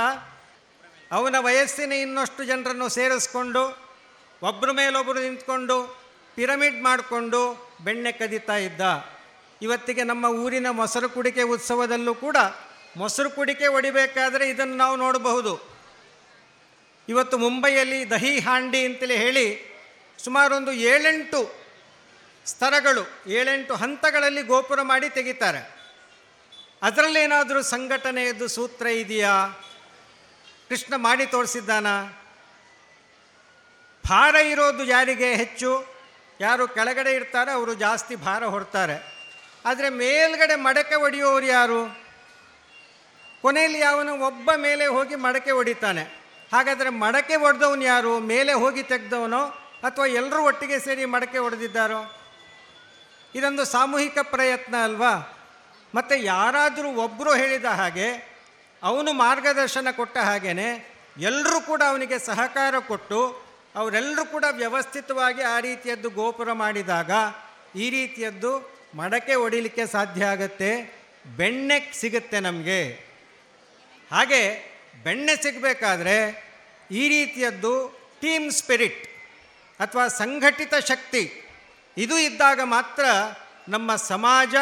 [1.12, 3.86] ಅವನ ವಯಸ್ಸಿನ ಇನ್ನಷ್ಟು ಜನರನ್ನು ಸೇರಿಸ್ಕೊಂಡು
[4.42, 6.00] ಒಬ್ಬರ ಮೇಲೊಬ್ಬರು ನಿಂತ್ಕೊಂಡು,
[6.34, 8.80] ಪಿರಮಿಡ್ ಮಾಡಿಕೊಂಡು ಬೆಣ್ಣೆ ಕದೀತಾ ಇದ್ದ.
[9.62, 12.36] ಇವತ್ತಿಗೆ ನಮ್ಮ ಊರಿನ ಮೊಸರು ಕುಡಿಕೆ ಉತ್ಸವದಲ್ಲೂ ಕೂಡ
[12.96, 15.76] ಮೊಸರು ಕುಡಿಕೆ ಒಡಿಬೇಕಾದರೆ ಇದನ್ನು ನಾವು ನೋಡಬಹುದು.
[17.08, 19.76] ಇವತ್ತು ಮುಂಬೈಯಲ್ಲಿ ದಹಿ ಹಾಂಡಿ ಅಂತೇಳಿ ಹೇಳಿ
[20.24, 21.65] ಸುಮಾರೊಂದು ಏಳೆಂಟು
[22.46, 25.76] ಸ್ತರಗಳು ಏಳೆಂಟು ಹಂತಗಳಲ್ಲಿ ಗೋಪುರ ಮಾಡಿ ತೆಗಿತಾರೆ.
[26.82, 29.46] ಅದರಲ್ಲೇನಾದರೂ ಸಂಘಟನೆಯದ್ದು ಸೂತ್ರ ಇದೆಯಾ?
[30.68, 31.86] ಕೃಷ್ಣ ಮಾಡಿ ತೋರಿಸಿದ್ದಾನ?
[34.08, 35.84] ಭಾರ ಇರೋದು ಯಾರಿಗೆ ಹೆಚ್ಚು?
[36.40, 38.96] ಯಾರು ಕೆಳಗಡೆ ಇರ್ತಾರೆ, ಅವರು ಜಾಸ್ತಿ ಭಾರ ಹೊರ್ತಾರೆ
[39.66, 41.80] ಆದರೆ ಮೇಲ್ಗಡೆ ಮಡಕೆ ಒಡೆಯುವವರು ಯಾರು?
[43.42, 46.02] ಕೊನೆಯಲ್ಲಿ ಯಾವನು ಒಬ್ಬ ಮೇಲೆ ಹೋಗಿ ಮಡಕೆ ಒಡಿತಾನೆ.
[46.52, 48.18] ಹಾಗಾದರೆ ಮಡಕೆ ಒಡೆದವನು ಯಾರು?
[48.18, 49.44] ಮೇಲೆ ಹೋಗಿ ತೆಗೆದವನೋ
[49.86, 52.25] ಅಥವಾ ಎಲ್ಲರೂ ಒಟ್ಟಿಗೆ ಸೇರಿ ಮಡಕೆ ಹೊಡೆದಿದ್ದಾರೋ
[53.34, 55.14] ಇದೊಂದು ಸಾಮೂಹಿಕ ಪ್ರಯತ್ನ ಅಲ್ವಾ?
[55.94, 58.08] ಮತ್ತು ಯಾರಾದರೂ ಒಬ್ಬರು ಹೇಳಿದ ಹಾಗೆ,
[58.82, 60.52] ಅವನು ಮಾರ್ಗದರ್ಶನ ಕೊಟ್ಟ ಹಾಗೇ
[61.28, 63.20] ಎಲ್ಲರೂ ಕೂಡ ಅವನಿಗೆ ಸಹಕಾರ ಕೊಟ್ಟು
[63.80, 67.10] ಅವರೆಲ್ಲರೂ ಕೂಡ ವ್ಯವಸ್ಥಿತವಾಗಿ ಆ ರೀತಿಯದ್ದು ಗೋಪುರ ಮಾಡಿದಾಗ
[67.82, 68.52] ಈ ರೀತಿಯದ್ದು
[68.94, 70.70] ಮಡಕೆ ಒಡಿಲಿಕ್ಕೆ ಸಾಧ್ಯ ಆಗುತ್ತೆ,
[71.38, 72.80] ಬೆಣ್ಣೆ ಸಿಗುತ್ತೆ ನಮಗೆ.
[74.10, 74.42] ಹಾಗೆ
[75.04, 76.16] ಬೆಣ್ಣೆ ಸಿಗಬೇಕಾದ್ರೆ
[77.00, 77.72] ಈ ರೀತಿಯದ್ದು
[78.20, 79.02] ಟೀಮ್ ಸ್ಪಿರಿಟ್
[79.80, 81.22] ಅಥವಾ ಸಂಘಟಿತ ಶಕ್ತಿ
[81.98, 83.04] ಇದು ಇದ್ದಾಗ ಮಾತ್ರ
[83.68, 84.54] ನಮ್ಮ ಸಮಾಜ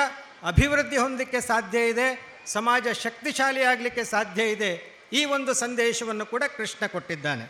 [0.46, 2.08] ಅಭಿವೃದ್ಧಿ ಹೊಂದಲಿಕ್ಕೆ ಸಾಧ್ಯ ಇದೆ,
[2.46, 4.72] ಸಮಾಜ ಶಕ್ತಿಶಾಲಿ ಆಗಲಿಕ್ಕೆ ಸಾಧ್ಯ ಇದೆ
[5.12, 7.46] ಈ ಒಂದು ಸಂದೇಶವನ್ನು ಕೂಡ ಕೃಷ್ಣ ಕೊಟ್ಟಿದ್ದಾನೆ.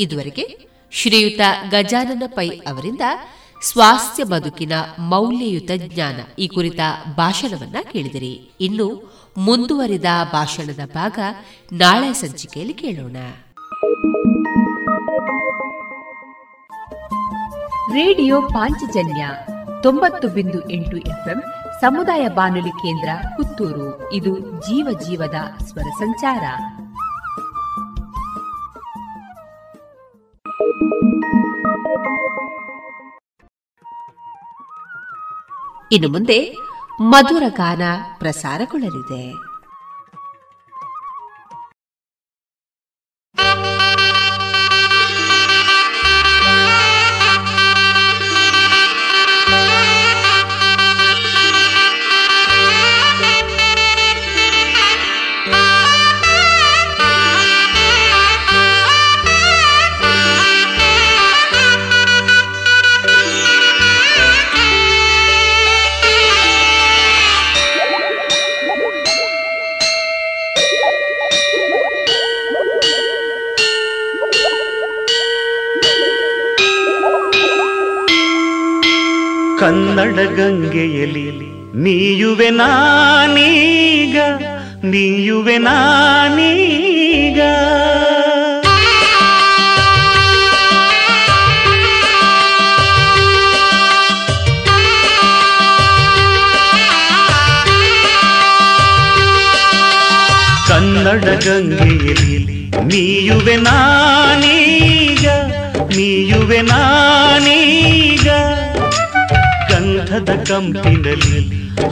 [0.00, 0.44] ಇದುವರೆಗೆ
[0.92, 1.40] ಶ್ರೀಯುತ
[1.70, 3.00] ಗಜಾನನ ಪೈ ಅವರಿಂದ
[3.62, 6.80] ಸ್ವಾಸ್ಥ್ಯ ಬದುಕಿನ ಮೌಲ್ಯಯುತ ಜ್ಞಾನ ಈ ಕುರಿತ
[7.16, 8.50] ಭಾಷಣವನ್ನ ಕೇಳಿದಿರಿ.
[8.60, 8.88] ಇನ್ನು
[9.38, 11.18] ಮುಂದುವರಿದ ಭಾಷಣದ ಭಾಗ
[11.72, 13.16] ನಾಳೆ ಸಂಚಿಕೆಯಲ್ಲಿ ಕೇಳೋಣ.
[17.92, 19.28] ರೇಡಿಯೋ ಪಾಂಚಜನ್ಯ
[19.82, 21.42] ತೊಂಬತ್ತು ಬಿಂದು ಎಂಟು ಎಫ್ಎಂ
[21.80, 24.12] ಸಮುದಾಯ ಬಾನುಲಿ ಕೇಂದ್ರ ಪುತ್ತೂರು.
[24.12, 25.34] ಇದು ಜೀವ ಜೀವದ
[25.64, 26.44] ಸ್ವರ ಸಂಚಾರ.
[35.92, 36.56] ಇನ್ನು ಮುಂದೆ
[37.00, 37.82] ಮಧುರ ಗಾನ
[38.18, 39.47] ಪ್ರಸಾರಗೊಳ್ಳಲಿದೆ.
[79.98, 81.24] ಕನ್ನಡ ಗಂಗೆಯಲ್ಲಿ
[81.74, 84.16] ನೀಯುವೆ ನಾನೀಗ
[84.84, 87.40] ನೀಯುವೆ ನಾನೀಗ.
[100.68, 102.36] ಕನ್ನಡ ಗಂಗೆಯಲ್ಲಿ
[102.84, 105.26] ನೀಯುವೆ ನಾನೀಗ
[105.96, 108.28] ನೀಯುವೆ ನಾನೀಗ.
[110.08, 111.40] ಗಂಧದ ಕಂಪಿನಲ್ಲಿ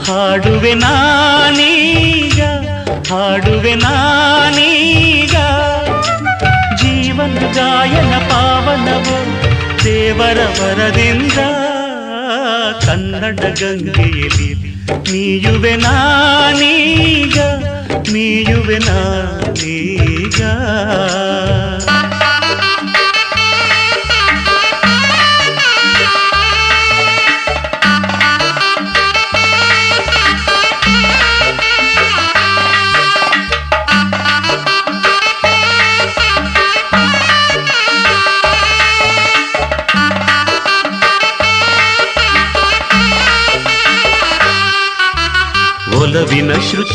[0.05, 2.39] ಹಾಡುವೆ ನಾನೀಗ
[3.09, 5.35] ಹಾಡುವೆ ನಾನೀಗ.
[6.81, 9.17] ಜೀವನ ಗಾಯನ ಪಾವನವು
[9.83, 11.37] ದೇವರ ವರದಿಂದ
[12.85, 14.49] ಕನ್ನಡ ಗಂಗೆಯಲ್ಲಿ
[15.11, 17.37] ನೀಯುವೆ ನಾನೀಗ
[18.13, 20.41] ನೀಯುವೆ ನಾನೀಗ.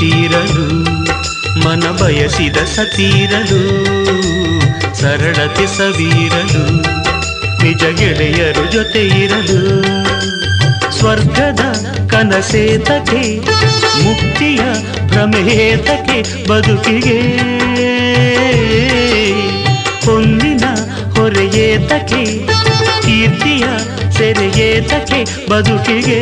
[0.02, 0.64] ಶ್ರುತಿರಲು
[1.64, 3.60] ಮನ ಬಯಸಿದ ಸತೀರಲು,
[4.94, 6.62] ಸರಳತೆ ಸವೀರಲು,
[7.62, 9.60] ನಿಜ ಗೆಳೆಯರು ಜೊತೆ ಇರಲು
[10.98, 11.62] ಸ್ವರ್ಗದ
[12.10, 13.22] ಕನಸೇತಕ್ಕೆ
[14.02, 14.62] ಮುಕ್ತಿಯ
[15.06, 16.18] ಭ್ರಮೇತಕ್ಕೆ
[16.48, 17.18] ಬದುಕಿಗೆ,
[20.06, 20.64] ಹೊನ್ನಿನ
[21.14, 22.24] ಹೊರೆಯೇತಕ್ಕೆ
[23.06, 23.64] ಕೀರ್ತಿಯ
[24.18, 26.20] ಸೆರೆಯೇತಕ್ಕೆ ಬದುಕಿಗೆ.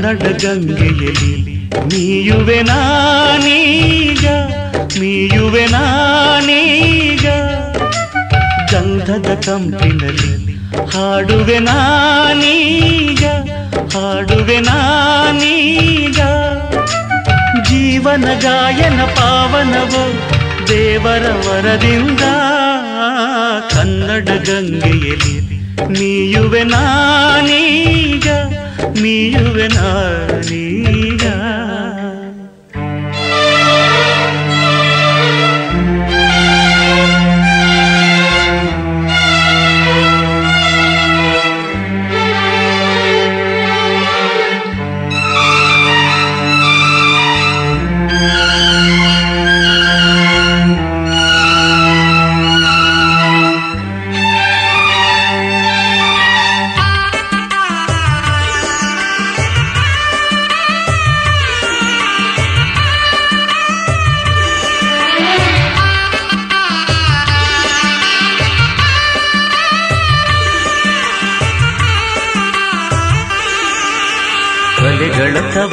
[0.00, 1.56] ಕನ್ನಡ ಗಂಗೆಯಲ್ಲಿ
[1.86, 4.26] ನೀಯುವೆ ನಾನೀಗ
[4.98, 7.26] ನೀಯುವೆ ನಾನೀಗ.
[8.72, 10.54] ಗಂಧದ ಕಂಪಿನಲ್ಲಿ
[10.94, 13.24] ಹಾಡುವೆ ನಾನೀಗ
[13.94, 16.20] ಹಾಡುವೆ ನಾನೀಗ.
[17.68, 20.04] ಜೀವನ ಗಾಯನ ಪಾವನವು
[20.68, 22.20] ದೇವರ ವರದಿಂದ.
[23.74, 25.36] ಕನ್ನಡ ಗಂಗೆಯಲ್ಲಿ
[25.88, 28.28] ನೀಯುವೆ ನಾನೀಗ
[29.02, 31.09] ನೀಯುವೆ ನಾನೀಗ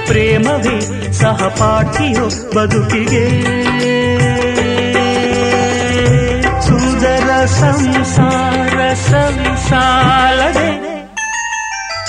[0.06, 4.05] ಪ್ರೇಮವೇ ಸಹಪಾಠಿಯೋ ಬದುಕಿಗೆ.
[7.47, 10.70] ಸಂಸಾರ ಸಂಸಾರದೆ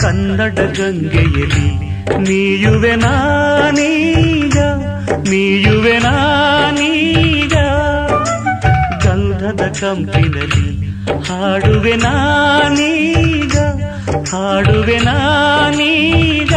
[0.01, 1.67] ಕನ್ನಡ ಗಂಗೆಯಲ್ಲಿ
[2.17, 4.57] ನೀಯುವೆ ನಾನೀಗ
[5.29, 7.55] ನೀಯುವೆ ನಾನೀಗ.
[9.05, 10.67] ಗಂಧದ ಕಂಪಿನಲ್ಲಿ
[11.29, 13.55] ಹಾಡುವೆ ನಾನೀಗ
[14.33, 16.53] ಹಾಡುವೆ ನಾನೀಗ.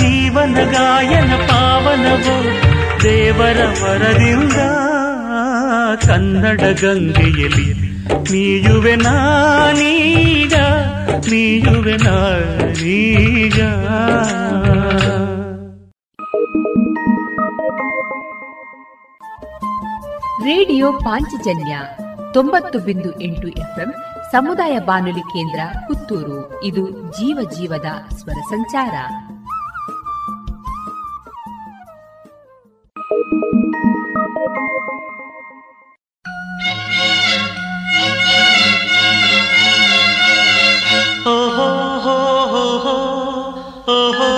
[0.00, 2.36] ಜೀವನ ಗಾಯನ ಪಾವನವು
[3.04, 4.58] ದೇವರ ವರದಿಂದ
[6.06, 7.72] ಕನ್ನಡ ಗಂಗೆಯಲ್ಲಿ
[8.10, 10.54] ನೀಯುವೆ ನಾನೀಗ
[11.30, 13.62] ನೀಯುವೆ ನಾನೀಗ.
[20.42, 21.78] ರೇಡಿಯೋ ಪಾಂಚಜನ್ಯ
[22.34, 23.94] ತೊಂಬತ್ತು ಬಿಂದು ಎಂಟು ಎಫ್ಎಂ
[24.32, 26.64] ಸಮುದಾಯ ಬಾನುಲಿ ಕೇಂದ್ರ ಪುತ್ತೂರು.
[26.64, 28.92] ಇದು ಜೀವ ಜೀವದ ಸ್ವರ ಸಂಚಾರ.
[33.10, 35.15] Thank ಹೋ
[41.24, 41.66] ಹೋ ಹೋ
[43.90, 44.28] ಓಹೋ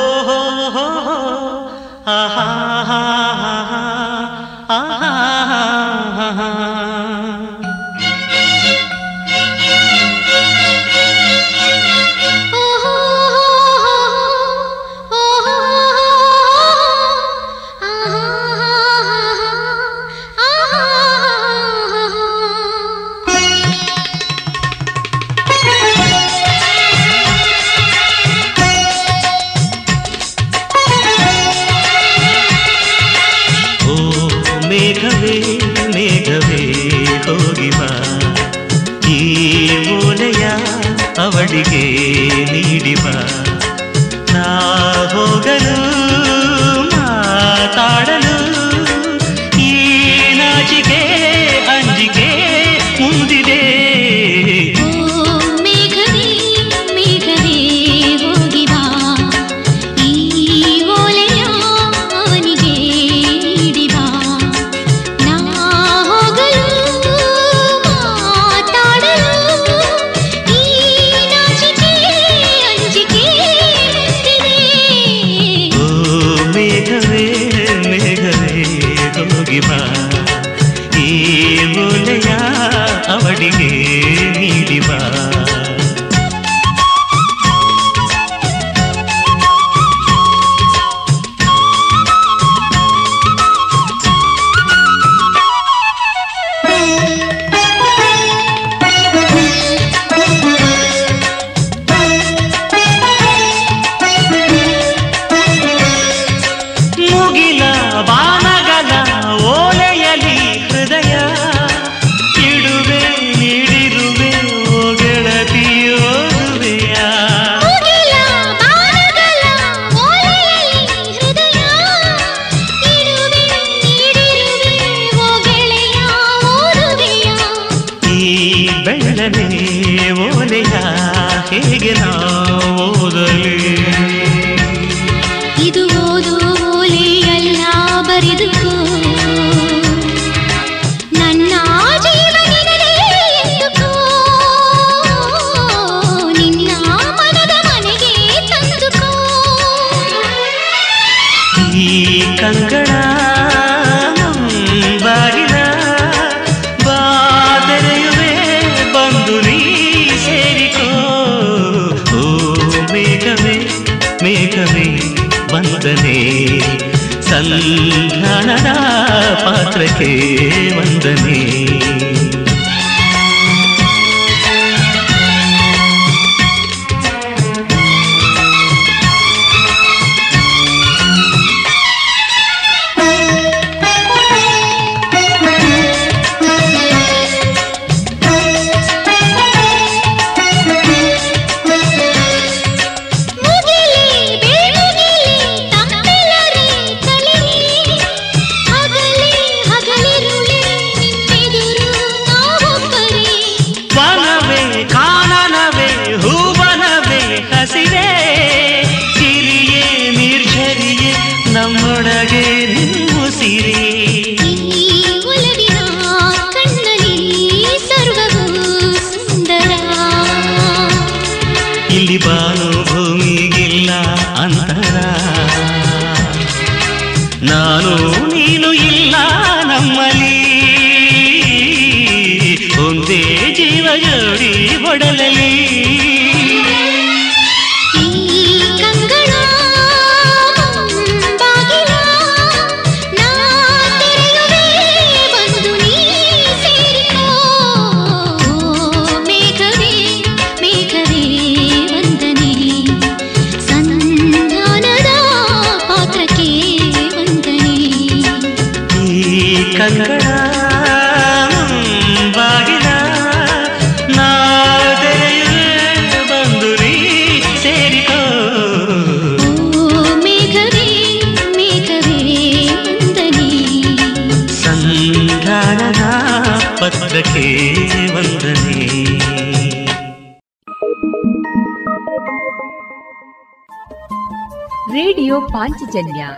[285.88, 286.28] ಪಾಂಚಜನ್ಯ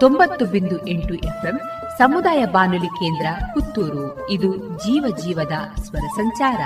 [0.00, 1.60] ತೊಂಬತ್ತು ಬಿಂದು ಎಂಟು ಎಫ್ಎಂ
[1.98, 4.30] ಸಮುದಾಯ ಬಾನುಲಿ ಕೇಂದ್ರ ಪುತ್ತೂರು.
[4.30, 5.52] ಇದು ಜೀವ ಜೀವದ
[5.82, 6.62] ಸ್ವರ ಸಂಚಾರ.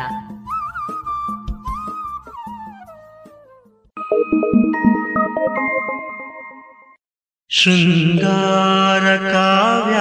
[7.49, 9.99] ಶೃಂಗಾರ ಕಾವ್ಯ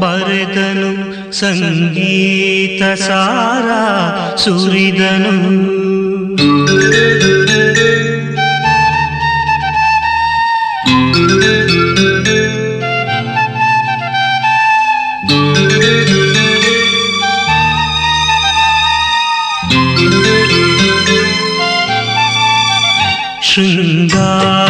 [0.00, 0.92] ಬರೆದನು
[1.32, 3.68] ಸಂಗೀತ ಸಾರ
[4.36, 5.36] ಸುರಿದನು.
[24.14, 24.63] जा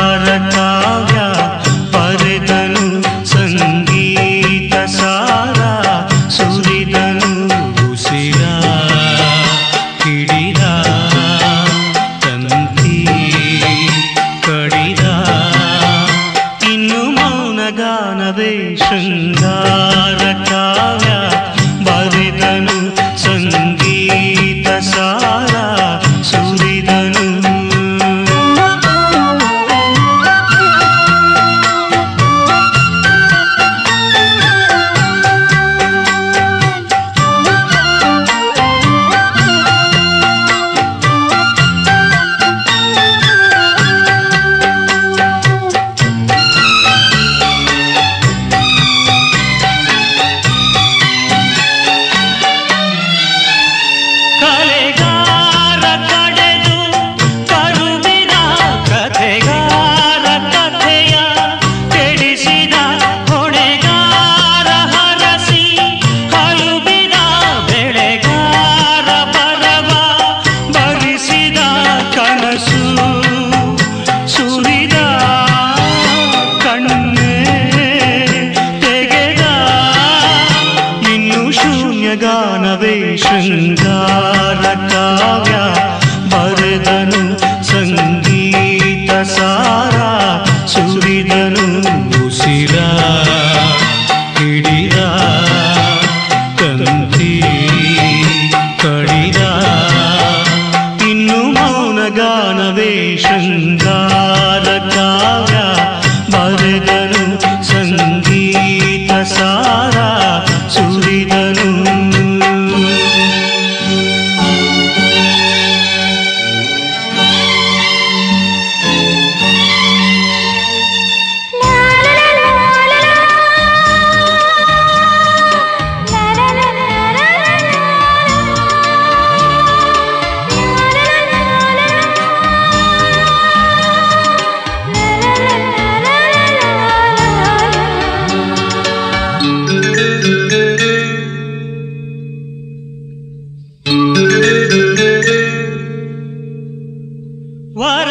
[147.76, 148.10] ವರ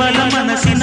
[0.00, 0.82] మనసిన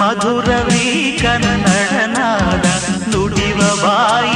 [0.00, 0.84] ಮಧುರವೀ
[1.22, 1.66] ಕನ್ನಡ
[2.16, 2.64] ನಾಡ
[3.12, 4.35] ನುಡಿವ ಬಾಯಿಗಿರುವೇನ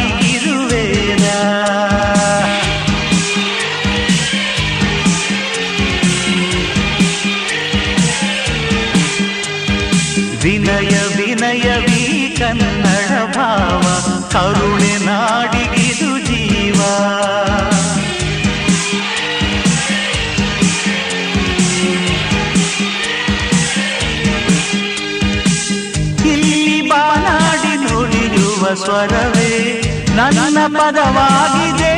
[29.01, 29.81] ಸ್ವರವೇ
[30.16, 31.93] ನನ್ನ ಪದವಾಗಿದೆ.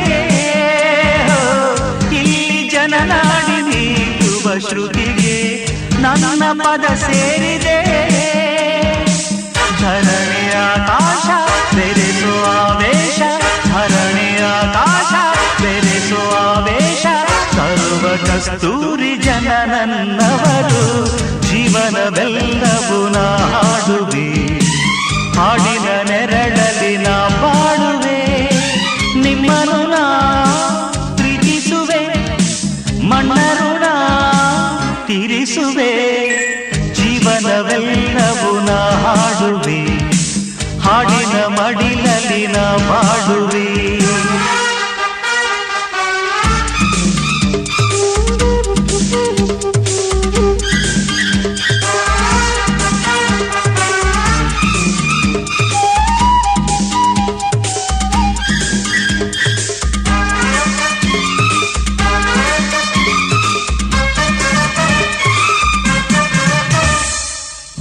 [2.15, 5.67] ಇಲ್ಲಿ ಜನನಾಡಿ ನೀಡುವ ಶ್ರುತಿಗೆ
[6.01, 7.79] ನನ್ನ ಪದ ಸೇರಿದೆ.
[9.81, 11.27] ಧರಣಿಯ ಆಕಾಶ,
[11.75, 13.19] ಬೆರೆಸುವ ಆವೇಶ.
[13.65, 17.05] ಧರಣಿಯ ಆಕಾಶ, ಬೆರೆಸುವ ಆವೇಶ.
[17.51, 21.07] ಸರ್ವ ಕಸ್ತೂರಿ ಜನ ನನ್ನವರು
[21.41, 24.53] ಜೀವನವೆಲ್ಲವೂ ನಾಡುವೆ.
[25.39, 26.02] ಹಾಡಿನ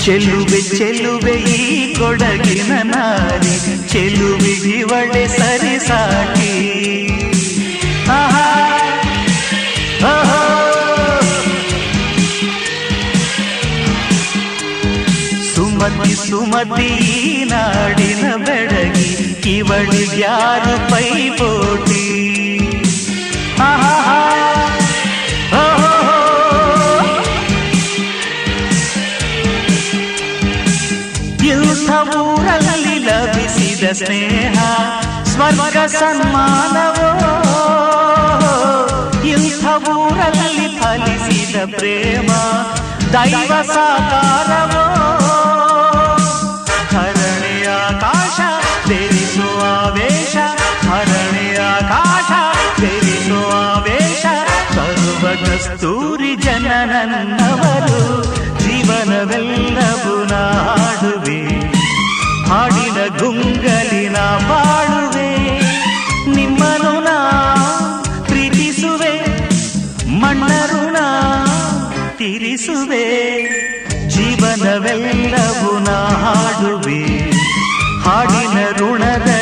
[0.05, 3.89] ಚೆಲುವೆ ಚೆಲುವೆ ಈ ಕೊಡಗಿನ ನಾರಿ.
[3.89, 7.09] ಚೆಲುವಿಗಿವಳೆ ಸರಿ ಸಾಕಿ.
[8.11, 8.49] ಆಹಾ.
[15.55, 19.13] ಸುಮತಿ ಸುಮತಿ ನಾಡಿನ ಬೆಡಗಿ.
[19.57, 22.22] ಇವಳಿಗ್ಯಾರು ಪೈಪೋಟಿ?
[34.05, 34.59] ಸ್ನೇಹ,
[35.25, 37.11] ಸ್ವರ್ಗ ಸನ್ಮಾನವೋ?
[39.25, 42.33] ಇಂಥ ಊರಲ್ಲಿ ಫಲಿಸಿದ ಪ್ರೇಮ,
[43.13, 44.85] ದೈವ ಸಾಕಾರವೋ?
[46.97, 48.41] ಹರಳೆಯ ಆಕಾಶ
[48.89, 50.37] ಬೆರಿಸುವ ವೇಷ
[50.89, 52.31] ಹರಳೆಯ ಆಕಾಶ
[52.81, 53.51] ಬೆರಿಸುವ
[53.83, 54.27] ವೇಷ
[54.75, 58.25] ಸರ್ವ ಕಸ್ತೂರಿ ಜನನನ್ನವರು,
[58.59, 61.82] ಜೀವನವೆಲ್ಲವೂ ನಾಡುವೆ.
[62.53, 64.17] ಹಾಡಿನ ಗುಂಗಲಿನ
[64.49, 65.31] ಬಾಳುವೆ
[66.35, 67.17] ನಿಮ್ಮನು ನಾ
[68.23, 69.15] ಪ್ರೀತಿಸುವೆ
[70.91, 71.07] ನಾ
[72.19, 73.05] ತಿರಿಸುವೆ.
[74.09, 77.01] ಜೀವನವೆಲ್ಲವೂ ನಾ ಹಾಡುವೆ
[78.05, 79.42] ಹಾಡಿನ ಋಣದಲ್ಲಿ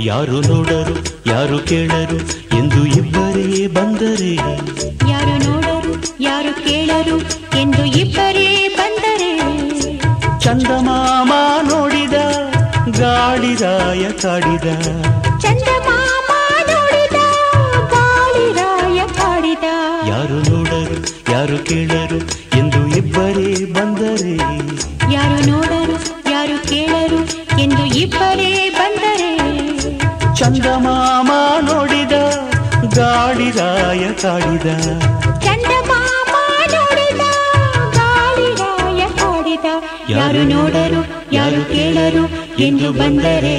[0.00, 0.94] ಯಾರು ನೋಡರು
[1.26, 2.18] ಯಾರು ಕೇಳರು
[2.56, 4.32] ಎಂದು ಇಬ್ಬರೇ ಬಂದರೆ
[8.00, 9.32] ಇಬ್ಬರೇ ಬಂದರೆ
[10.40, 11.32] ಚಂದಮಾಮ
[11.68, 12.12] ನೋಡಿದ
[13.00, 14.68] ಗಾಳಿರಾಯ ಕಾಡಿದ.
[15.40, 16.30] ಚಂದಮಾಮ
[16.70, 17.18] ನೋಡಿದ
[17.90, 19.64] ಗಾಳಿರಾಯ ಕಾಡಿದ.
[20.08, 20.98] ಯಾರು ನೋಡರು
[21.32, 22.18] ಯಾರು ಕೇಳರು
[22.58, 24.36] ಎಂದು ಇಬ್ಬರೇ ಬಂದರೆ.
[25.12, 25.96] ಯಾರು ನೋಡರು
[26.30, 27.20] ಯಾರು ಕೇಳರು
[27.60, 29.30] ಎಂದು ಇಬ್ಬರೇ ಬಂದರೆ.
[30.36, 31.30] ಚಂದಮಾಮ
[31.60, 32.12] ನೋಡಿದ
[32.94, 34.66] ಗಾಳಿರಾಯ ಕಾಡಿದ.
[42.58, 43.58] என்று வந்தரே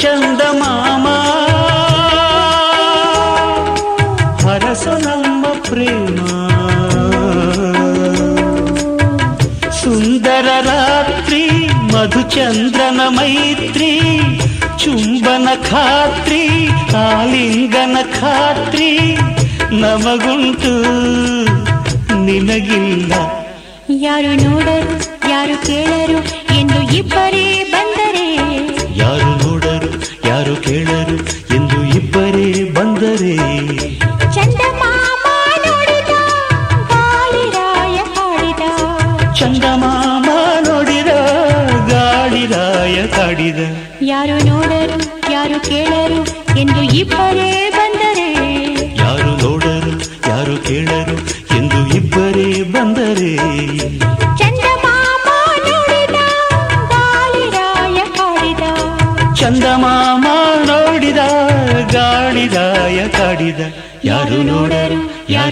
[0.00, 1.06] చందమామ
[4.42, 6.18] హరసనమ్మ ప్రేమ
[9.80, 11.42] సుందర రాత్రి
[11.92, 13.92] మధుచంద్రన మైత్రి
[14.82, 16.42] ಚುಂಬನ ಖಾತ್ರಿ
[17.04, 18.90] ಆಲಿಂಗನ ಖಾತ್ರಿ
[19.82, 20.74] ನಮಗುಂಟು
[22.26, 23.12] ನಿನಗಿಲ್ಲ
[24.02, 24.94] ಯಾರು ನೋಡರು
[25.30, 26.18] ಯಾರು ಕೇಳರು
[26.58, 27.44] ಎಂದು ಇಬ್ಬರೇ